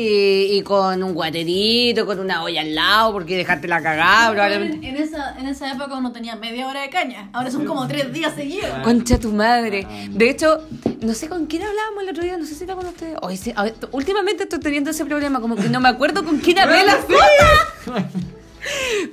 y 0.53 0.63
con 0.63 1.03
un 1.03 1.15
guaterito, 1.15 2.07
con 2.07 2.19
una 2.19 2.43
olla 2.43 2.61
al 2.63 2.75
lado, 2.75 3.13
porque 3.13 3.37
dejaste 3.37 3.69
la 3.69 3.83
cagada, 3.83 4.31
probablemente. 4.33 4.89
En 4.89 4.97
esa, 4.97 5.39
en 5.39 5.47
esa 5.47 5.71
época 5.73 5.97
uno 5.97 6.13
tenía 6.13 6.37
media 6.37 6.67
hora 6.67 6.83
de 6.83 6.91
caña, 6.91 7.29
ahora 7.33 7.51
son 7.51 7.65
como 7.65 7.87
tres 7.87 8.13
días 8.13 8.35
seguidos. 8.35 8.71
Concha 8.83 9.19
tu 9.19 9.33
madre. 9.33 9.87
De 10.11 10.31
hecho, 10.31 10.63
no 11.01 11.15
sé 11.15 11.29
con 11.29 11.47
quién 11.47 11.63
hablábamos 11.63 12.03
el 12.03 12.09
otro 12.11 12.23
día, 12.23 12.37
no 12.37 12.47
sé 12.47 12.55
si 12.55 12.65
era 12.65 12.75
con 12.75 12.87
ustedes. 12.87 13.17
Oye, 13.23 13.37
sí, 13.37 13.53
a 13.55 13.65
ver, 13.65 13.75
últimamente 13.91 14.45
estoy 14.45 14.61
teniendo 14.61 14.91
ese 14.91 15.05
problema, 15.05 15.41
como 15.41 15.57
que 15.57 15.69
no 15.69 15.81
me 15.81 15.89
acuerdo 15.89 16.25
con 16.25 16.39
quién 16.39 16.59
hablé 16.59 16.85
la 16.85 16.97
foto. 16.97 18.07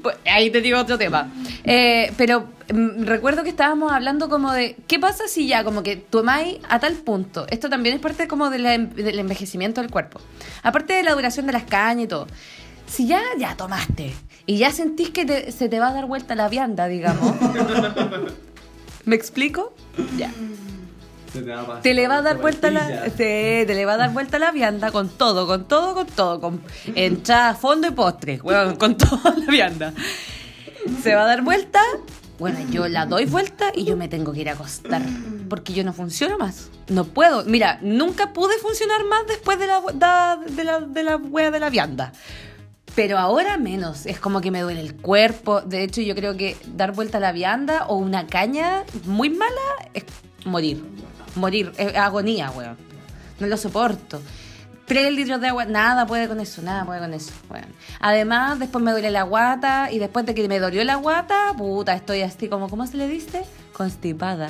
Pues, 0.03 0.15
ahí 0.25 0.49
te 0.51 0.61
digo 0.61 0.77
otro 0.79 0.97
tema. 0.97 1.31
Eh, 1.63 2.11
pero 2.17 2.47
mm, 2.73 3.03
recuerdo 3.05 3.43
que 3.43 3.49
estábamos 3.49 3.91
hablando 3.91 4.29
como 4.29 4.51
de, 4.53 4.75
¿qué 4.87 4.99
pasa 4.99 5.27
si 5.27 5.47
ya 5.47 5.63
como 5.63 5.81
que 5.83 5.95
tomáis 5.95 6.57
a 6.69 6.79
tal 6.79 6.93
punto? 6.95 7.45
Esto 7.49 7.69
también 7.69 7.95
es 7.95 8.01
parte 8.01 8.27
como 8.27 8.49
de 8.49 8.59
la 8.59 8.73
em- 8.75 8.89
del 8.93 9.17
envejecimiento 9.19 9.81
del 9.81 9.89
cuerpo. 9.89 10.21
Aparte 10.63 10.93
de 10.93 11.03
la 11.03 11.13
duración 11.13 11.47
de 11.47 11.53
las 11.53 11.63
cañas 11.63 12.05
y 12.05 12.07
todo. 12.07 12.27
Si 12.87 13.07
ya, 13.07 13.21
ya 13.37 13.55
tomaste 13.55 14.13
y 14.45 14.57
ya 14.57 14.71
sentís 14.71 15.09
que 15.09 15.25
te- 15.25 15.51
se 15.51 15.67
te 15.69 15.79
va 15.79 15.89
a 15.89 15.93
dar 15.93 16.05
vuelta 16.05 16.35
la 16.35 16.47
vianda, 16.49 16.87
digamos. 16.87 17.35
¿Me 19.05 19.15
explico? 19.15 19.73
Ya. 20.17 20.31
Te 21.31 21.93
le 21.93 22.07
va 22.07 22.17
a 22.17 22.21
dar 22.21 22.37
vuelta 22.37 22.71
la, 22.71 23.05
sí, 23.05 23.17
te 23.17 23.73
le 23.75 23.85
va 23.85 23.93
a 23.93 23.97
dar 23.97 24.11
vuelta 24.11 24.39
la 24.39 24.51
vianda 24.51 24.91
con 24.91 25.09
todo, 25.09 25.45
con 25.45 25.65
todo, 25.65 25.93
con 25.93 26.07
todo, 26.07 26.41
con 26.41 26.61
entrada, 26.95 27.53
fondo 27.53 27.87
y 27.87 27.91
postre, 27.91 28.39
weón, 28.41 28.75
con 28.77 28.97
toda 28.97 29.35
la 29.37 29.45
vianda. 29.45 29.93
Se 31.03 31.13
va 31.13 31.23
a 31.23 31.27
dar 31.27 31.43
vuelta, 31.43 31.81
bueno, 32.39 32.59
yo 32.71 32.87
la 32.87 33.05
doy 33.05 33.25
vuelta 33.25 33.71
y 33.75 33.85
yo 33.85 33.95
me 33.95 34.07
tengo 34.07 34.33
que 34.33 34.41
ir 34.41 34.49
a 34.49 34.53
acostar, 34.53 35.03
porque 35.49 35.73
yo 35.73 35.83
no 35.83 35.93
funciono 35.93 36.37
más, 36.37 36.69
no 36.87 37.03
puedo. 37.03 37.43
Mira, 37.45 37.79
nunca 37.81 38.33
pude 38.33 38.57
funcionar 38.57 39.05
más 39.05 39.27
después 39.27 39.59
de 39.59 39.67
la 39.67 39.81
de 40.47 40.63
la 40.63 40.79
de 40.79 41.03
la 41.03 41.17
wea 41.17 41.51
de 41.51 41.59
la 41.59 41.69
vianda. 41.69 42.11
Pero 42.95 43.19
ahora 43.19 43.57
menos, 43.57 44.07
es 44.07 44.19
como 44.19 44.41
que 44.41 44.51
me 44.51 44.61
duele 44.61 44.81
el 44.81 44.95
cuerpo. 44.95 45.61
De 45.61 45.83
hecho, 45.83 46.01
yo 46.01 46.15
creo 46.15 46.35
que 46.35 46.57
dar 46.75 46.93
vuelta 46.93 47.17
a 47.17 47.21
la 47.21 47.31
vianda 47.31 47.85
o 47.85 47.95
una 47.95 48.25
caña 48.25 48.83
muy 49.05 49.29
mala 49.29 49.61
es 49.93 50.05
morir. 50.43 50.83
Morir, 51.39 51.71
es 51.77 51.95
agonía, 51.95 52.51
weón. 52.51 52.77
No 53.39 53.47
lo 53.47 53.57
soporto. 53.57 54.21
Tres 54.85 55.11
litros 55.13 55.39
de 55.39 55.47
agua, 55.49 55.65
nada 55.65 56.07
puede 56.07 56.27
con 56.27 56.39
eso, 56.39 56.63
nada 56.63 56.83
puede 56.83 56.99
con 56.99 57.13
eso, 57.13 57.31
weón. 57.49 57.67
Además, 57.99 58.57
después 58.57 58.83
me 58.83 58.91
duele 58.91 59.11
la 59.11 59.21
guata 59.23 59.91
y 59.91 59.99
después 59.99 60.25
de 60.25 60.33
que 60.33 60.47
me 60.47 60.59
dolió 60.59 60.83
la 60.83 60.95
guata, 60.95 61.53
puta, 61.55 61.93
estoy 61.93 62.23
así 62.23 62.47
como, 62.49 62.69
¿cómo 62.69 62.87
se 62.87 62.97
le 62.97 63.07
dice? 63.07 63.43
Constipada. 63.71 64.49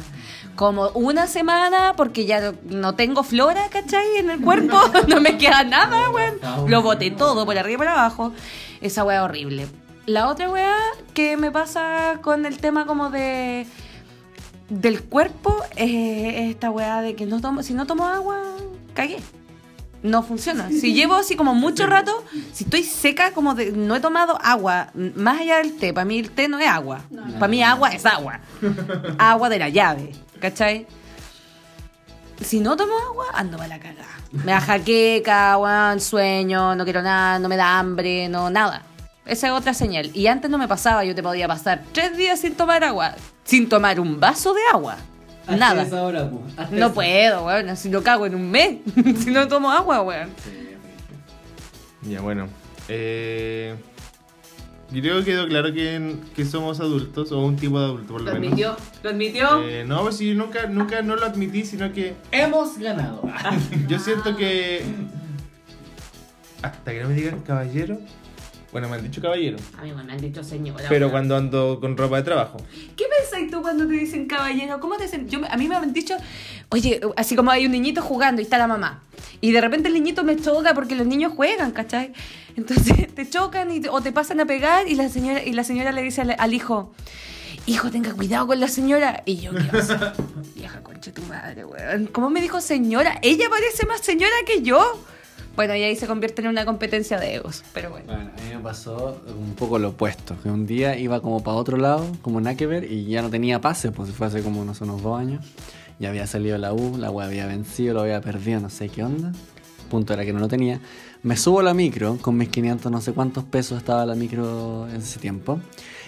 Como 0.56 0.90
una 0.92 1.28
semana 1.28 1.94
porque 1.98 2.26
ya 2.26 2.40
no- 2.40 2.54
no 2.70 2.96
tengo 2.96 3.24
flora, 3.24 3.68
¿cachai? 3.70 4.16
En 4.18 4.30
el 4.30 4.40
cuerpo, 4.42 4.78
no 5.08 5.20
me 5.20 5.38
queda 5.38 5.64
nada, 5.66 6.10
weón. 6.10 6.40
Lo 6.70 6.82
boté 6.82 7.12
todo 7.12 7.46
por 7.46 7.58
arriba 7.58 7.74
y 7.74 7.78
por 7.78 7.88
abajo. 7.90 8.32
Esa 8.82 9.04
weá 9.04 9.24
horrible. 9.24 9.68
La 10.06 10.28
otra 10.30 10.50
weá 10.50 10.74
que 11.14 11.36
me 11.38 11.52
pasa 11.52 12.20
con 12.22 12.46
el 12.46 12.58
tema 12.60 12.86
como 12.86 13.10
de 13.10 13.68
del 14.70 15.04
cuerpo 15.04 15.56
es 15.76 16.52
esta 16.52 16.70
weá 16.70 17.02
de 17.02 17.16
que 17.16 17.26
no 17.26 17.42
tomo, 17.42 17.64
si 17.64 17.74
no 17.74 17.86
tomo 17.86 18.08
agua, 18.08 18.42
cagué. 18.94 19.18
No 20.02 20.24
funciona. 20.24 20.70
Si 20.70 20.94
llevo 20.94 21.16
así 21.16 21.36
como 21.36 21.54
mucho 21.54 21.86
rato, 21.86 22.24
si 22.54 22.64
estoy 22.64 22.84
seca, 22.84 23.32
como 23.34 23.54
de 23.54 23.74
no 23.74 23.98
he 23.98 24.00
tomado 24.00 24.40
agua, 24.42 24.92
más 24.94 25.42
allá 25.42 25.58
del 25.58 25.76
té, 25.76 25.94
para 25.94 26.06
mí 26.06 26.20
el 26.20 26.32
té 26.32 26.48
no 26.48 26.58
es 26.58 26.70
agua. 26.70 27.02
Para 27.34 27.50
mí 27.50 27.62
agua 27.62 27.90
es 27.90 28.06
agua. 28.06 28.40
agua 29.18 29.50
de 29.50 29.60
la 29.60 29.68
llave, 29.68 30.14
¿cachai? 30.40 30.88
Si 32.42 32.62
no 32.62 32.78
tomo 32.78 32.94
agua, 33.10 33.26
ando 33.34 33.58
para 33.58 33.70
la 33.70 33.80
cagada. 33.80 34.08
Me 34.32 34.54
da 34.54 34.62
jaqueca, 34.62 35.58
sueño, 36.00 36.76
no 36.76 36.84
quiero 36.86 37.02
nada, 37.02 37.38
no 37.40 37.50
me 37.50 37.58
da 37.58 37.78
hambre, 37.78 38.30
no, 38.30 38.50
nada. 38.50 38.84
Esa 39.30 39.48
es 39.48 39.54
otra 39.54 39.74
señal. 39.74 40.10
Y 40.14 40.28
antes 40.28 40.50
no 40.50 40.58
me 40.58 40.68
pasaba, 40.68 41.06
yo 41.06 41.14
te 41.14 41.22
podía 41.22 41.48
pasar 41.48 41.84
tres 41.92 42.18
días 42.18 42.40
sin 42.40 42.56
tomar 42.56 42.84
agua, 42.84 43.16
sin 43.44 43.70
tomar 43.70 44.00
un 44.00 44.20
vaso 44.20 44.54
de 44.54 44.62
agua. 44.74 44.98
Nada. 45.48 45.86
No 46.72 46.94
puedo, 46.94 47.46
weón, 47.46 47.76
si 47.78 47.90
lo 47.90 48.04
cago 48.04 48.26
en 48.26 48.36
un 48.36 48.50
mes, 48.52 48.78
si 49.24 49.32
no 49.32 49.48
tomo 49.48 49.72
agua, 49.72 50.02
weón. 50.02 50.30
Ya, 52.02 52.22
bueno. 52.22 52.48
Eh, 52.88 53.76
creo 54.92 55.20
que 55.20 55.26
quedó 55.26 55.48
claro 55.48 55.74
que, 55.74 56.16
que 56.36 56.46
somos 56.46 56.80
adultos, 56.80 57.32
o 57.32 57.40
un 57.40 57.56
tipo 57.56 57.80
de 57.80 57.86
adulto, 57.86 58.14
por 58.14 58.22
lo, 58.22 58.34
menos. 58.34 58.60
lo 59.04 59.10
admitió. 59.10 59.64
Eh, 59.64 59.86
no, 59.86 60.02
pues 60.02 60.18
sí, 60.18 60.34
nunca, 60.34 60.68
nunca 60.68 61.02
no 61.02 61.16
lo 61.16 61.26
admití, 61.26 61.66
sino 61.66 61.92
que 61.94 62.16
Hemos 62.32 62.78
ganado. 62.78 63.22
yo 63.88 64.00
siento 64.00 64.36
que 64.36 64.84
hasta 66.62 66.92
que 66.92 67.02
no 67.02 67.10
me 67.10 67.16
digan 67.16 67.40
caballero. 67.42 68.00
Bueno, 68.72 68.88
me 68.88 68.98
han 68.98 69.04
dicho 69.04 69.20
caballero. 69.22 69.58
A 69.80 69.84
mí 69.84 69.92
me 69.92 70.14
han 70.14 70.22
dicho 70.22 70.44
señora. 70.44 70.86
Pero 70.90 71.10
cuando 71.10 71.36
ando 71.36 71.80
con 71.82 71.98
ropa 71.98 72.18
de 72.18 72.24
trabajo. 72.24 72.58
¿Qué 72.96 73.06
pensáis 73.20 73.50
tú 73.50 73.62
cuando 73.62 73.88
te 73.88 73.94
dicen 73.94 74.28
caballero? 74.28 74.80
¿Cómo 74.80 74.96
te 74.98 75.04
dicen? 75.04 75.28
Yo, 75.28 75.40
a 75.50 75.58
mí 75.58 75.68
me 75.68 75.76
han 75.76 75.92
dicho, 75.92 76.16
oye, 76.70 77.02
así 77.18 77.36
como 77.36 77.50
hay 77.50 77.66
un 77.66 77.72
niñito 77.72 78.02
jugando 78.02 78.42
y 78.42 78.44
está 78.44 78.58
la 78.60 78.68
mamá. 78.68 79.02
Y 79.42 79.52
de 79.54 79.62
repente 79.62 79.88
el 79.88 79.96
niñito 79.96 80.24
me 80.24 80.36
choca 80.36 80.74
porque 80.76 80.96
los 80.96 81.08
niños 81.08 81.34
juegan, 81.36 81.72
¿cachai? 81.72 82.14
Entonces 82.58 83.08
te 83.16 83.28
chocan 83.30 83.72
y 83.72 83.80
te- 83.80 83.90
o 83.90 84.02
te 84.02 84.12
pasan 84.12 84.40
a 84.40 84.46
pegar 84.46 84.88
y 84.88 84.94
la 84.96 85.10
señora, 85.10 85.44
y 85.44 85.54
la 85.54 85.64
señora 85.64 85.92
le 85.92 86.04
dice 86.04 86.22
al, 86.22 86.36
al 86.38 86.54
hijo, 86.54 86.94
hijo, 87.66 87.90
tenga 87.90 88.14
cuidado 88.14 88.46
con 88.46 88.60
la 88.60 88.68
señora. 88.68 89.24
Y 89.26 89.38
yo, 89.38 89.52
¿qué 89.54 89.64
pasa? 89.64 90.14
Vieja 90.56 90.84
concha 90.84 91.12
tu 91.12 91.24
madre, 91.24 91.66
weón. 91.66 92.06
¿Cómo 92.08 92.30
me 92.30 92.40
dijo 92.42 92.62
señora? 92.62 93.18
Ella 93.24 93.50
parece 93.50 93.88
más 93.88 94.02
señora 94.02 94.34
que 94.46 94.62
yo. 94.62 95.04
Bueno, 95.60 95.76
y 95.76 95.84
ahí 95.84 95.94
se 95.98 96.08
convierte 96.08 96.42
en 96.42 96.48
una 96.48 96.64
competencia 96.64 97.20
de 97.20 97.36
egos, 97.36 97.66
pero 97.74 97.90
bueno. 97.90 98.06
Bueno, 98.06 98.32
a 98.32 98.42
mí 98.44 98.56
me 98.56 98.62
pasó 98.62 99.22
un 99.38 99.56
poco 99.56 99.78
lo 99.78 99.90
opuesto. 99.90 100.38
Que 100.42 100.50
un 100.50 100.66
día 100.66 100.98
iba 100.98 101.20
como 101.20 101.44
para 101.44 101.58
otro 101.58 101.76
lado, 101.76 102.08
como 102.22 102.40
nada 102.40 102.56
que 102.56 102.66
ver, 102.66 102.90
y 102.90 103.08
ya 103.08 103.22
no 103.22 103.30
tenía 103.30 103.60
pase, 103.60 103.92
pues 103.92 104.10
fue 104.12 104.28
hace 104.28 104.42
como 104.42 104.62
unos, 104.62 104.80
unos 104.80 105.04
dos 105.04 105.20
años. 105.20 105.46
Ya 106.00 106.08
había 106.12 106.28
salido 106.28 106.58
la 106.58 106.72
U, 106.72 106.96
la 106.98 107.12
U 107.12 107.20
había 107.20 107.46
vencido, 107.46 107.94
lo 107.94 108.00
había 108.04 108.22
perdido, 108.22 108.62
no 108.62 108.70
sé 108.70 108.88
qué 108.88 109.04
onda. 109.04 109.34
Punto 109.90 110.14
era 110.14 110.24
que 110.24 110.32
no 110.32 110.40
lo 110.40 110.48
tenía. 110.48 110.80
Me 111.24 111.36
subo 111.36 111.60
a 111.60 111.64
la 111.64 111.74
micro 111.74 112.18
con 112.22 112.38
mis 112.38 112.48
500, 112.48 112.90
no 112.90 113.02
sé 113.02 113.12
cuántos 113.12 113.44
pesos 113.44 113.80
estaba 113.80 114.06
la 114.06 114.16
micro 114.16 114.88
en 114.88 114.96
ese 115.02 115.20
tiempo. 115.20 115.60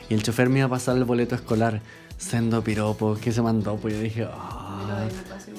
Y 0.08 0.14
el 0.14 0.24
chofer 0.24 0.48
me 0.48 0.60
iba 0.60 0.68
a 0.68 0.70
pasar 0.70 0.96
el 0.96 1.04
boleto 1.04 1.36
escolar. 1.36 1.82
Sendo 2.18 2.64
piropo, 2.64 3.16
que 3.16 3.34
se 3.34 3.42
mandó, 3.42 3.76
pues 3.76 3.96
yo 3.96 4.00
dije, 4.00 4.26
"Ah, 4.32 5.10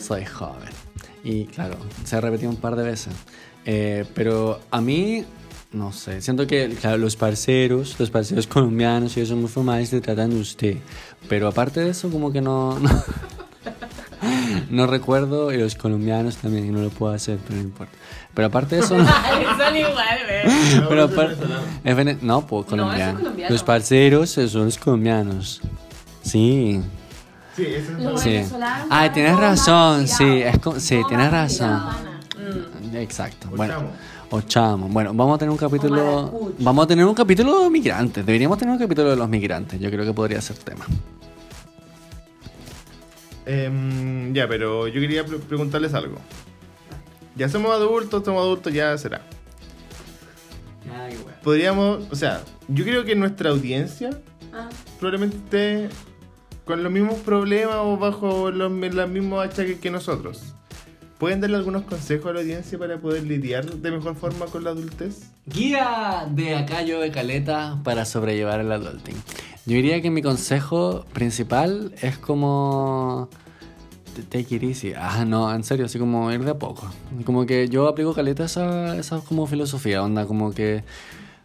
soy 0.01 0.25
joven. 0.25 0.71
Y 1.25 1.45
claro, 1.45 1.77
se 2.05 2.17
ha 2.17 2.23
repetido 2.23 2.49
un 2.51 2.57
par 2.57 2.75
de 2.75 2.85
veces. 2.85 3.13
Eh, 3.65 4.05
pero 4.15 4.61
a 4.71 4.81
mí, 4.81 5.25
no 5.73 5.93
sé, 5.93 6.21
siento 6.21 6.47
que 6.47 6.69
claro, 6.81 6.99
los 6.99 7.17
parceros, 7.17 7.97
los 7.99 8.11
parceros 8.11 8.47
colombianos, 8.47 9.17
ellos 9.17 9.29
son 9.31 9.41
muy 9.41 9.49
formales, 9.51 9.91
te 9.91 10.01
tratan 10.01 10.31
de 10.31 10.37
usted. 10.41 10.77
Pero 11.29 11.49
aparte 11.49 11.81
de 11.81 11.91
eso, 11.91 12.11
como 12.11 12.33
que 12.33 12.41
no... 12.41 12.79
no 12.79 12.91
No 14.71 14.87
recuerdo, 14.87 15.53
y 15.53 15.59
los 15.59 15.75
colombianos 15.75 16.37
también, 16.37 16.67
y 16.67 16.71
no 16.71 16.81
lo 16.81 16.89
puedo 16.91 17.13
hacer, 17.13 17.39
pero 17.47 17.57
no 17.57 17.63
importa. 17.63 17.93
Pero 18.33 18.47
aparte 18.47 18.77
de 18.77 18.83
eso, 18.83 18.97
no. 18.99 19.05
Son 19.05 19.77
iguales, 19.77 20.83
pero 20.89 21.05
aparte, 21.05 21.45
es 21.85 21.97
vene- 21.97 22.19
no, 22.23 22.47
pues 22.47 22.67
colombiano. 22.67 23.19
colombiano. 23.19 23.53
Los 23.53 23.63
parceros 23.63 24.31
son 24.31 24.65
los 24.67 24.79
colombianos. 24.79 25.61
Sí. 26.23 26.81
Sí, 27.57 27.67
eso 27.67 28.15
es 28.15 28.21
Sí. 28.23 28.55
Ah, 28.89 29.11
tienes 29.13 29.37
razón, 29.37 30.09
sí, 30.09 30.43
es 30.43 30.55
sí, 30.79 31.01
tienes 31.09 31.31
razón. 31.31 31.83
Exacto. 32.95 33.49
O 33.53 33.57
Bueno, 33.57 33.75
chamo. 33.75 33.91
o 34.31 34.41
chamo. 34.43 34.89
Bueno, 34.89 35.13
vamos 35.15 35.37
a 35.37 35.39
tener 35.39 35.51
un 35.51 35.57
capítulo. 35.59 36.53
Vamos 36.59 36.85
a 36.85 36.89
tener 36.89 37.05
un 37.05 37.15
capítulo 37.15 37.61
de 37.61 37.71
migrantes. 37.71 38.25
Deberíamos 38.27 38.59
tener 38.59 38.73
un 38.73 38.79
capítulo 38.79 39.11
de 39.11 39.17
los 39.17 39.29
migrantes. 39.29 39.81
Yo 39.81 39.91
creo 39.91 40.05
que 40.05 40.13
podría 40.13 40.41
ser 40.41 40.57
tema. 40.59 40.85
Em, 43.45 44.33
ya, 44.33 44.47
pero 44.49 44.87
yo 44.87 45.01
quería 45.01 45.25
pre- 45.25 45.39
preguntarles 45.39 45.95
algo. 45.95 46.17
Ya 47.35 47.49
somos 47.49 47.73
adultos, 47.73 48.23
somos 48.25 48.41
adultos, 48.43 48.73
ya 48.73 48.97
será. 48.99 49.21
Podríamos, 51.43 52.05
o 52.11 52.15
sea, 52.15 52.43
yo 52.69 52.85
creo 52.85 53.05
que 53.05 53.17
nuestra 53.17 53.51
audiencia 53.51 54.11
Ah. 54.53 54.69
probablemente 55.01 55.37
esté 55.39 55.97
con 56.65 56.85
los 56.85 56.93
mismos 56.93 57.17
problemas 57.21 57.77
o 57.81 57.97
bajo 57.97 58.51
los, 58.53 58.71
los 58.71 59.09
mismos 59.09 59.45
achaques 59.45 59.81
que 59.81 59.91
nosotros. 59.91 60.55
¿Pueden 61.23 61.41
darle 61.41 61.57
algunos 61.57 61.85
consejos 61.85 62.33
a 62.33 62.33
la 62.33 62.41
audiencia 62.41 62.77
para 62.77 62.99
poder 62.99 63.23
lidiar 63.23 63.65
de 63.65 63.93
mejor 63.93 64.17
forma 64.17 64.47
con 64.47 64.65
la 64.65 64.71
adultez? 64.71 65.31
Guía 65.47 66.27
de 66.29 66.57
acá 66.57 66.83
yo 66.83 66.99
de 66.99 67.13
Caleta 67.13 67.79
para 67.85 68.05
sobrellevar 68.05 68.59
el 68.59 68.73
adulting. 68.73 69.15
Yo 69.65 69.77
diría 69.77 70.03
que 70.03 70.11
mi 70.11 70.21
consejo 70.21 71.05
principal 71.13 71.95
es 72.03 72.19
como... 72.19 73.29
Take 74.31 74.57
it 74.57 74.65
easy. 74.65 74.95
Ah, 74.97 75.25
no, 75.25 75.55
en 75.55 75.63
serio, 75.63 75.87
así 75.87 75.97
como 75.97 76.33
ir 76.33 76.43
de 76.43 76.51
a 76.51 76.59
poco. 76.59 76.91
Como 77.25 77.47
que 77.47 77.69
yo 77.69 77.87
aplico 77.87 78.15
caleta 78.15 78.47
esa, 78.47 78.97
esa 78.97 79.21
como 79.21 79.47
filosofía, 79.47 80.03
onda, 80.03 80.27
como 80.27 80.51
que 80.51 80.83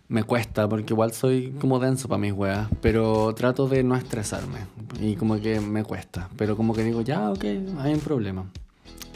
me 0.07 0.23
cuesta, 0.23 0.67
porque 0.67 0.93
igual 0.93 1.13
soy 1.13 1.51
como 1.61 1.77
denso 1.77 2.07
para 2.07 2.17
mis 2.17 2.33
weas, 2.33 2.67
pero 2.81 3.35
trato 3.35 3.67
de 3.67 3.83
no 3.83 3.95
estresarme. 3.95 4.57
Y 4.99 5.17
como 5.17 5.39
que 5.39 5.59
me 5.59 5.83
cuesta, 5.83 6.29
pero 6.35 6.57
como 6.57 6.73
que 6.73 6.83
digo, 6.83 7.01
ya, 7.01 7.29
ok, 7.29 7.43
hay 7.77 7.93
un 7.93 7.99
problema. 7.99 8.49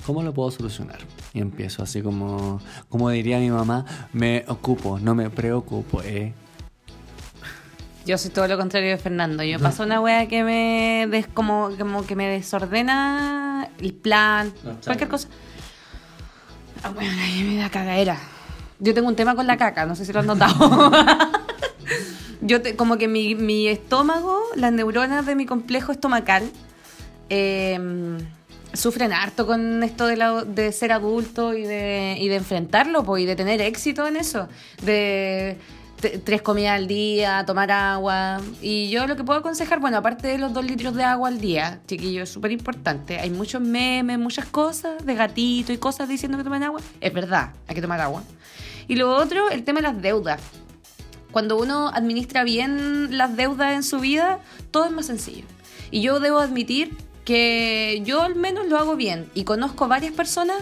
¿Cómo 0.06 0.24
lo 0.24 0.34
puedo 0.34 0.49
solucionar? 0.52 0.99
Y 1.34 1.39
empiezo 1.39 1.84
así 1.84 2.02
como, 2.02 2.60
como 2.89 3.10
diría 3.10 3.38
mi 3.39 3.49
mamá, 3.52 3.86
me 4.14 4.43
ocupo, 4.47 4.99
no 4.99 5.14
me 5.16 5.30
preocupo, 5.30 6.02
eh. 6.04 6.34
Yo 8.06 8.18
soy 8.18 8.32
todo 8.32 8.47
lo 8.47 8.58
contrario 8.58 8.89
de 8.89 8.97
Fernando. 8.97 9.43
Yo 9.43 9.60
paso 9.60 9.84
una 9.84 10.02
wea 10.02 10.28
que 10.28 10.43
me 10.43 11.08
des, 11.10 11.28
como, 11.28 11.70
como 11.78 12.04
que 12.06 12.16
me 12.16 12.28
desordena 12.28 13.70
el 13.80 13.93
plan, 13.93 14.52
cualquier 14.84 15.08
cosa. 15.08 15.28
Ah, 16.84 16.89
bueno, 16.89 17.12
ahí 17.22 17.43
me 17.43 17.58
da 17.58 17.70
cagadera. 17.70 18.18
Yo 18.80 18.95
tengo 18.95 19.08
un 19.08 19.16
tema 19.16 19.36
con 19.36 19.45
la 19.45 19.56
caca, 19.58 19.86
no 19.86 19.95
sé 19.95 20.04
si 20.06 20.14
lo 20.14 20.22
han 20.22 20.26
notado. 20.28 20.91
Yo 22.41 22.60
te- 22.64 22.76
como 22.76 22.97
que 22.97 23.08
mi, 23.08 23.36
mi 23.36 23.68
estómago, 23.68 24.39
las 24.56 24.72
neuronas 24.74 25.24
de 25.28 25.36
mi 25.36 25.45
complejo 25.45 25.91
estomacal, 25.91 26.49
eh, 27.30 27.80
sufren 28.74 29.13
harto 29.13 29.45
con 29.45 29.84
esto 29.84 30.07
de, 30.07 30.17
la- 30.17 30.43
de 30.43 30.72
ser 30.72 30.91
adulto 30.91 31.53
y 31.53 31.63
de, 31.63 32.15
y 32.19 32.28
de 32.30 32.36
enfrentarlo, 32.36 33.03
pues, 33.03 33.24
y 33.24 33.26
de 33.26 33.36
tener 33.36 33.61
éxito 33.61 34.07
en 34.07 34.15
eso. 34.17 34.47
De 34.84 35.57
tres 36.24 36.41
comidas 36.41 36.78
al 36.78 36.88
día, 36.88 37.43
tomar 37.45 37.69
agua. 37.72 38.41
Y 38.61 38.89
yo 38.89 39.05
lo 39.05 39.15
que 39.15 39.24
puedo 39.24 39.39
aconsejar, 39.39 39.80
bueno, 39.80 39.97
aparte 39.97 40.28
de 40.30 40.38
los 40.39 40.51
dos 40.51 40.65
litros 40.65 40.95
de 40.95 41.03
agua 41.03 41.28
al 41.30 41.39
día, 41.39 41.80
chiquillo, 41.88 42.24
es 42.24 42.30
súper 42.30 42.51
importante. 42.51 43.19
Hay 43.19 43.30
muchos 43.30 43.61
memes, 43.61 44.17
muchas 44.17 44.45
cosas 44.47 45.05
de 45.05 45.13
gatito 45.13 45.72
y 45.72 45.78
cosas 45.78 46.09
diciendo 46.09 46.38
que 46.39 46.43
tomen 46.43 46.63
agua. 46.63 46.82
Es 47.01 47.13
verdad, 47.13 47.51
hay 47.67 47.76
que 47.76 47.82
tomar 47.82 48.01
agua. 48.01 48.24
Y 48.88 48.95
lo 48.95 49.15
otro, 49.15 49.51
el 49.51 49.63
tema 49.63 49.80
de 49.80 49.84
las 49.84 50.01
deudas. 50.01 50.41
Cuando 51.32 51.57
uno 51.57 51.89
administra 51.93 52.43
bien 52.43 53.15
las 53.17 53.38
deudas 53.38 53.74
en 53.74 53.84
su 53.84 53.99
vida, 53.99 54.39
todo 54.72 54.86
es 54.86 54.91
más 54.91 55.05
sencillo. 55.05 55.45
Y 55.91 56.01
yo 56.01 56.19
debo 56.19 56.39
admitir 56.39 56.97
que 57.26 58.01
yo 58.05 58.22
al 58.22 58.36
menos 58.36 58.67
lo 58.67 58.78
hago 58.78 58.95
bien. 58.95 59.30
Y 59.34 59.43
conozco 59.43 59.88
varias 59.88 60.13
personas 60.13 60.57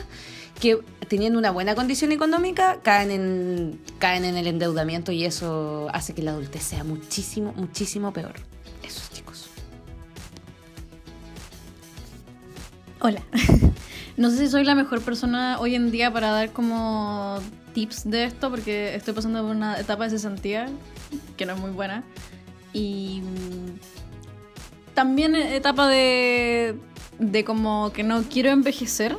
que 0.59 0.79
teniendo 1.07 1.39
una 1.39 1.51
buena 1.51 1.73
condición 1.75 2.11
económica 2.11 2.79
caen 2.83 3.11
en, 3.11 3.81
caen 3.97 4.25
en 4.25 4.37
el 4.37 4.47
endeudamiento 4.47 5.11
y 5.11 5.25
eso 5.25 5.87
hace 5.93 6.13
que 6.13 6.21
la 6.21 6.31
adultez 6.31 6.63
sea 6.63 6.83
muchísimo, 6.83 7.53
muchísimo 7.53 8.13
peor. 8.13 8.33
Eso, 8.83 9.01
chicos. 9.13 9.49
Hola. 12.99 13.23
No 14.19 14.29
sé 14.29 14.35
si 14.39 14.49
soy 14.49 14.65
la 14.65 14.75
mejor 14.75 15.01
persona 15.01 15.61
hoy 15.61 15.75
en 15.75 15.91
día 15.91 16.11
para 16.11 16.31
dar 16.31 16.51
como 16.51 17.39
tips 17.73 18.09
de 18.09 18.25
esto 18.25 18.49
porque 18.49 18.93
estoy 18.93 19.13
pasando 19.13 19.41
por 19.41 19.55
una 19.55 19.79
etapa 19.79 20.03
de 20.03 20.09
cesantía 20.09 20.69
que 21.37 21.45
no 21.45 21.53
es 21.53 21.59
muy 21.59 21.71
buena. 21.71 22.03
Y 22.73 23.21
también 24.99 25.33
etapa 25.33 25.87
de, 25.87 26.75
de 27.19 27.45
como 27.45 27.93
que 27.93 28.03
no 28.03 28.21
quiero 28.23 28.49
envejecer. 28.49 29.15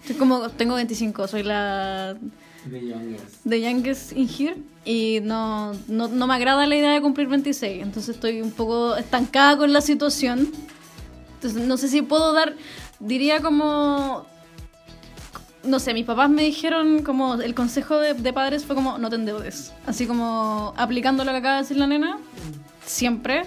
Estoy 0.00 0.16
como, 0.16 0.48
tengo 0.48 0.76
25, 0.76 1.28
soy 1.28 1.42
la 1.42 2.16
de 3.44 3.60
youngest 3.60 4.12
in 4.12 4.28
here 4.30 4.56
y 4.86 5.20
no, 5.22 5.74
no, 5.88 6.08
no 6.08 6.26
me 6.26 6.32
agrada 6.32 6.66
la 6.66 6.74
idea 6.74 6.92
de 6.92 7.02
cumplir 7.02 7.28
26. 7.28 7.82
Entonces 7.82 8.14
estoy 8.14 8.40
un 8.40 8.50
poco 8.50 8.96
estancada 8.96 9.58
con 9.58 9.74
la 9.74 9.82
situación. 9.82 10.50
Entonces 11.34 11.68
no 11.68 11.76
sé 11.76 11.88
si 11.88 12.00
puedo 12.00 12.32
dar, 12.32 12.56
diría 12.98 13.42
como, 13.42 14.24
no 15.64 15.80
sé, 15.80 15.92
mis 15.92 16.06
papás 16.06 16.30
me 16.30 16.44
dijeron 16.44 17.02
como, 17.02 17.34
el 17.34 17.54
consejo 17.54 17.98
de, 17.98 18.14
de 18.14 18.32
padres 18.32 18.64
fue 18.64 18.74
como, 18.74 18.96
no 18.96 19.10
te 19.10 19.16
endeudes. 19.16 19.74
Así 19.84 20.06
como 20.06 20.72
aplicando 20.78 21.24
lo 21.24 21.32
que 21.32 21.36
acaba 21.36 21.56
de 21.56 21.60
decir 21.60 21.76
la 21.76 21.86
nena, 21.86 22.18
siempre. 22.86 23.44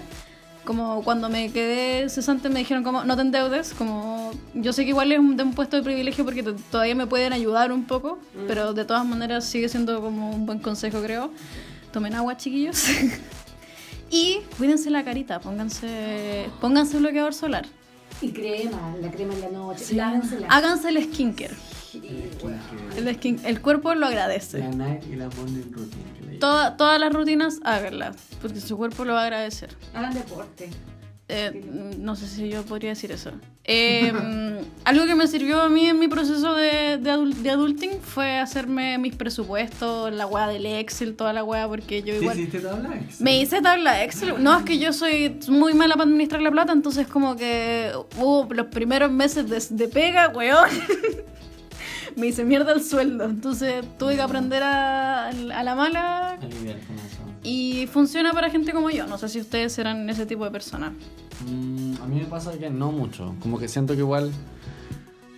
Como 0.64 1.02
cuando 1.04 1.28
me 1.28 1.52
quedé 1.52 2.08
cesante 2.08 2.48
me 2.48 2.60
dijeron 2.60 2.82
como, 2.82 3.04
no 3.04 3.16
te 3.16 3.22
endeudes. 3.22 3.74
Como, 3.74 4.32
yo 4.54 4.72
sé 4.72 4.84
que 4.84 4.90
igual 4.90 5.12
es 5.12 5.18
un, 5.18 5.36
de 5.36 5.42
un 5.42 5.52
puesto 5.52 5.76
de 5.76 5.82
privilegio 5.82 6.24
porque 6.24 6.42
todavía 6.42 6.94
me 6.94 7.06
pueden 7.06 7.32
ayudar 7.32 7.70
un 7.72 7.84
poco, 7.84 8.18
pero 8.48 8.72
de 8.72 8.84
todas 8.84 9.04
maneras 9.04 9.44
sigue 9.44 9.68
siendo 9.68 10.00
como 10.00 10.30
un 10.30 10.46
buen 10.46 10.58
consejo, 10.58 11.02
creo. 11.02 11.30
Tomen 11.92 12.14
agua, 12.14 12.36
chiquillos. 12.36 12.86
y 14.10 14.38
cuídense 14.56 14.90
la 14.90 15.04
carita, 15.04 15.38
pónganse, 15.40 16.46
pónganse 16.60 16.98
bloqueador 16.98 17.34
solar. 17.34 17.66
Y 18.22 18.30
crema, 18.30 18.94
la 19.00 19.10
crema 19.10 19.34
en 19.34 19.40
la 19.40 19.50
noche. 19.50 20.00
Háganse 20.48 20.88
el 20.88 21.04
skincare. 21.04 21.54
El, 22.96 23.08
skin- 23.16 23.40
el 23.44 23.60
cuerpo 23.60 23.94
lo 23.94 24.06
agradece. 24.06 24.58
La 24.58 24.68
night 24.70 25.02
y 25.10 25.16
la 25.16 25.28
morning 25.30 25.62
routine. 25.70 26.38
Toda- 26.40 26.76
todas 26.76 26.98
las 27.00 27.12
rutinas 27.12 27.60
háganlas, 27.64 28.16
porque 28.42 28.60
su 28.60 28.76
cuerpo 28.76 29.04
lo 29.04 29.14
va 29.14 29.20
a 29.22 29.24
agradecer. 29.24 29.70
Hagan 29.94 30.14
deporte. 30.14 30.68
Eh, 31.26 31.64
no 31.98 32.16
sé 32.16 32.26
si 32.28 32.50
yo 32.50 32.62
podría 32.64 32.90
decir 32.90 33.10
eso. 33.10 33.30
Eh, 33.64 34.12
algo 34.84 35.06
que 35.06 35.14
me 35.14 35.26
sirvió 35.26 35.62
a 35.62 35.70
mí 35.70 35.86
en 35.86 35.98
mi 35.98 36.06
proceso 36.06 36.54
de, 36.54 36.98
de, 36.98 37.10
adul- 37.10 37.32
de 37.34 37.50
adulting 37.50 37.92
fue 38.02 38.36
hacerme 38.38 38.98
mis 38.98 39.16
presupuestos, 39.16 40.12
la 40.12 40.26
weá 40.26 40.48
del 40.48 40.66
Excel, 40.66 41.16
toda 41.16 41.32
la 41.32 41.42
weá, 41.42 41.66
porque 41.66 42.02
yo 42.02 42.14
igual... 42.14 42.36
Me 43.20 43.40
hice 43.40 43.62
tabla 43.62 44.04
Excel. 44.04 44.34
No, 44.42 44.58
es 44.58 44.64
que 44.64 44.78
yo 44.78 44.92
soy 44.92 45.38
muy 45.48 45.72
mala 45.72 45.94
para 45.94 46.04
administrar 46.10 46.42
la 46.42 46.50
plata, 46.50 46.74
entonces 46.74 47.06
como 47.06 47.36
que 47.36 47.90
hubo 48.18 48.46
los 48.52 48.66
primeros 48.66 49.10
meses 49.10 49.48
de, 49.48 49.76
de 49.76 49.88
pega, 49.88 50.28
weón. 50.28 50.68
Me 52.16 52.28
hice 52.28 52.44
mierda 52.44 52.72
el 52.72 52.82
sueldo. 52.82 53.24
Entonces 53.24 53.84
tuve 53.98 54.14
que 54.16 54.22
aprender 54.22 54.62
a, 54.62 55.28
a 55.28 55.62
la 55.62 55.74
mala 55.74 56.30
Aliviar 56.34 56.78
con 56.86 56.96
eso. 56.96 57.18
y 57.42 57.86
funciona 57.92 58.32
para 58.32 58.50
gente 58.50 58.72
como 58.72 58.90
yo. 58.90 59.06
No 59.06 59.18
sé 59.18 59.28
si 59.28 59.40
ustedes 59.40 59.72
serán 59.72 60.08
ese 60.08 60.26
tipo 60.26 60.44
de 60.44 60.50
persona. 60.50 60.92
Mm, 61.48 61.94
a 62.02 62.06
mí 62.06 62.20
me 62.20 62.26
pasa 62.26 62.52
que 62.58 62.70
no 62.70 62.92
mucho. 62.92 63.34
Como 63.40 63.58
que 63.58 63.68
siento 63.68 63.94
que 63.94 64.00
igual. 64.00 64.30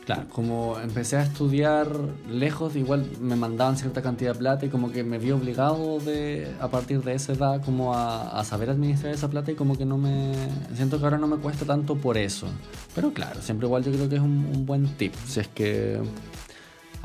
Claro, 0.05 0.29
como 0.29 0.79
empecé 0.79 1.17
a 1.17 1.23
estudiar 1.25 1.89
lejos, 2.31 2.77
igual 2.77 3.05
me 3.21 3.35
mandaban 3.35 3.77
cierta 3.77 4.03
cantidad 4.03 4.35
de 4.35 4.39
plata 4.39 4.65
y 4.65 4.69
como 4.69 4.93
que 4.93 5.03
me 5.03 5.19
vi 5.19 5.33
obligado 5.33 5.99
de, 5.99 6.47
a 6.61 6.69
partir 6.69 7.03
de 7.03 7.15
esa 7.15 7.33
edad 7.33 7.61
como 7.65 7.93
a, 7.93 8.39
a 8.39 8.45
saber 8.45 8.71
administrar 8.71 9.13
esa 9.13 9.29
plata 9.29 9.51
y 9.51 9.57
como 9.57 9.77
que 9.77 9.85
no 9.85 9.99
me... 9.99 10.33
Siento 10.77 11.01
que 11.01 11.05
ahora 11.07 11.19
no 11.19 11.27
me 11.27 11.39
cuesta 11.39 11.65
tanto 11.65 11.97
por 11.97 12.17
eso. 12.19 12.47
Pero 12.95 13.13
claro, 13.13 13.43
siempre 13.43 13.67
igual 13.67 13.83
yo 13.83 13.91
creo 13.91 14.09
que 14.09 14.15
es 14.15 14.21
un, 14.23 14.49
un 14.55 14.65
buen 14.65 14.87
tip, 14.97 15.13
si 15.27 15.41
es 15.41 15.49
que 15.49 16.01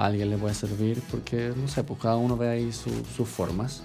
alguien 0.06 0.30
le 0.30 0.38
puede 0.38 0.54
servir, 0.56 1.02
porque 1.12 1.54
no 1.56 1.68
sé, 1.68 1.84
pues 1.84 2.00
cada 2.00 2.16
uno 2.18 2.38
ve 2.38 2.50
ahí 2.50 2.72
su- 2.72 3.04
sus 3.16 3.28
formas. 3.28 3.84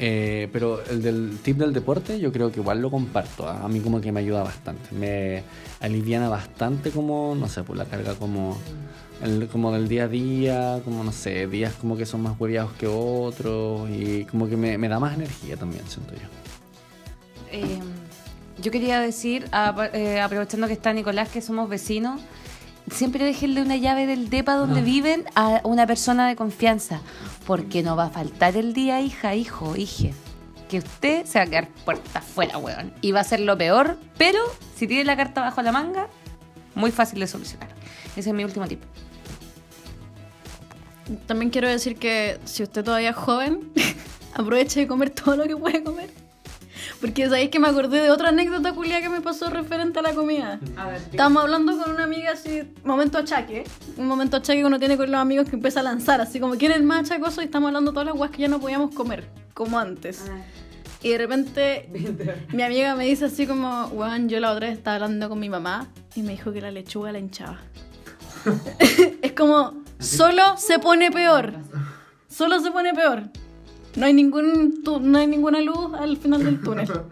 Eh, 0.00 0.48
pero 0.52 0.80
el 0.86 1.02
del 1.02 1.38
tip 1.42 1.56
del 1.58 1.72
deporte 1.72 2.20
yo 2.20 2.30
creo 2.30 2.52
que 2.52 2.60
igual 2.60 2.80
lo 2.80 2.88
comparto. 2.90 3.48
¿ah? 3.48 3.62
A 3.64 3.68
mí 3.68 3.80
como 3.80 4.00
que 4.00 4.12
me 4.12 4.20
ayuda 4.20 4.44
bastante. 4.44 4.94
Me 4.94 5.42
aliviana 5.80 6.28
bastante 6.28 6.90
como, 6.90 7.34
no 7.34 7.48
sé, 7.48 7.64
por 7.64 7.76
la 7.76 7.84
carga 7.84 8.14
como, 8.14 8.56
el- 9.22 9.48
como 9.48 9.72
del 9.72 9.88
día 9.88 10.04
a 10.04 10.08
día, 10.08 10.80
como 10.84 11.02
no 11.02 11.10
sé, 11.10 11.48
días 11.48 11.72
como 11.80 11.96
que 11.96 12.06
son 12.06 12.22
más 12.22 12.38
hueviados 12.38 12.72
que 12.74 12.86
otros 12.86 13.90
y 13.90 14.24
como 14.26 14.48
que 14.48 14.56
me, 14.56 14.88
da 14.88 15.00
más 15.00 15.14
energía 15.14 15.56
también, 15.56 15.82
siento 15.88 16.14
yo. 16.14 16.28
Eh, 17.50 17.80
yo 18.62 18.70
quería 18.70 19.00
decir, 19.00 19.48
eh, 19.94 20.20
aprovechando 20.20 20.66
que 20.68 20.72
está 20.74 20.92
Nicolás, 20.92 21.28
que 21.28 21.40
somos 21.40 21.68
vecinos, 21.68 22.20
siempre 22.90 23.24
déjenle 23.24 23.62
una 23.62 23.76
llave 23.76 24.06
del 24.06 24.30
depa 24.30 24.54
donde 24.54 24.82
viven 24.82 25.24
a 25.34 25.60
una 25.64 25.86
persona 25.86 26.28
de 26.28 26.36
confianza, 26.36 27.00
porque 27.46 27.82
no 27.82 27.96
va 27.96 28.04
a 28.04 28.10
faltar 28.10 28.56
el 28.56 28.72
día, 28.72 29.00
hija, 29.00 29.34
hijo, 29.34 29.76
hije, 29.76 30.14
que 30.68 30.78
usted 30.78 31.24
se 31.24 31.38
va 31.38 31.44
a 31.44 31.46
quedar 31.48 31.68
puerta 31.84 32.18
afuera, 32.18 32.58
weón. 32.58 32.92
Y 33.00 33.12
va 33.12 33.20
a 33.20 33.24
ser 33.24 33.40
lo 33.40 33.56
peor, 33.56 33.98
pero 34.16 34.38
si 34.76 34.86
tiene 34.86 35.04
la 35.04 35.16
carta 35.16 35.40
bajo 35.40 35.62
la 35.62 35.72
manga, 35.72 36.08
muy 36.74 36.90
fácil 36.90 37.20
de 37.20 37.26
solucionar. 37.26 37.68
Ese 38.16 38.30
es 38.30 38.34
mi 38.34 38.44
último 38.44 38.66
tip. 38.66 38.80
También 41.26 41.50
quiero 41.50 41.68
decir 41.68 41.96
que 41.96 42.38
si 42.44 42.62
usted 42.62 42.84
todavía 42.84 43.10
es 43.10 43.16
joven, 43.16 43.72
aproveche 44.34 44.80
de 44.80 44.86
comer 44.86 45.10
todo 45.10 45.36
lo 45.36 45.44
que 45.44 45.56
puede 45.56 45.82
comer. 45.82 46.27
Porque 47.00 47.24
sabéis 47.26 47.50
que 47.50 47.58
me 47.58 47.68
acordé 47.68 48.00
de 48.02 48.10
otra 48.10 48.28
anécdota 48.28 48.72
culia 48.72 49.00
que 49.00 49.08
me 49.08 49.20
pasó 49.20 49.50
referente 49.50 49.98
a 49.98 50.02
la 50.02 50.14
comida. 50.14 50.60
Estábamos 51.10 51.44
hablando 51.44 51.76
con 51.76 51.92
una 51.92 52.04
amiga 52.04 52.32
así, 52.32 52.62
momento 52.84 53.18
achaque. 53.18 53.64
Un 53.96 54.06
momento 54.06 54.36
achaque 54.36 54.60
que 54.60 54.64
uno 54.64 54.78
tiene 54.78 54.96
con 54.96 55.10
los 55.10 55.20
amigos 55.20 55.48
que 55.48 55.56
empieza 55.56 55.80
a 55.80 55.82
lanzar, 55.82 56.20
así 56.20 56.40
como 56.40 56.54
quién 56.54 56.72
es 56.72 56.78
el 56.78 56.84
más 56.84 57.10
achacoso 57.10 57.42
y 57.42 57.44
estamos 57.44 57.68
hablando 57.68 57.92
todas 57.92 58.06
las 58.06 58.16
guas 58.16 58.30
que 58.30 58.42
ya 58.42 58.48
no 58.48 58.60
podíamos 58.60 58.94
comer, 58.94 59.28
como 59.54 59.78
antes. 59.78 60.24
Y 61.02 61.10
de 61.10 61.18
repente 61.18 61.88
mi 62.52 62.62
amiga 62.62 62.94
me 62.94 63.06
dice 63.06 63.26
así 63.26 63.46
como, 63.46 63.86
weón, 63.86 64.28
yo 64.28 64.40
la 64.40 64.52
otra 64.52 64.68
vez 64.68 64.78
estaba 64.78 64.96
hablando 64.96 65.28
con 65.28 65.38
mi 65.38 65.48
mamá 65.48 65.88
y 66.14 66.22
me 66.22 66.32
dijo 66.32 66.52
que 66.52 66.60
la 66.60 66.70
lechuga 66.70 67.12
la 67.12 67.18
hinchaba. 67.18 67.58
es 69.22 69.32
como, 69.32 69.82
solo 69.98 70.56
se 70.56 70.78
pone 70.78 71.10
peor. 71.10 71.54
Solo 72.28 72.60
se 72.60 72.70
pone 72.70 72.92
peor. 72.94 73.24
No 73.96 74.06
hay, 74.06 74.12
ningún 74.12 74.82
tu- 74.84 75.00
no 75.00 75.18
hay 75.18 75.26
ninguna 75.26 75.60
luz 75.60 75.92
al 75.98 76.16
final 76.16 76.44
del 76.44 76.60
túnel. 76.60 76.88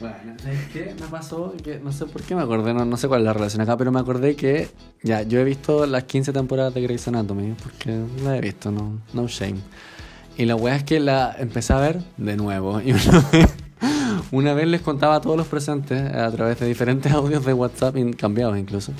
Bueno, 0.00 0.34
¿sabes 0.42 0.58
qué? 0.72 0.96
Me 1.00 1.06
pasó 1.06 1.54
que 1.62 1.78
no 1.78 1.92
sé 1.92 2.06
por 2.06 2.22
qué 2.22 2.34
me 2.34 2.42
acordé, 2.42 2.74
no, 2.74 2.84
no 2.84 2.96
sé 2.96 3.06
cuál 3.06 3.20
es 3.20 3.24
la 3.26 3.34
relación 3.34 3.62
acá, 3.62 3.76
pero 3.76 3.92
me 3.92 4.00
acordé 4.00 4.34
que 4.34 4.68
ya, 5.04 5.22
yo 5.22 5.38
he 5.38 5.44
visto 5.44 5.86
las 5.86 6.04
15 6.04 6.32
temporadas 6.32 6.74
de 6.74 6.80
Grey's 6.82 7.06
Anatomy, 7.06 7.54
porque 7.62 8.00
la 8.24 8.36
he 8.36 8.40
visto, 8.40 8.72
no, 8.72 8.98
no 9.12 9.28
shame. 9.28 9.60
Y 10.36 10.44
la 10.46 10.56
weá 10.56 10.74
es 10.74 10.82
que 10.82 10.98
la 10.98 11.36
empecé 11.38 11.72
a 11.72 11.78
ver 11.78 12.00
de 12.16 12.36
nuevo. 12.36 12.80
Y 12.84 12.90
una 12.92 13.20
vez, 13.30 13.46
una 14.32 14.54
vez 14.54 14.66
les 14.66 14.80
contaba 14.80 15.14
a 15.16 15.20
todos 15.20 15.36
los 15.36 15.46
presentes, 15.46 16.02
a 16.12 16.28
través 16.32 16.58
de 16.58 16.66
diferentes 16.66 17.12
audios 17.12 17.44
de 17.44 17.52
WhatsApp, 17.54 17.94
cambiados 18.16 18.58
incluso, 18.58 18.92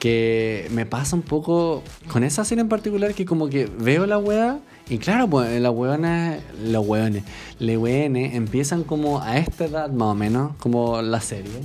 que 0.00 0.66
me 0.72 0.84
pasa 0.84 1.14
un 1.14 1.22
poco 1.22 1.84
con 2.10 2.24
esa 2.24 2.44
serie 2.44 2.62
en 2.62 2.68
particular 2.68 3.14
que 3.14 3.24
como 3.24 3.48
que 3.48 3.66
veo 3.78 4.04
la 4.04 4.18
weá 4.18 4.58
y 4.90 4.98
claro, 4.98 5.28
pues 5.28 5.60
la 5.60 5.70
weona, 5.70 6.40
los 6.64 6.84
weones, 6.84 7.22
le 7.60 7.78
weones 7.78 8.34
empiezan 8.34 8.82
como 8.82 9.22
a 9.22 9.38
esta 9.38 9.66
edad 9.66 9.90
más 9.90 10.08
o 10.08 10.14
menos, 10.16 10.56
como 10.58 11.00
la 11.00 11.20
serie. 11.20 11.60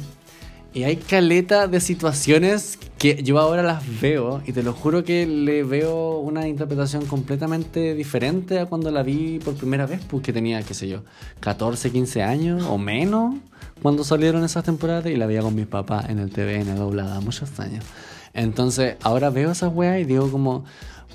Y 0.75 0.83
hay 0.83 0.97
caleta 0.97 1.67
de 1.67 1.79
situaciones 1.79 2.77
que 2.99 3.23
yo 3.23 3.39
ahora 3.39 3.63
las 3.63 4.01
veo 4.01 4.43
y 4.45 4.51
te 4.51 4.61
lo 4.61 4.73
juro 4.73 5.03
que 5.03 5.25
le 5.25 5.63
veo 5.63 6.19
una 6.19 6.47
interpretación 6.47 7.05
completamente 7.05 7.95
diferente 7.95 8.59
a 8.59 8.67
cuando 8.67 8.91
la 8.91 9.01
vi 9.01 9.39
por 9.39 9.55
primera 9.55 9.87
vez, 9.87 10.01
porque 10.07 10.31
tenía, 10.31 10.61
qué 10.61 10.75
sé 10.75 10.87
yo, 10.87 11.01
14, 11.39 11.91
15 11.91 12.21
años 12.21 12.63
o 12.69 12.77
menos 12.77 13.35
cuando 13.81 14.03
salieron 14.03 14.43
esas 14.43 14.65
temporadas 14.65 15.07
y 15.07 15.15
la 15.15 15.25
veía 15.25 15.41
con 15.41 15.55
mis 15.55 15.65
papás 15.65 16.09
en 16.09 16.19
el 16.19 16.29
TVN 16.29 16.75
doblada 16.75 17.21
muchos 17.21 17.59
años. 17.59 17.83
Entonces 18.35 18.97
ahora 19.01 19.29
veo 19.29 19.51
esas 19.51 19.73
weas 19.73 19.99
y 19.99 20.03
digo 20.03 20.29
como, 20.29 20.65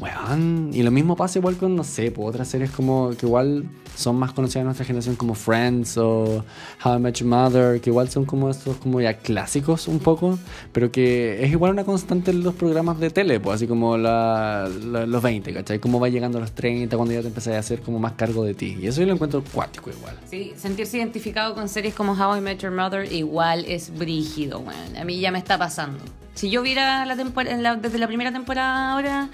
weón, 0.00 0.70
y 0.72 0.82
lo 0.82 0.90
mismo 0.90 1.14
pasa 1.16 1.38
igual 1.38 1.56
con, 1.56 1.76
no 1.76 1.84
sé, 1.84 2.10
pues 2.10 2.28
otras 2.28 2.48
series 2.48 2.70
como 2.70 3.10
que 3.10 3.26
igual 3.26 3.64
son 3.96 4.16
más 4.16 4.32
conocidas 4.32 4.60
en 4.62 4.64
nuestra 4.66 4.86
generación 4.86 5.16
como 5.16 5.34
Friends 5.34 5.98
o 5.98 6.44
How 6.84 6.96
I 6.96 6.98
Met 7.00 7.16
Your 7.16 7.28
Mother, 7.28 7.80
que 7.80 7.90
igual 7.90 8.08
son 8.08 8.24
como 8.24 8.48
estos 8.48 8.76
como 8.78 9.00
ya 9.00 9.18
clásicos 9.18 9.88
un 9.88 9.98
poco, 9.98 10.38
pero 10.72 10.90
que 10.90 11.44
es 11.44 11.50
igual 11.50 11.72
una 11.72 11.84
constante 11.84 12.30
en 12.30 12.42
los 12.42 12.54
programas 12.54 12.98
de 12.98 13.10
tele, 13.10 13.40
pues 13.40 13.56
así 13.56 13.66
como 13.66 13.96
la, 13.98 14.68
la- 14.84 15.06
los 15.06 15.22
20, 15.22 15.52
¿cachai? 15.52 15.78
Cómo 15.80 16.00
va 16.00 16.08
llegando 16.08 16.38
a 16.38 16.40
los 16.40 16.52
30 16.52 16.96
cuando 16.96 17.12
ya 17.14 17.20
te 17.20 17.28
empezás 17.28 17.54
a 17.54 17.58
hacer 17.58 17.80
como 17.82 17.98
más 17.98 18.12
cargo 18.12 18.44
de 18.44 18.54
ti. 18.54 18.78
Y 18.80 18.86
eso 18.86 19.00
yo 19.00 19.06
lo 19.06 19.14
encuentro 19.14 19.44
cuático 19.52 19.90
igual. 19.90 20.16
Sí, 20.30 20.52
sentirse 20.56 20.96
identificado 20.98 21.54
con 21.54 21.68
series 21.68 21.94
como 21.94 22.12
How 22.12 22.36
I 22.38 22.40
Met 22.40 22.60
Your 22.62 22.72
Mother 22.72 23.12
igual 23.12 23.64
es 23.66 23.96
brígido, 23.96 24.60
weón. 24.60 24.96
A 24.96 25.04
mí 25.04 25.20
ya 25.20 25.30
me 25.30 25.38
está 25.38 25.58
pasando. 25.58 25.98
Si 26.34 26.48
yo 26.48 26.62
viera 26.62 27.04
la 27.04 27.14
la- 27.14 27.76
desde 27.76 27.98
la 27.98 28.06
primera 28.06 28.32
temporada 28.32 28.92
ahora, 28.92 29.28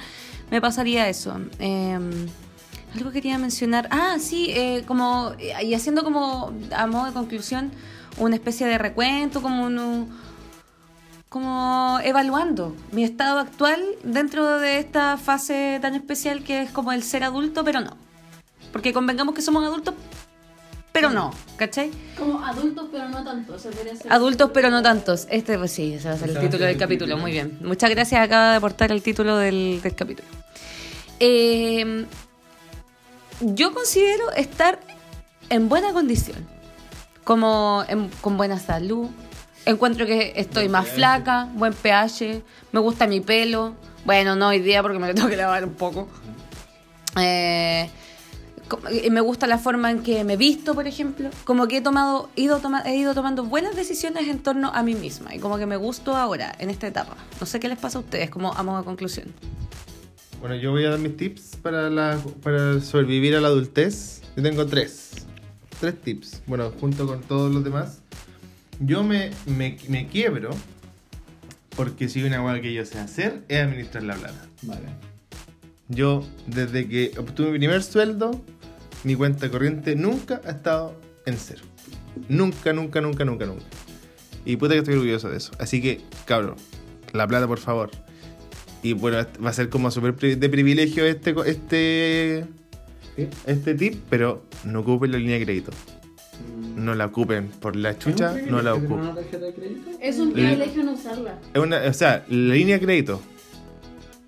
me 0.50 0.60
pasaría 0.60 1.08
eso. 1.08 1.36
Eh, 1.58 1.98
algo 2.94 3.10
quería 3.10 3.38
mencionar. 3.38 3.88
Ah, 3.90 4.16
sí, 4.18 4.48
eh, 4.50 4.84
como. 4.86 5.32
Y 5.62 5.74
haciendo 5.74 6.02
como, 6.02 6.52
a 6.74 6.86
modo 6.86 7.06
de 7.06 7.12
conclusión, 7.12 7.70
una 8.18 8.36
especie 8.36 8.66
de 8.66 8.78
recuento, 8.78 9.42
como 9.42 9.64
un 9.64 10.08
como 11.28 11.98
evaluando 12.02 12.74
mi 12.92 13.04
estado 13.04 13.40
actual 13.40 13.84
dentro 14.02 14.58
de 14.58 14.78
esta 14.78 15.18
fase 15.18 15.78
tan 15.82 15.94
especial 15.94 16.42
que 16.42 16.62
es 16.62 16.70
como 16.70 16.92
el 16.92 17.02
ser 17.02 17.24
adulto, 17.24 17.62
pero 17.64 17.80
no. 17.80 17.96
Porque 18.72 18.92
convengamos 18.94 19.34
que 19.34 19.42
somos 19.42 19.62
adultos, 19.64 19.94
pero 21.00 21.10
no, 21.10 21.32
¿cachai? 21.56 21.90
Como 22.18 22.44
adultos, 22.44 22.88
pero 22.90 23.08
no 23.08 23.22
tanto. 23.24 23.58
se 23.58 23.68
podría 23.70 23.94
ser- 23.96 24.12
Adultos, 24.12 24.50
pero 24.52 24.70
no 24.70 24.82
tantos. 24.82 25.26
Este, 25.30 25.56
pues 25.58 25.70
sí, 25.72 25.94
ese 25.94 26.08
va 26.08 26.14
a 26.14 26.18
ser 26.18 26.30
el 26.30 26.38
título 26.40 26.64
del 26.64 26.76
capítulo. 26.76 27.16
Muy 27.16 27.30
bien. 27.32 27.58
Muchas 27.62 27.90
gracias. 27.90 28.20
Acaba 28.20 28.50
de 28.52 28.56
aportar 28.56 28.90
el 28.92 29.02
título 29.02 29.36
del, 29.36 29.80
del 29.82 29.94
capítulo. 29.94 30.28
Eh, 31.20 32.06
yo 33.40 33.72
considero 33.74 34.32
estar 34.32 34.78
en 35.50 35.68
buena 35.68 35.92
condición. 35.92 36.46
Como 37.24 37.84
en- 37.88 38.08
con 38.20 38.36
buena 38.36 38.58
salud. 38.58 39.08
Encuentro 39.64 40.06
que 40.06 40.32
estoy 40.36 40.68
más 40.68 40.86
flaca, 40.86 41.48
buen 41.54 41.72
pH, 41.72 42.42
me 42.72 42.80
gusta 42.80 43.06
mi 43.08 43.20
pelo. 43.20 43.74
Bueno, 44.04 44.36
no 44.36 44.48
hoy 44.48 44.60
día 44.60 44.80
porque 44.82 44.98
me 45.00 45.08
lo 45.08 45.14
tengo 45.14 45.28
que 45.28 45.36
lavar 45.36 45.64
un 45.64 45.74
poco. 45.74 46.08
Eh, 47.18 47.90
me 49.10 49.20
gusta 49.20 49.46
la 49.46 49.58
forma 49.58 49.90
en 49.90 50.02
que 50.02 50.24
me 50.24 50.36
visto, 50.36 50.74
por 50.74 50.86
ejemplo. 50.86 51.30
Como 51.44 51.68
que 51.68 51.78
he 51.78 51.80
tomado, 51.80 52.28
ido 52.36 52.58
toma- 52.58 52.82
he 52.84 52.96
ido 52.96 53.14
tomando 53.14 53.44
buenas 53.44 53.76
decisiones 53.76 54.28
en 54.28 54.40
torno 54.40 54.70
a 54.74 54.82
mí 54.82 54.94
misma. 54.94 55.34
Y 55.34 55.38
como 55.38 55.58
que 55.58 55.66
me 55.66 55.76
gusto 55.76 56.16
ahora, 56.16 56.54
en 56.58 56.70
esta 56.70 56.86
etapa. 56.86 57.16
No 57.40 57.46
sé 57.46 57.60
qué 57.60 57.68
les 57.68 57.78
pasa 57.78 57.98
a 57.98 58.00
ustedes, 58.00 58.30
como 58.30 58.52
a 58.52 58.62
modo 58.62 58.78
de 58.78 58.84
conclusión. 58.84 59.28
Bueno, 60.40 60.54
yo 60.56 60.70
voy 60.72 60.84
a 60.84 60.90
dar 60.90 60.98
mis 60.98 61.16
tips 61.16 61.56
para, 61.62 61.88
la, 61.90 62.18
para 62.42 62.80
sobrevivir 62.80 63.34
a 63.36 63.40
la 63.40 63.48
adultez. 63.48 64.22
Yo 64.36 64.42
tengo 64.42 64.66
tres. 64.66 65.10
Tres 65.80 66.00
tips. 66.00 66.42
Bueno, 66.46 66.72
junto 66.80 67.06
con 67.06 67.20
todos 67.22 67.52
los 67.52 67.64
demás. 67.64 68.00
Yo 68.80 69.02
me, 69.02 69.30
me, 69.46 69.78
me 69.88 70.06
quiebro 70.08 70.50
porque 71.76 72.08
si 72.08 72.20
hay 72.20 72.26
una 72.26 72.42
hueá 72.42 72.60
que 72.60 72.72
yo 72.72 72.84
sé 72.84 72.98
hacer 72.98 73.42
es 73.48 73.62
administrar 73.62 74.02
la 74.02 74.14
plata. 74.14 74.46
Vale. 74.62 74.88
Yo, 75.88 76.24
desde 76.46 76.88
que 76.88 77.12
obtuve 77.18 77.50
mi 77.52 77.58
primer 77.58 77.82
sueldo, 77.82 78.42
mi 79.06 79.14
cuenta 79.14 79.48
corriente 79.50 79.94
nunca 79.94 80.40
ha 80.44 80.50
estado 80.50 80.94
en 81.26 81.36
cero. 81.38 81.62
Nunca, 82.28 82.72
nunca, 82.72 83.00
nunca, 83.00 83.24
nunca, 83.24 83.46
nunca. 83.46 83.62
Y 84.44 84.56
puta 84.56 84.72
que 84.74 84.78
estoy 84.80 84.94
orgulloso 84.94 85.28
de 85.30 85.36
eso. 85.36 85.52
Así 85.58 85.80
que, 85.80 86.00
cabrón, 86.24 86.56
la 87.12 87.26
plata, 87.28 87.46
por 87.46 87.58
favor. 87.58 87.90
Y 88.82 88.94
bueno, 88.94 89.18
va 89.44 89.50
a 89.50 89.52
ser 89.52 89.68
como 89.68 89.90
súper 89.92 90.16
de 90.16 90.48
privilegio 90.48 91.04
este, 91.06 91.34
co- 91.34 91.44
este, 91.44 92.44
este 93.46 93.74
tip, 93.76 94.02
pero 94.10 94.44
no 94.64 94.80
ocupen 94.80 95.12
la 95.12 95.18
línea 95.18 95.38
de 95.38 95.44
crédito. 95.44 95.70
No 96.76 96.94
la 96.96 97.06
ocupen 97.06 97.48
por 97.48 97.76
la 97.76 97.96
chucha, 97.98 98.34
no 98.50 98.60
la 98.60 98.74
ocupen. 98.74 99.10
Es 100.00 100.18
un 100.18 100.32
privilegio 100.32 100.82
no 100.84 100.92
usarla. 100.94 101.38
Es 101.54 101.60
una- 101.62 101.82
o 101.82 101.92
sea, 101.92 102.24
la 102.28 102.54
línea 102.54 102.78
de 102.78 102.84
crédito, 102.84 103.22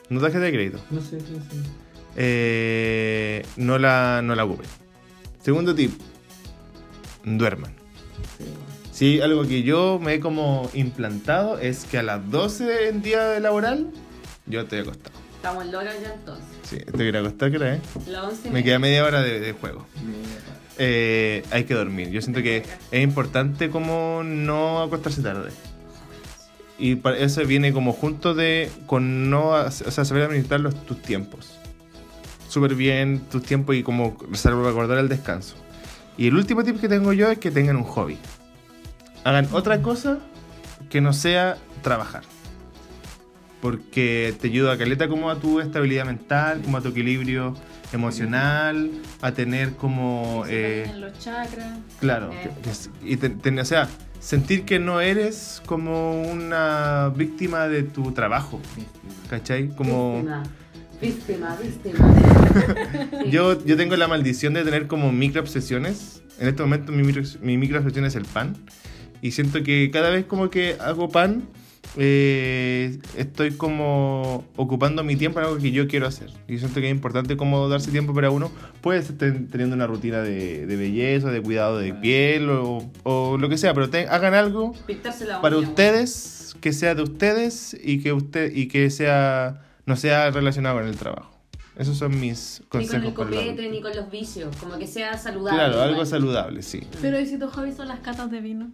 no 0.09 0.21
tarjeta 0.21 0.45
de 0.45 0.53
crédito, 0.53 0.79
No 0.91 1.01
sé, 1.01 1.17
no 1.17 1.23
sé. 1.23 1.69
Eh, 2.21 3.47
no, 3.57 3.79
la, 3.79 4.21
no 4.23 4.35
la 4.35 4.45
ocupen. 4.45 4.67
Segundo 5.41 5.73
tip, 5.75 5.93
duerman. 7.25 7.73
Sí, 8.91 9.21
algo 9.21 9.47
que 9.47 9.63
yo 9.63 10.01
me 10.03 10.15
he 10.15 10.21
como 10.21 10.69
implantado 10.75 11.59
es 11.59 11.85
que 11.85 11.99
a 11.99 12.03
las 12.03 12.29
12 12.31 12.89
en 12.89 13.03
día 13.03 13.39
laboral 13.39 13.91
yo 14.47 14.63
estoy 14.63 14.81
acostado. 14.81 15.17
Estamos 15.37 15.65
en 15.65 15.71
loro 15.73 15.87
ya 16.03 16.13
entonces. 16.13 16.45
Sí, 16.65 16.79
te 16.79 16.91
quiero 16.93 17.21
acostar, 17.21 17.53
once 17.55 17.61
y 18.49 18.49
Me 18.49 18.55
media. 18.55 18.65
queda 18.65 18.79
media 18.81 19.05
hora 19.05 19.23
de, 19.23 19.39
de 19.39 19.53
juego. 19.53 19.87
Eh, 20.79 21.45
hay 21.53 21.63
que 21.65 21.75
dormir. 21.75 22.11
Yo 22.11 22.21
siento 22.21 22.43
que 22.43 22.65
es 22.91 23.03
importante 23.03 23.71
como 23.71 24.23
no 24.25 24.83
acostarse 24.83 25.23
tarde. 25.23 25.51
Y 26.77 26.97
para 26.97 27.19
eso 27.19 27.45
viene 27.45 27.73
como 27.73 27.93
junto 27.93 28.35
de 28.35 28.71
con 28.87 29.31
no, 29.31 29.51
o 29.51 29.71
sea, 29.71 30.05
saber 30.05 30.25
administrar 30.25 30.59
los, 30.61 30.75
tus 30.87 31.01
tiempos. 31.01 31.57
Súper 32.59 32.75
bien 32.75 33.21
tus 33.31 33.45
tiempos 33.45 33.77
y 33.77 33.85
como 33.85 34.17
recordar 34.65 34.99
el 34.99 35.09
descanso. 35.09 35.55
Y 36.17 36.27
el 36.27 36.35
último 36.35 36.65
tip 36.65 36.81
que 36.81 36.89
tengo 36.89 37.13
yo 37.13 37.31
es 37.31 37.39
que 37.39 37.53
tengan 37.53 37.77
un 37.77 37.85
hobby. 37.85 38.19
Hagan 39.23 39.47
otra 39.53 39.81
cosa 39.81 40.19
que 40.91 41.01
no 41.01 41.13
sea 41.13 41.57
trabajar. 41.83 42.25
Porque 43.63 44.35
te 44.41 44.49
ayuda 44.49 44.73
a 44.73 44.77
caleta 44.77 45.07
como 45.07 45.31
a 45.31 45.37
tu 45.37 45.61
estabilidad 45.61 46.05
mental, 46.05 46.61
como 46.63 46.79
a 46.79 46.81
tu 46.81 46.89
equilibrio 46.89 47.55
emocional, 47.93 48.91
a 49.23 49.31
tener 49.31 49.75
como... 49.75 50.43
eh, 50.49 50.87
en 50.93 51.01
los 51.01 51.17
chakras. 51.21 51.79
Claro, 52.01 52.33
Eh. 52.33 52.51
y 53.05 53.17
te- 53.19 53.31
te- 53.31 53.61
o 53.61 53.65
sea, 53.65 53.89
sentir 54.19 54.65
que 54.65 54.81
no 54.81 55.01
eres 55.01 55.63
como 55.65 56.23
una 56.23 57.13
víctima 57.15 57.69
de 57.69 57.85
tu 57.85 58.11
trabajo, 58.11 58.61
¿cachai? 59.31 59.69
Como 59.77 60.15
Víctima, 60.17 60.43
víctima, 61.01 61.57
víctima. 61.63 62.15
yo, 63.31 63.65
yo 63.65 63.77
tengo 63.77 63.97
la 63.97 64.09
maldición 64.09 64.55
de 64.55 64.65
tener 64.65 64.87
como 64.87 65.13
micro 65.13 65.41
obsesiones. 65.41 66.23
En 66.41 66.49
este 66.49 66.63
momento 66.63 66.93
mi 66.93 67.03
micro, 67.03 67.23
mi 67.43 67.57
micro 67.57 67.79
obsesión 67.79 68.05
es 68.05 68.15
el 68.17 68.25
pan. 68.25 68.57
Y 69.21 69.33
siento 69.33 69.63
que 69.63 69.91
cada 69.93 70.11
vez 70.11 70.25
como 70.27 70.49
que 70.51 70.77
hago 70.81 71.09
pan, 71.09 71.43
eh, 71.97 72.99
estoy 73.17 73.53
como 73.53 74.45
ocupando 74.57 75.03
mi 75.03 75.17
tiempo 75.17 75.41
en 75.41 75.47
algo 75.47 75.59
que 75.59 75.73
yo 75.73 75.89
quiero 75.89 76.07
hacer. 76.07 76.31
Y 76.47 76.59
siento 76.59 76.81
que 76.81 76.87
es 76.87 76.93
importante 76.95 77.37
como 77.37 77.69
darse 77.69 77.91
tiempo 77.91 78.15
para 78.15 78.31
uno. 78.31 78.53
Puede 78.81 79.03
ten- 79.03 79.49
teniendo 79.49 79.75
una 79.75 79.89
rutina 79.89 80.21
de, 80.23 80.67
de 80.67 80.77
belleza, 80.77 81.31
de 81.33 81.41
cuidado 81.43 81.79
de 81.79 81.93
piel 81.95 82.49
o, 82.51 82.89
o 83.03 83.37
lo 83.39 83.49
que 83.49 83.59
sea, 83.59 83.75
pero 83.75 83.91
te- 83.91 84.07
hagan 84.07 84.35
algo 84.35 84.75
para 85.43 85.57
ustedes, 85.57 86.55
que 86.61 86.73
sea 86.73 86.95
de 86.95 87.03
ustedes 87.03 87.77
y 87.83 88.01
que 88.01 88.13
usted 88.13 88.53
y 88.55 88.69
que 88.69 88.91
sea 88.91 89.63
no 89.89 89.97
sea 89.97 90.31
relacionado 90.31 90.77
con 90.79 90.87
el 90.87 90.97
trabajo. 90.97 91.33
Esos 91.77 91.97
son 91.97 92.19
mis 92.19 92.59
Ni 92.61 92.67
con 92.67 92.81
consejos. 92.81 93.05
el 93.05 93.05
la 93.05 93.15
copete, 93.15 93.69
ni 93.71 93.81
con 93.81 93.95
los 93.95 94.11
vicios. 94.11 94.55
Como 94.57 94.77
que 94.79 94.87
sea 94.89 95.17
saludable. 95.17 95.59
Claro, 95.61 95.81
algo 95.81 95.93
igual. 95.93 96.07
saludable, 96.09 96.63
sí. 96.63 96.85
Pero 97.01 97.21
¿y 97.21 97.27
si 97.27 97.39
tus 97.39 97.53
hobbies 97.55 97.77
son 97.77 97.87
las 97.87 98.01
catas 98.01 98.31
de 98.33 98.41
vino? 98.41 98.69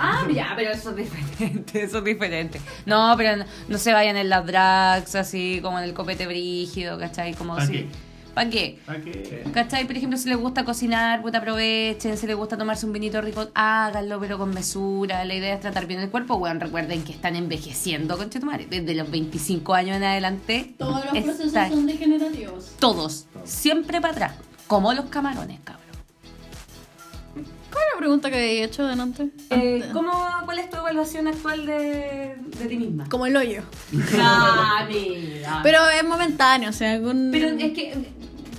Ah, 0.00 0.26
ya, 0.32 0.54
pero 0.56 0.72
eso 0.72 0.90
es 0.90 0.96
diferente, 0.96 1.82
eso 1.84 1.98
es 1.98 2.04
diferente. 2.04 2.60
No, 2.84 3.14
pero 3.16 3.36
no, 3.36 3.44
no 3.68 3.78
se 3.78 3.92
vayan 3.92 4.16
en 4.16 4.28
las 4.28 4.44
drags, 4.44 5.14
así 5.14 5.60
como 5.62 5.78
en 5.78 5.84
el 5.84 5.94
copete 5.94 6.26
brígido, 6.26 6.98
¿cachai? 6.98 7.34
Como 7.34 7.54
¿Pa' 7.54 7.64
si- 8.44 8.50
qué? 8.50 8.78
¿Para 8.86 9.00
qué? 9.00 9.44
¿Cachai? 9.52 9.86
Por 9.86 9.96
ejemplo, 9.96 10.18
si 10.18 10.28
les 10.28 10.38
gusta 10.38 10.64
cocinar, 10.64 11.22
puta 11.22 11.38
aprovechen. 11.38 12.16
Si 12.16 12.26
les 12.26 12.36
gusta 12.36 12.56
tomarse 12.56 12.86
un 12.86 12.92
vinito 12.92 13.20
rico, 13.20 13.48
háganlo, 13.54 14.18
pero 14.20 14.38
con 14.38 14.50
mesura. 14.54 15.24
La 15.24 15.34
idea 15.34 15.54
es 15.54 15.60
tratar 15.60 15.86
bien 15.86 16.00
el 16.00 16.10
cuerpo. 16.10 16.38
Bueno, 16.38 16.60
recuerden 16.60 17.04
que 17.04 17.12
están 17.12 17.36
envejeciendo, 17.36 18.16
conchetumare. 18.16 18.66
Desde 18.66 18.94
los 18.94 19.10
25 19.10 19.74
años 19.74 19.96
en 19.96 20.04
adelante. 20.04 20.74
Todos 20.78 21.04
los 21.04 21.22
procesos 21.24 21.52
son 21.52 21.86
degenerativos. 21.86 22.72
Todos. 22.78 23.26
Siempre 23.44 24.00
para 24.00 24.12
atrás. 24.12 24.32
Como 24.66 24.92
los 24.92 25.06
camarones, 25.06 25.58
cabrón. 25.64 25.88
¿Cuál 27.34 27.84
es 27.86 27.94
la 27.94 27.98
pregunta 27.98 28.30
que 28.30 28.36
había 28.36 28.64
hecho 28.64 28.86
delante? 28.86 29.24
Eh, 29.50 29.74
Antes. 29.76 29.92
¿cómo, 29.92 30.10
¿Cuál 30.44 30.58
es 30.58 30.70
tu 30.70 30.76
evaluación 30.78 31.28
actual 31.28 31.66
de, 31.66 32.36
de 32.58 32.66
ti 32.66 32.76
misma? 32.76 33.06
Como 33.08 33.26
el 33.26 33.36
hoyo. 33.36 33.62
Ah. 34.18 34.86
Pero 35.62 35.78
es 35.90 36.04
momentáneo, 36.04 36.70
o 36.70 36.72
sea, 36.72 36.92
algún... 36.92 37.28
Pero 37.30 37.48
es 37.48 37.72
que. 37.72 37.94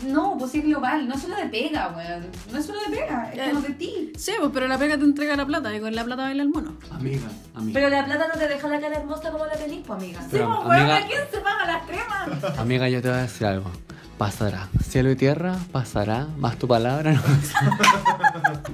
No, 0.04 0.36
pues 0.38 0.56
es 0.56 0.64
global. 0.64 1.08
No 1.08 1.16
es 1.16 1.22
solo 1.22 1.36
de 1.36 1.46
pega, 1.48 1.90
weón. 1.96 2.28
No 2.52 2.58
es 2.60 2.66
solo 2.66 2.80
de 2.88 2.96
pega. 2.98 3.32
Es 3.34 3.50
como 3.50 3.62
de 3.62 3.74
ti. 3.74 4.14
Sí, 4.18 4.32
pues, 4.40 4.52
pero 4.54 4.68
la 4.68 4.78
pega 4.78 4.98
te 4.98 5.04
entrega 5.04 5.36
la 5.36 5.46
plata 5.46 5.76
y 5.76 5.80
con 5.80 5.94
la 5.94 6.04
plata 6.04 6.24
baila 6.24 6.44
el 6.44 6.50
mono. 6.50 6.76
Amiga, 6.92 7.28
amiga. 7.56 7.74
Pero 7.80 7.90
la 7.90 8.06
plata 8.06 8.28
no 8.34 8.40
te 8.40 8.48
deja 8.48 8.68
la 8.68 8.80
cara 8.80 8.96
hermosa 8.98 9.32
como 9.32 9.46
la 9.46 9.54
tenís, 9.54 9.86
pues, 9.86 10.00
amiga. 10.02 10.22
Sí, 10.22 10.28
Pero, 10.32 10.48
pues, 10.64 10.68
weón. 10.70 10.82
amiga- 10.82 10.98
¿A 10.98 11.08
quién 11.08 11.22
se 11.32 11.38
paga 11.40 11.66
las 11.66 11.84
cremas? 11.86 12.60
Amiga, 12.60 12.90
yo 12.90 13.02
te 13.02 13.10
voy 13.10 13.18
a 13.18 13.22
decir 13.22 13.48
algo. 13.48 13.72
Pasará. 14.20 14.68
Cielo 14.84 15.10
y 15.12 15.16
tierra, 15.16 15.58
pasará. 15.72 16.28
Más 16.38 16.60
tu 16.60 16.68
palabra, 16.68 17.14
no. 17.14 17.22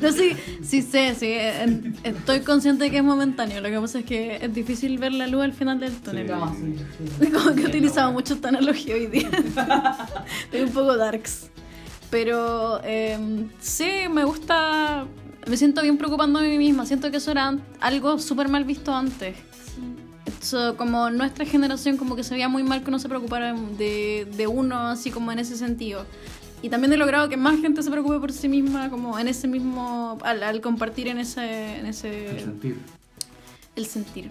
No, 0.00 0.10
sí, 0.10 0.32
sí 0.62 0.82
sé, 0.82 1.14
sí. 1.14 1.32
en- 1.32 1.96
Estoy 2.02 2.40
consciente 2.40 2.84
de 2.84 2.90
que 2.90 2.98
es 2.98 3.04
momentáneo. 3.04 3.60
Lo 3.60 3.68
que 3.70 3.78
pasa 3.80 4.00
es 4.00 4.04
que 4.04 4.36
es 4.44 4.52
difícil 4.52 4.98
ver 4.98 5.12
la 5.12 5.26
luz 5.28 5.42
al 5.44 5.52
final 5.54 5.78
del 5.80 5.92
túnel. 5.96 6.26
Como 7.32 7.54
que 7.54 7.62
he 7.62 7.66
utilizado 7.66 8.12
mucho 8.12 8.34
esta 8.34 8.48
analogía 8.48 8.94
hoy 8.96 9.06
día. 9.06 9.30
Estoy 10.44 10.60
un 10.62 10.70
poco 10.70 10.96
darks. 10.96 11.50
Pero 12.10 12.80
eh, 12.84 13.16
sí, 13.60 13.90
me 14.10 14.24
gusta. 14.24 15.06
Me 15.46 15.56
siento 15.56 15.80
bien 15.82 15.96
preocupando 15.98 16.38
a 16.38 16.42
mí 16.42 16.58
misma. 16.58 16.84
Siento 16.84 17.10
que 17.10 17.16
eso 17.16 17.30
era 17.30 17.56
algo 17.80 18.18
súper 18.18 18.48
mal 18.48 18.64
visto 18.64 18.94
antes. 18.94 19.36
Eso, 20.42 20.76
como 20.76 21.08
nuestra 21.10 21.44
generación, 21.46 21.96
como 21.96 22.16
que 22.16 22.24
se 22.24 22.34
veía 22.34 22.48
muy 22.48 22.64
mal 22.64 22.82
que 22.82 22.88
uno 22.88 22.98
se 22.98 23.08
preocupara 23.08 23.54
de, 23.54 24.26
de 24.36 24.46
uno, 24.48 24.88
así 24.88 25.12
como 25.12 25.30
en 25.30 25.38
ese 25.38 25.56
sentido. 25.56 26.04
Y 26.62 26.68
también 26.68 26.92
he 26.92 26.96
logrado 26.96 27.28
que 27.28 27.36
más 27.36 27.60
gente 27.60 27.82
se 27.82 27.90
preocupe 27.90 28.18
por 28.18 28.32
sí 28.32 28.48
misma, 28.48 28.90
como 28.90 29.18
en 29.18 29.28
ese 29.28 29.48
mismo. 29.48 30.18
al, 30.22 30.42
al 30.42 30.60
compartir 30.60 31.08
en 31.08 31.18
ese. 31.18 31.78
En 31.78 31.86
ese 31.86 32.40
sentir. 32.40 32.78
el 33.76 33.86
sentir. 33.86 34.30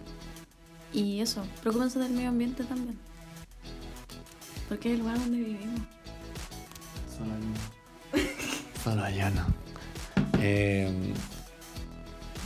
Y 0.94 1.22
eso, 1.22 1.44
preocúpense 1.62 2.00
del 2.00 2.12
medio 2.12 2.30
ambiente 2.30 2.64
también. 2.64 2.98
Porque 4.68 4.90
es 4.90 4.94
el 4.96 5.00
lugar 5.02 5.20
donde 5.20 5.38
vivimos. 5.38 5.82
Solo 8.84 9.04
allana. 9.04 9.46
Solo. 9.46 9.62
Eh, 10.44 11.14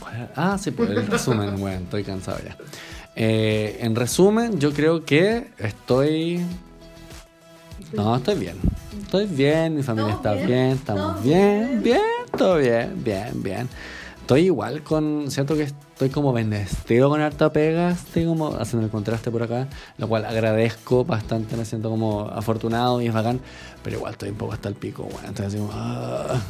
¿cuál 0.00 0.16
era? 0.16 0.32
ah, 0.36 0.58
sí, 0.58 0.70
pues 0.70 0.90
el 0.90 1.06
resumen, 1.06 1.58
bueno, 1.58 1.84
estoy 1.84 2.04
cansado 2.04 2.38
ya. 2.44 2.56
Eh, 3.16 3.78
en 3.80 3.96
resumen, 3.96 4.60
yo 4.60 4.72
creo 4.72 5.04
que 5.04 5.48
estoy. 5.58 6.44
No, 7.92 8.14
estoy 8.16 8.34
bien. 8.34 8.56
Estoy 9.02 9.26
bien, 9.26 9.76
mi 9.76 9.82
familia 9.82 10.16
¿Todo 10.22 10.34
está 10.34 10.46
bien? 10.46 10.72
estamos 10.72 11.14
¿Todo 11.14 11.22
bien, 11.22 11.82
bien, 11.82 12.00
todo 12.36 12.56
bien, 12.58 13.02
bien, 13.02 13.42
bien. 13.42 13.68
Estoy 14.26 14.46
igual 14.46 14.82
con. 14.82 15.30
Siento 15.30 15.54
que 15.54 15.62
estoy 15.62 16.08
como 16.08 16.32
bendecido 16.32 17.08
con 17.08 17.20
harta 17.20 17.52
pega, 17.52 17.92
estoy 17.92 18.24
como 18.24 18.56
haciendo 18.56 18.86
el 18.86 18.90
contraste 18.90 19.30
por 19.30 19.44
acá, 19.44 19.68
lo 19.98 20.08
cual 20.08 20.24
agradezco 20.24 21.04
bastante, 21.04 21.56
me 21.56 21.64
siento 21.64 21.90
como 21.90 22.22
afortunado 22.22 23.00
y 23.00 23.06
es 23.06 23.14
bacán, 23.14 23.38
pero 23.84 23.98
igual 23.98 24.14
estoy 24.14 24.30
un 24.30 24.34
poco 24.34 24.54
hasta 24.54 24.68
el 24.68 24.74
pico, 24.74 25.04
bueno, 25.04 25.28
estoy 25.28 25.46
así 25.46 25.58
como. 25.58 25.70
ah. 25.72 26.42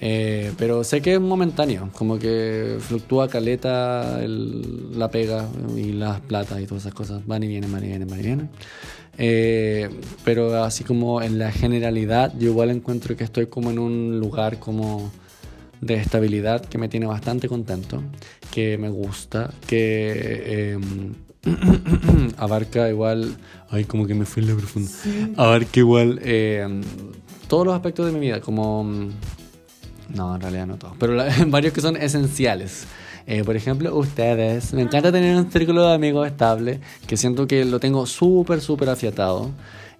Eh, 0.00 0.52
pero 0.58 0.84
sé 0.84 1.02
que 1.02 1.14
es 1.14 1.20
momentáneo, 1.20 1.90
como 1.92 2.20
que 2.20 2.76
fluctúa 2.78 3.26
caleta 3.26 4.20
la 4.22 5.10
pega 5.10 5.44
y 5.74 5.94
las 5.94 6.20
platas 6.20 6.60
y 6.60 6.66
todas 6.66 6.84
esas 6.84 6.94
cosas, 6.94 7.26
van 7.26 7.42
y 7.42 7.48
vienen, 7.48 7.72
van 7.72 7.82
y 7.82 7.88
vienen, 7.88 8.06
van 8.06 8.20
y 8.20 8.22
vienen. 8.22 8.50
Eh, 9.18 9.90
pero 10.24 10.62
así 10.62 10.84
como 10.84 11.20
en 11.20 11.40
la 11.40 11.50
generalidad, 11.50 12.32
yo 12.38 12.50
igual 12.50 12.70
encuentro 12.70 13.16
que 13.16 13.24
estoy 13.24 13.46
como 13.46 13.72
en 13.72 13.80
un 13.80 14.20
lugar 14.20 14.60
como 14.60 15.10
de 15.80 15.94
estabilidad 15.94 16.64
que 16.64 16.78
me 16.78 16.88
tiene 16.88 17.06
bastante 17.06 17.48
contento, 17.48 18.02
que 18.50 18.78
me 18.78 18.88
gusta, 18.88 19.50
que 19.66 20.12
eh, 20.74 20.78
abarca 22.36 22.88
igual, 22.88 23.36
ay 23.70 23.84
como 23.84 24.06
que 24.06 24.14
me 24.14 24.24
fui 24.24 24.42
en 24.42 24.48
la 24.50 24.56
profunda, 24.56 24.90
abarca 25.36 25.80
igual 25.80 26.20
eh, 26.22 26.66
todos 27.48 27.66
los 27.66 27.74
aspectos 27.74 28.06
de 28.06 28.12
mi 28.12 28.20
vida, 28.20 28.40
como, 28.40 28.84
no, 30.14 30.34
en 30.34 30.40
realidad 30.40 30.66
no 30.66 30.76
todos, 30.76 30.94
pero 30.98 31.14
la- 31.14 31.32
varios 31.46 31.72
que 31.72 31.80
son 31.80 31.96
esenciales. 31.96 32.86
Eh, 33.30 33.44
por 33.44 33.56
ejemplo, 33.56 33.94
ustedes. 33.94 34.72
Me 34.72 34.80
encanta 34.80 35.12
tener 35.12 35.36
un 35.36 35.52
círculo 35.52 35.86
de 35.86 35.92
amigos 35.94 36.26
estable, 36.26 36.80
que 37.06 37.18
siento 37.18 37.46
que 37.46 37.66
lo 37.66 37.78
tengo 37.78 38.06
súper, 38.06 38.62
súper 38.62 38.88
afiatado. 38.88 39.50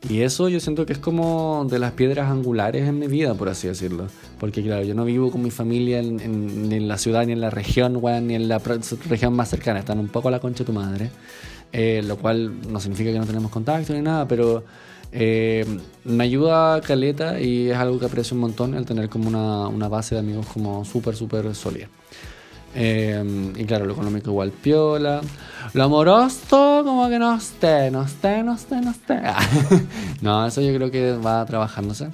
Y 0.09 0.21
eso 0.23 0.49
yo 0.49 0.61
siento 0.61 0.87
que 0.87 0.93
es 0.93 0.99
como 0.99 1.67
de 1.69 1.79
las 1.79 1.93
piedras 1.93 2.31
angulares 2.31 2.87
en 2.89 2.99
mi 2.99 3.09
vida, 3.09 3.35
por 3.35 3.49
así 3.49 3.67
decirlo. 3.67 4.07
Porque 4.39 4.63
claro, 4.63 4.85
yo 4.85 4.95
no 4.95 5.05
vivo 5.05 5.31
con 5.31 5.43
mi 5.43 5.51
familia 5.51 5.99
en, 5.99 6.21
en- 6.21 6.69
ni 6.69 6.77
en 6.77 6.89
la 6.89 6.99
ciudad, 6.99 7.27
ni 7.27 7.33
en 7.33 7.41
la 7.41 7.51
región, 7.51 7.97
weón, 8.01 8.29
ni 8.29 8.35
en 8.37 8.49
la 8.49 8.59
región 8.59 9.35
más 9.35 9.49
cercana. 9.51 9.81
Están 9.81 9.99
un 9.99 10.09
poco 10.09 10.29
a 10.29 10.31
la 10.31 10.39
concha 10.41 10.61
de 10.61 10.67
tu 10.67 10.73
madre. 10.73 11.11
Eh, 11.73 12.03
lo 12.05 12.17
cual 12.17 12.53
no 12.71 12.81
significa 12.81 13.13
que 13.13 13.19
no 13.19 13.27
tenemos 13.27 13.51
contacto 13.51 13.93
ni 13.93 14.01
nada, 14.01 14.27
pero 14.27 14.65
eh, 15.13 15.67
me 16.05 16.25
ayuda 16.25 16.81
caleta 16.81 17.41
y 17.41 17.69
es 17.71 17.77
algo 17.77 17.99
que 17.99 18.07
aprecio 18.07 18.35
un 18.37 18.41
montón 18.41 18.75
el 18.75 18.87
tener 18.87 19.09
como 19.11 19.29
una, 19.29 19.69
una 19.69 19.89
base 19.89 20.15
de 20.15 20.21
amigos 20.21 20.47
como 20.47 20.85
súper, 20.87 21.15
súper 21.17 21.55
sólida. 21.55 21.89
Eh, 22.75 23.53
y 23.57 23.65
claro, 23.65 23.87
lo 23.87 23.93
económico 23.93 24.31
igual 24.31 24.51
piola. 24.53 25.21
Lo 25.75 25.85
amoroso, 25.85 26.83
como 26.85 27.09
que 27.09 27.19
no 27.19 27.35
esté, 27.35 27.91
no 27.91 28.03
esté, 28.03 28.43
no 28.43 28.55
esté, 28.55 28.81
no 28.81 28.91
esté. 28.91 29.21
no, 30.23 30.47
eso 30.47 30.61
yo 30.61 30.75
creo 30.75 30.91
que 30.91 31.13
va 31.17 31.45
trabajándose. 31.45 32.09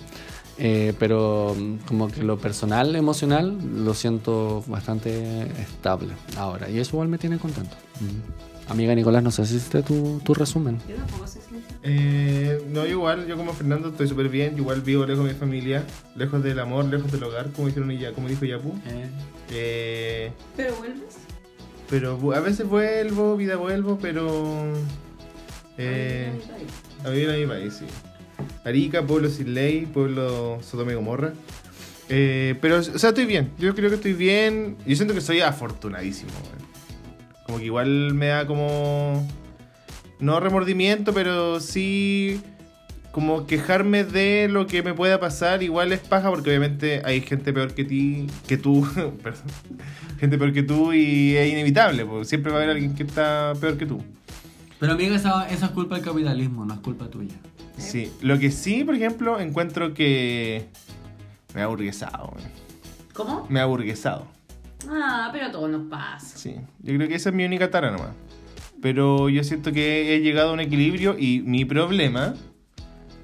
Eh, 0.56 0.94
pero 0.98 1.54
mm, 1.58 1.78
como 1.86 2.08
que 2.08 2.22
lo 2.22 2.38
personal, 2.38 2.94
emocional, 2.94 3.58
lo 3.84 3.94
siento 3.94 4.64
bastante 4.66 5.42
estable 5.60 6.14
ahora. 6.36 6.70
Y 6.70 6.78
eso 6.78 6.96
igual 6.96 7.08
me 7.08 7.18
tiene 7.18 7.38
contento. 7.38 7.76
Mm. 8.00 8.53
Amiga 8.68 8.94
Nicolás, 8.94 9.22
no 9.22 9.30
sé 9.30 9.44
si 9.46 9.56
hiciste 9.56 9.82
tu, 9.82 10.20
tu 10.24 10.34
resumen. 10.34 10.78
Yo 10.88 10.96
tampoco 10.96 11.26
sé 11.26 11.40
si 11.40 11.56
Eh, 11.82 12.64
no, 12.70 12.86
igual, 12.86 13.26
yo 13.26 13.36
como 13.36 13.52
Fernando 13.52 13.90
estoy 13.90 14.08
súper 14.08 14.28
bien. 14.28 14.56
Igual 14.56 14.80
vivo 14.80 15.04
lejos 15.04 15.24
de 15.26 15.32
mi 15.34 15.38
familia, 15.38 15.84
lejos 16.16 16.42
del 16.42 16.58
amor, 16.58 16.86
lejos 16.86 17.12
del 17.12 17.22
hogar, 17.24 17.50
como 17.50 17.68
dijeron 17.68 17.90
ella, 17.90 18.12
como 18.12 18.28
dijo 18.28 18.44
Yapu. 18.44 18.74
Eh, 19.50 20.32
¿Pero 20.56 20.74
vuelves? 20.76 21.16
pero 21.90 22.34
a 22.34 22.40
veces 22.40 22.66
vuelvo, 22.66 23.36
vida 23.36 23.56
vuelvo, 23.56 23.98
pero. 24.00 24.72
Eh, 25.76 26.30
a 27.04 27.10
vivir 27.10 27.30
a 27.30 27.34
mi 27.34 27.46
país, 27.46 27.74
sí. 27.74 27.84
Arica, 28.64 29.02
pueblo 29.06 29.28
sin 29.28 29.54
ley, 29.54 29.86
pueblo 29.86 30.58
Sodoma 30.62 30.92
y 30.92 30.94
Gomorra. 30.94 31.34
Eh, 32.08 32.56
pero, 32.60 32.78
o 32.78 32.82
sea, 32.82 33.10
estoy 33.10 33.26
bien. 33.26 33.52
Yo 33.58 33.74
creo 33.74 33.90
que 33.90 33.96
estoy 33.96 34.14
bien. 34.14 34.76
Yo 34.86 34.96
siento 34.96 35.14
que 35.14 35.20
soy 35.20 35.40
afortunadísimo, 35.40 36.32
weón. 36.32 36.63
Como 37.54 37.60
que 37.60 37.66
igual 37.66 38.14
me 38.14 38.26
da 38.26 38.48
como. 38.48 39.24
No 40.18 40.40
remordimiento, 40.40 41.14
pero 41.14 41.60
sí. 41.60 42.40
Como 43.12 43.46
quejarme 43.46 44.02
de 44.02 44.48
lo 44.50 44.66
que 44.66 44.82
me 44.82 44.92
pueda 44.92 45.20
pasar, 45.20 45.62
igual 45.62 45.92
es 45.92 46.00
paja, 46.00 46.30
porque 46.30 46.50
obviamente 46.50 47.00
hay 47.04 47.20
gente 47.20 47.52
peor 47.52 47.72
que 47.72 47.84
ti, 47.84 48.26
que 48.48 48.56
tú, 48.56 48.84
perdón, 49.22 49.44
gente 50.18 50.36
peor 50.36 50.52
que 50.52 50.64
tú 50.64 50.92
y 50.92 51.36
es 51.36 51.52
inevitable, 51.52 52.04
porque 52.04 52.24
siempre 52.24 52.50
va 52.50 52.58
a 52.58 52.62
haber 52.62 52.74
alguien 52.74 52.96
que 52.96 53.04
está 53.04 53.52
peor 53.60 53.78
que 53.78 53.86
tú. 53.86 54.02
Pero 54.80 54.94
amiga, 54.94 55.14
eso, 55.14 55.44
eso 55.48 55.66
es 55.66 55.70
culpa 55.70 55.94
del 55.94 56.04
capitalismo, 56.04 56.64
no 56.64 56.74
es 56.74 56.80
culpa 56.80 57.08
tuya. 57.08 57.36
Sí, 57.78 58.10
lo 58.20 58.40
que 58.40 58.50
sí, 58.50 58.82
por 58.82 58.96
ejemplo, 58.96 59.38
encuentro 59.38 59.94
que 59.94 60.66
me 61.54 61.60
ha 61.60 61.64
aburguesado. 61.66 62.34
¿Cómo? 63.12 63.46
me 63.48 63.60
ha 63.60 63.62
aburguesado. 63.62 64.33
Ah, 64.90 65.30
pero 65.32 65.50
todo 65.50 65.68
nos 65.68 65.88
pasa. 65.88 66.36
Sí, 66.38 66.54
yo 66.82 66.94
creo 66.94 67.08
que 67.08 67.14
esa 67.14 67.30
es 67.30 67.34
mi 67.34 67.44
única 67.44 67.70
tara 67.70 67.90
nomás. 67.90 68.10
Pero 68.82 69.28
yo 69.28 69.42
siento 69.44 69.72
que 69.72 70.14
he 70.14 70.20
llegado 70.20 70.50
a 70.50 70.52
un 70.52 70.60
equilibrio 70.60 71.16
y 71.18 71.40
mi 71.40 71.64
problema 71.64 72.34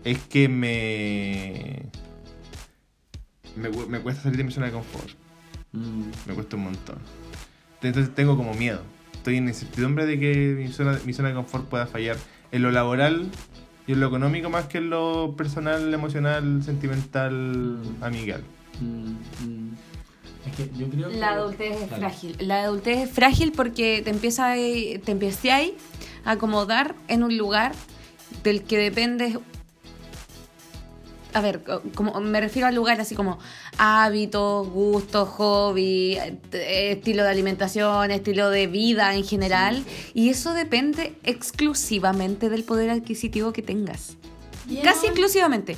es 0.05 0.19
que 0.19 0.49
me. 0.49 1.83
Me, 3.57 3.69
cu- 3.69 3.87
me 3.89 4.01
cuesta 4.01 4.23
salir 4.23 4.39
de 4.39 4.45
mi 4.45 4.53
zona 4.53 4.67
de 4.67 4.73
confort. 4.73 5.11
Me 6.27 6.35
cuesta 6.35 6.57
un 6.57 6.65
montón. 6.65 6.99
Entonces 7.83 8.15
tengo 8.15 8.37
como 8.37 8.55
miedo. 8.55 8.81
Estoy 9.13 9.37
en 9.37 9.49
incertidumbre 9.49 10.07
de 10.07 10.19
que 10.19 10.55
mi 10.59 10.69
zona, 10.69 10.99
mi 11.05 11.13
zona 11.13 11.29
de 11.29 11.35
confort 11.35 11.67
pueda 11.69 11.87
fallar 11.87 12.17
en 12.53 12.63
lo 12.63 12.71
laboral 12.71 13.29
y 13.87 13.93
en 13.93 14.01
lo 14.01 14.07
económico 14.07 14.49
más 14.51 14.67
que 14.67 14.79
en 14.79 14.89
lo 14.91 15.35
personal, 15.37 15.93
emocional, 15.93 16.63
sentimental, 16.63 17.81
amigal. 18.01 18.43
Es 20.47 20.57
que 20.57 20.71
yo 20.79 20.89
creo 20.89 21.09
que... 21.11 21.17
La 21.17 21.31
adultez 21.33 21.83
es 21.83 21.91
frágil. 21.91 22.37
La 22.41 22.63
adultez 22.63 22.99
es 22.99 23.11
frágil 23.11 23.53
porque 23.53 24.01
te 24.03 24.11
empieza 24.11 24.53
a, 24.53 24.55
te 24.55 25.11
empecé 25.13 25.53
a 25.53 25.63
acomodar 26.25 26.95
en 27.09 27.23
un 27.23 27.37
lugar 27.37 27.73
del 28.43 28.63
que 28.63 28.79
dependes. 28.79 29.39
A 31.33 31.41
ver, 31.41 31.63
co- 31.63 31.83
como 31.95 32.19
me 32.21 32.41
refiero 32.41 32.67
al 32.67 32.75
lugar 32.75 33.01
así 33.01 33.15
como 33.15 33.39
hábitos, 33.79 34.69
gustos, 34.69 35.29
hobby, 35.29 36.17
eh, 36.53 36.93
estilo 36.93 37.23
de 37.23 37.29
alimentación, 37.29 38.11
estilo 38.11 38.51
de 38.51 38.67
vida 38.67 39.15
en 39.15 39.25
general. 39.25 39.85
Y 40.13 40.31
eso 40.31 40.55
depende 40.55 41.15
exclusivamente 41.23 42.49
del 42.49 42.65
poder 42.65 42.91
adquisitivo 42.91 43.53
que 43.53 43.63
tengas. 43.63 44.17
Casi 44.83 45.07
exclusivamente. 45.07 45.77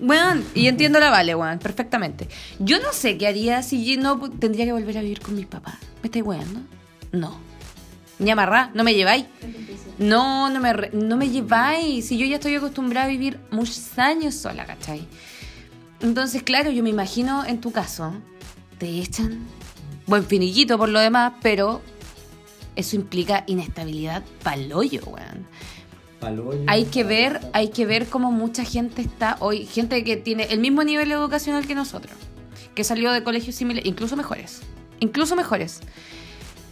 Bueno, 0.00 0.42
y 0.54 0.68
entiendo 0.68 1.00
la 1.00 1.10
Vale, 1.10 1.34
weón, 1.34 1.58
perfectamente. 1.58 2.28
Yo 2.58 2.78
no 2.80 2.92
sé 2.92 3.18
qué 3.18 3.26
haría 3.26 3.62
si 3.62 3.96
no 3.96 4.18
tendría 4.30 4.64
que 4.64 4.72
volver 4.72 4.98
a 4.98 5.02
vivir 5.02 5.20
con 5.20 5.34
mis 5.34 5.46
papás. 5.46 5.76
¿Me 6.02 6.06
estáis 6.06 6.24
weando? 6.24 6.60
No. 7.12 7.38
Ni 8.18 8.30
amarrá, 8.30 8.70
no 8.74 8.84
me 8.84 8.94
lleváis. 8.94 9.26
No, 9.98 10.50
no 10.50 10.60
me, 10.60 10.72
no 10.92 11.16
me 11.16 11.30
lleváis. 11.30 12.06
Si 12.06 12.18
yo 12.18 12.26
ya 12.26 12.36
estoy 12.36 12.54
acostumbrada 12.54 13.06
a 13.06 13.10
vivir 13.10 13.38
muchos 13.50 13.98
años 13.98 14.34
sola, 14.34 14.66
¿cachai? 14.66 15.06
Entonces, 16.00 16.42
claro, 16.42 16.70
yo 16.70 16.82
me 16.82 16.90
imagino 16.90 17.44
en 17.44 17.60
tu 17.60 17.72
caso, 17.72 18.14
te 18.78 19.00
echan 19.00 19.46
buen 20.06 20.24
finillito 20.24 20.78
por 20.78 20.88
lo 20.88 21.00
demás, 21.00 21.34
pero 21.42 21.82
eso 22.76 22.96
implica 22.96 23.44
inestabilidad 23.46 24.22
pa'l-hoyo, 24.42 25.02
weón. 25.06 25.46
Hay 26.66 26.84
que 26.86 27.04
ver, 27.04 27.40
hay 27.52 27.68
que 27.68 27.86
ver 27.86 28.06
cómo 28.06 28.32
mucha 28.32 28.64
gente 28.64 29.02
está 29.02 29.36
hoy, 29.40 29.66
gente 29.66 30.02
que 30.04 30.16
tiene 30.16 30.44
el 30.50 30.60
mismo 30.60 30.82
nivel 30.84 31.10
educacional 31.12 31.66
que 31.66 31.74
nosotros, 31.74 32.12
que 32.74 32.84
salió 32.84 33.12
de 33.12 33.22
colegios 33.22 33.54
similares, 33.54 33.88
incluso 33.88 34.16
mejores, 34.16 34.60
incluso 35.00 35.36
mejores, 35.36 35.80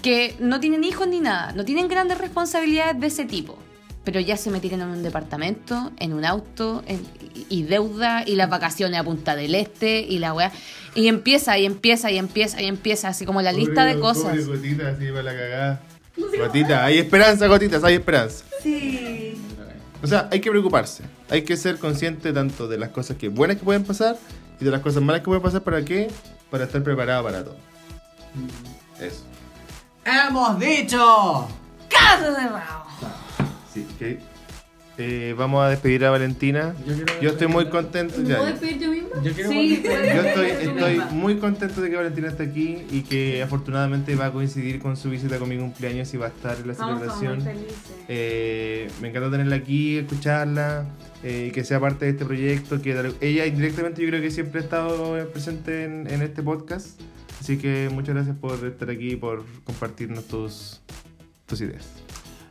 que 0.03 0.34
no 0.40 0.61
tienen 0.61 0.84
hijos 0.84 1.07
ni 1.09 1.20
nada, 1.20 1.53
no 1.53 1.64
tienen 1.64 1.88
grandes 1.88 2.18
responsabilidades 2.18 3.01
de 3.01 3.07
ese 3.07 3.24
tipo, 3.24 3.59
pero 4.05 4.20
ya 4.20 4.36
se 4.36 4.51
metieron 4.51 4.80
en 4.82 4.88
un 4.88 5.03
departamento, 5.03 5.90
en 5.99 6.12
un 6.12 6.24
auto, 6.24 6.82
en- 6.86 7.03
y 7.49 7.64
deuda, 7.64 8.22
y 8.26 8.36
las 8.36 8.49
vacaciones 8.49 8.99
a 9.01 9.05
Punta 9.05 9.34
del 9.36 9.55
Este, 9.55 10.01
y 10.01 10.18
la 10.18 10.32
weá, 10.32 10.53
y 10.94 11.09
empieza, 11.09 11.59
y 11.59 11.66
empieza, 11.66 12.11
y 12.11 12.18
empieza, 12.18 12.62
y 12.62 12.66
empieza, 12.66 13.09
así 13.09 13.26
como 13.26 13.42
la 13.42 13.53
lista 13.53 13.84
de 13.84 13.99
cosas. 14.01 14.22
Pobre 14.36 14.44
gotita, 14.44 14.88
así 14.90 15.07
para 15.09 15.22
la 15.24 15.32
cagada. 15.34 15.80
Gotita, 16.17 16.85
hay 16.85 16.99
esperanza, 16.99 17.47
gotitas, 17.47 17.85
hay 17.85 17.95
esperanza. 17.95 18.45
Sí. 18.62 19.37
O 20.03 20.07
sea, 20.07 20.29
hay 20.31 20.41
que 20.41 20.51
preocuparse. 20.51 21.05
Hay 21.29 21.43
que 21.43 21.57
ser 21.57 21.79
consciente 21.79 22.33
tanto 22.33 22.69
de 22.69 22.79
las 22.79 22.91
cosas 22.91 23.17
que 23.17 23.29
buenas 23.29 23.57
que 23.57 23.64
pueden 23.64 23.85
pasar 23.85 24.17
y 24.61 24.64
de 24.64 24.71
las 24.71 24.81
cosas 24.81 25.03
malas 25.03 25.21
que 25.21 25.27
pueden 25.27 25.43
pasar. 25.43 25.62
¿Para 25.62 25.85
qué? 25.85 26.09
Para 26.51 26.64
estar 26.64 26.83
preparado 26.83 27.25
para 27.25 27.45
todo. 27.45 27.57
Eso. 29.01 29.25
¡Hemos 30.05 30.59
dicho! 30.61 31.49
¡Caso 31.89 32.35
cerrado! 32.35 32.85
Sí, 33.73 33.87
ok. 33.97 34.36
Eh, 34.99 35.34
vamos 35.36 35.62
a 35.62 35.68
despedir 35.68 36.05
a 36.07 36.11
Valentina. 36.11 36.74
Yo 36.86 36.94
Yo 37.20 37.30
estoy 37.30 37.49
muy 37.49 37.68
contento. 37.68 38.18
¿Me 38.18 38.28
ya, 38.28 38.36
puedo 38.36 38.51
despedir 38.51 38.78
yo 38.80 38.90
misma? 38.90 39.22
Yo 39.22 39.32
quiero 39.32 39.51
Sí. 39.51 39.82
Yo 39.84 39.90
estoy, 39.92 40.47
estoy 40.47 41.01
muy 41.11 41.36
contento 41.36 41.82
de 41.82 41.90
que 41.90 41.97
Valentina 41.97 42.28
esté 42.28 42.44
aquí 42.44 42.78
y 42.90 43.03
que 43.03 43.42
afortunadamente 43.42 44.14
va 44.14 44.26
a 44.26 44.32
coincidir 44.32 44.78
con 44.80 44.97
su 44.97 45.11
visita 45.11 45.38
con 45.38 45.49
mi 45.51 45.59
cumpleaños 45.59 46.12
y 46.14 46.16
va 46.16 46.26
a 46.26 46.28
estar 46.30 46.57
en 46.59 46.68
la 46.68 46.74
celebración. 46.74 47.44
Eh, 48.09 48.88
me 49.03 49.09
encanta 49.09 49.30
tenerla 49.30 49.57
aquí, 49.57 49.99
escucharla, 49.99 50.86
eh, 51.22 51.51
que 51.53 51.62
sea 51.64 51.78
parte 51.78 52.07
de 52.07 52.12
este 52.12 52.24
proyecto. 52.24 52.80
Que 52.80 53.12
ella 53.20 53.44
indirectamente 53.44 54.01
yo 54.01 54.09
creo 54.09 54.22
que 54.22 54.30
siempre 54.30 54.61
ha 54.61 54.64
estado 54.64 55.28
presente 55.30 55.84
en, 55.84 56.07
en 56.11 56.22
este 56.22 56.42
podcast. 56.42 57.01
Así 57.38 57.59
que 57.59 57.90
muchas 57.92 58.14
gracias 58.14 58.36
por 58.36 58.64
estar 58.64 58.88
aquí 58.88 59.12
y 59.12 59.16
por 59.16 59.44
compartirnos 59.64 60.24
tus, 60.24 60.80
tus 61.47 61.61
ideas. 61.61 62.06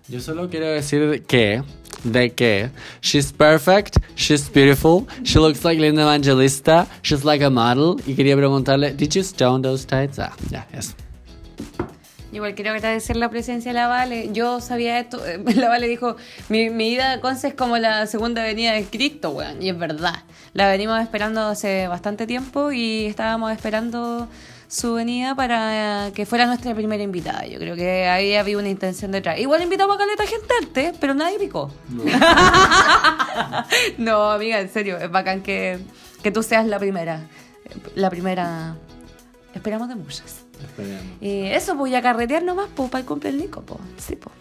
Yo 0.08 0.20
solo 0.20 0.49
quiero 0.49 0.68
decir 0.68 1.24
que, 1.28 1.64
de 2.03 2.34
que, 2.34 2.70
she's 3.01 3.32
perfect, 3.34 3.97
she's 4.16 4.47
beautiful, 4.51 5.08
she 5.24 5.39
looks 5.39 5.64
like 5.64 5.82
Linda 5.82 6.03
Evangelista, 6.03 6.88
she's 7.01 7.24
like 7.26 7.43
a 7.43 7.49
model. 7.49 7.95
Y 8.06 8.14
quería 8.14 8.36
preguntarle, 8.38 8.93
did 8.93 9.10
you 9.14 9.22
stone 9.24 9.64
those 9.64 9.86
tights? 9.86 10.20
Ah, 10.20 10.34
ya, 10.51 10.68
eso. 10.72 10.93
Igual 12.32 12.53
quiero 12.53 12.72
agradecer 12.72 13.16
la 13.16 13.30
presencia 13.30 13.72
de 13.72 13.80
la 13.80 13.88
Vale. 13.88 14.30
Yo 14.34 14.60
sabía 14.60 14.99
esto. 14.99 15.26
eh, 15.26 15.39
La 15.56 15.70
Vale 15.70 15.88
dijo: 15.88 16.18
Mi, 16.49 16.70
mi 16.70 16.89
ida 16.89 17.14
a 17.14 17.22
Conce 17.22 17.47
es 17.47 17.53
como 17.53 17.78
la 17.78 18.08
segunda 18.08 18.43
venida 18.43 18.74
de 18.74 18.84
Cristo, 18.84 19.30
weón. 19.30 19.62
Y 19.64 19.70
es 19.70 19.78
verdad. 19.78 20.24
La 20.53 20.68
venimos 20.70 21.01
esperando 21.01 21.41
hace 21.47 21.88
bastante 21.88 22.28
tiempo 22.28 22.74
y 22.74 23.06
estábamos 23.06 23.53
esperando 23.53 24.28
su 24.68 24.93
venida 24.95 25.36
para 25.36 26.11
que 26.13 26.26
fuera 26.26 26.45
nuestra 26.47 26.74
primera 26.76 27.03
invitada. 27.03 27.45
Yo 27.45 27.59
creo 27.59 27.76
que 27.76 28.07
ahí 28.07 28.36
había 28.36 28.57
una 28.57 28.70
intención 28.70 29.11
detrás. 29.11 29.39
Igual 29.39 29.61
invitamos 29.61 29.95
a 29.95 29.99
caleta 29.99 30.26
gente 30.26 30.47
antes, 30.61 30.97
pero 30.99 31.13
nadie 31.13 31.38
picó. 31.39 31.72
No, 33.97 34.32
amiga, 34.32 34.59
en 34.59 34.70
serio. 34.70 34.97
Es 34.97 35.09
bacán 35.11 35.41
que, 35.41 35.80
que 36.24 36.32
tú 36.32 36.43
seas 36.43 36.66
la 36.66 36.80
primera. 36.80 37.22
La 37.95 38.09
primera. 38.09 38.76
Esperamos 39.53 39.89
de 39.89 39.95
muchas. 39.95 40.45
Esperemos. 40.61 41.03
Eh, 41.22 41.55
eso, 41.55 41.76
voy 41.76 41.95
a 41.95 42.01
carretear 42.01 42.43
nomás, 42.43 42.68
pues, 42.76 42.89
para 42.89 43.01
el 43.01 43.05
cumpleaños 43.05 43.41
Nico, 43.41 43.61
pues. 43.61 43.80
Sí, 43.97 44.16
pues. 44.16 44.34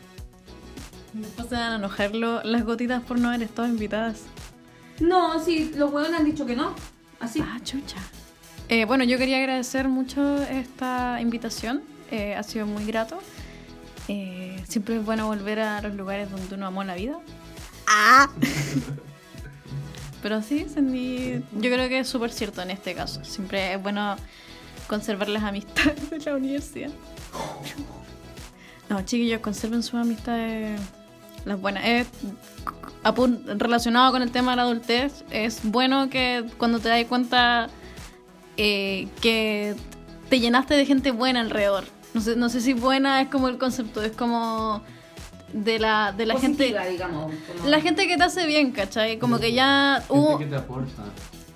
Después 1.13 1.49
se 1.49 1.55
van 1.55 1.73
a 1.73 1.77
enojar 1.77 2.15
lo- 2.15 2.43
las 2.43 2.65
gotitas 2.65 3.03
por 3.03 3.19
no 3.19 3.29
haber 3.29 3.43
estado 3.43 3.69
invitadas. 3.69 4.23
No, 5.01 5.43
sí, 5.45 5.73
los 5.77 5.93
huevos 5.93 6.13
han 6.13 6.25
dicho 6.25 6.45
que 6.47 6.57
no. 6.57 6.75
Así. 7.21 7.41
Ah, 7.41 7.59
chucha. 7.63 7.97
Eh, 8.69 8.87
bueno, 8.87 9.05
yo 9.05 9.19
quería 9.19 9.39
agradecer 9.39 9.89
mucho 9.89 10.43
esta 10.43 11.21
invitación. 11.21 11.83
Eh, 12.11 12.35
ha 12.35 12.43
sido 12.43 12.67
muy 12.67 12.85
grato. 12.85 13.19
Eh, 14.09 14.63
siempre 14.67 14.97
es 14.97 15.05
bueno 15.05 15.27
volver 15.27 15.61
a 15.61 15.83
los 15.83 15.95
lugares 15.95 16.31
donde 16.31 16.55
uno 16.55 16.67
amó 16.67 16.83
la 16.85 16.95
vida. 16.95 17.19
Ah. 17.87 18.31
Pero 20.23 20.41
sí, 20.41 20.67
yo 20.67 21.71
creo 21.71 21.89
que 21.89 21.99
es 21.99 22.09
súper 22.09 22.33
cierto 22.33 22.63
en 22.63 22.71
este 22.71 22.95
caso. 22.95 23.23
Siempre 23.25 23.75
es 23.75 23.83
bueno 23.83 24.17
conservar 24.87 25.29
las 25.29 25.43
amistades 25.43 26.09
de 26.09 26.19
la 26.19 26.35
universidad. 26.35 26.91
No, 28.89 29.03
chiquillos, 29.05 29.41
conserven 29.41 29.83
sus 29.83 29.95
amistades 29.95 30.81
las 31.45 31.61
buenas. 31.61 32.07
Relacionado 33.47 34.13
con 34.13 34.23
el 34.23 34.31
tema 34.31 34.53
de 34.53 34.57
la 34.57 34.63
adultez, 34.63 35.25
es 35.31 35.61
bueno 35.63 36.09
que 36.09 36.47
cuando 36.57 36.79
te 36.79 36.89
das 36.89 37.05
cuenta 37.05 37.69
eh, 38.57 39.09
que 39.21 39.75
te 40.29 40.41
llenaste 40.41 40.75
de 40.75 40.87
gente 40.87 41.11
buena 41.11 41.41
alrededor. 41.41 41.85
No 42.15 42.21
sé, 42.21 42.37
no 42.37 42.49
sé 42.49 42.61
si 42.61 42.73
buena 42.75 43.21
es 43.21 43.29
como 43.29 43.49
el 43.49 43.59
concepto, 43.59 44.03
es 44.03 44.13
como 44.13 44.83
de 45.53 45.79
la, 45.79 46.13
de 46.13 46.27
la 46.27 46.39
gente... 46.39 46.65
Digamos. 46.91 47.33
como- 47.57 47.69
La 47.69 47.81
gente 47.81 48.07
que 48.07 48.17
te 48.17 48.23
hace 48.25 48.47
bien, 48.47 48.73
¿cachai? 48.73 49.19
Como 49.19 49.39
que 49.39 49.53
ya 49.53 50.03
hubo... 50.09 50.39
te 50.39 50.55
aporta. 50.57 51.03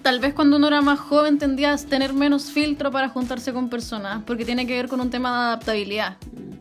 Tal 0.09 0.21
vez 0.21 0.33
cuando 0.33 0.57
uno 0.57 0.69
era 0.69 0.81
más 0.81 0.99
joven 0.99 1.37
tendías 1.37 1.85
a 1.85 1.87
tener 1.87 2.15
menos 2.15 2.45
filtro 2.45 2.91
para 2.91 3.11
juntarse 3.11 3.53
con 3.53 3.69
personas, 3.69 4.23
porque 4.27 4.47
tiene 4.47 4.67
que 4.67 4.73
ver 4.75 4.89
con 4.89 5.03
un 5.03 5.11
tema 5.11 5.29
de 5.31 5.37
adaptabilidad. 5.49 6.17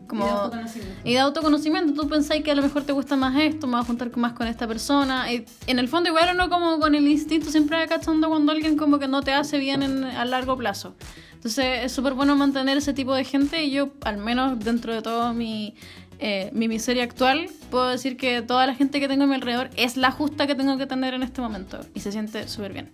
Como, 0.06 0.22
Y 0.22 0.28
de 0.28 0.32
autoconocimiento. 0.34 1.00
y 1.08 1.12
de 1.14 1.18
autoconocimiento. 1.18 2.02
Tú 2.02 2.08
pensáis 2.10 2.44
que 2.44 2.50
a 2.50 2.54
lo 2.54 2.60
mejor 2.60 2.82
te 2.82 2.92
gusta 2.92 3.16
más 3.16 3.34
esto, 3.40 3.66
me 3.66 3.72
vas 3.72 3.84
a 3.84 3.86
juntar 3.86 4.14
más 4.18 4.34
con 4.34 4.46
esta 4.46 4.68
persona. 4.68 5.32
Y 5.32 5.46
en 5.66 5.78
el 5.78 5.88
fondo 5.88 6.10
igual 6.10 6.28
uno 6.34 6.50
como 6.50 6.78
con 6.78 6.94
el 6.94 7.08
instinto 7.08 7.48
siempre 7.50 7.78
va 7.78 7.86
cachando 7.86 8.28
cuando 8.28 8.52
alguien 8.52 8.76
como 8.76 8.98
que 8.98 9.08
no 9.08 9.22
te 9.22 9.32
hace 9.32 9.56
bien 9.58 9.82
en- 9.82 10.04
a 10.04 10.26
largo 10.26 10.54
plazo. 10.58 10.94
Entonces 11.32 11.84
es 11.86 11.92
súper 11.92 12.12
bueno 12.12 12.36
mantener 12.36 12.76
ese 12.76 12.92
tipo 12.92 13.14
de 13.14 13.24
gente 13.24 13.64
y 13.64 13.70
yo 13.70 13.88
al 14.04 14.18
menos 14.18 14.58
dentro 14.58 14.92
de 14.92 15.00
todo 15.00 15.32
mi, 15.32 15.74
eh, 16.20 16.50
mi 16.52 16.68
miseria 16.68 17.04
actual 17.04 17.48
puedo 17.70 17.88
decir 17.88 18.16
que 18.16 18.42
toda 18.42 18.66
la 18.66 18.74
gente 18.74 19.00
que 19.00 19.08
tengo 19.08 19.24
a 19.24 19.26
mi 19.26 19.34
alrededor 19.34 19.70
es 19.76 19.96
la 19.96 20.10
justa 20.10 20.46
que 20.46 20.54
tengo 20.54 20.76
que 20.76 20.86
tener 20.86 21.14
en 21.14 21.22
este 21.22 21.40
momento 21.40 21.80
y 21.94 22.00
se 22.00 22.12
siente 22.12 22.48
súper 22.48 22.72
bien. 22.72 22.90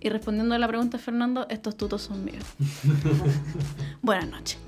Y 0.00 0.08
respondiendo 0.10 0.54
a 0.54 0.58
la 0.58 0.68
pregunta 0.68 0.98
de 0.98 1.02
Fernando, 1.02 1.46
estos 1.50 1.76
tutos 1.76 2.02
son 2.02 2.24
míos. 2.24 2.44
Buenas 4.02 4.28
noches. 4.28 4.58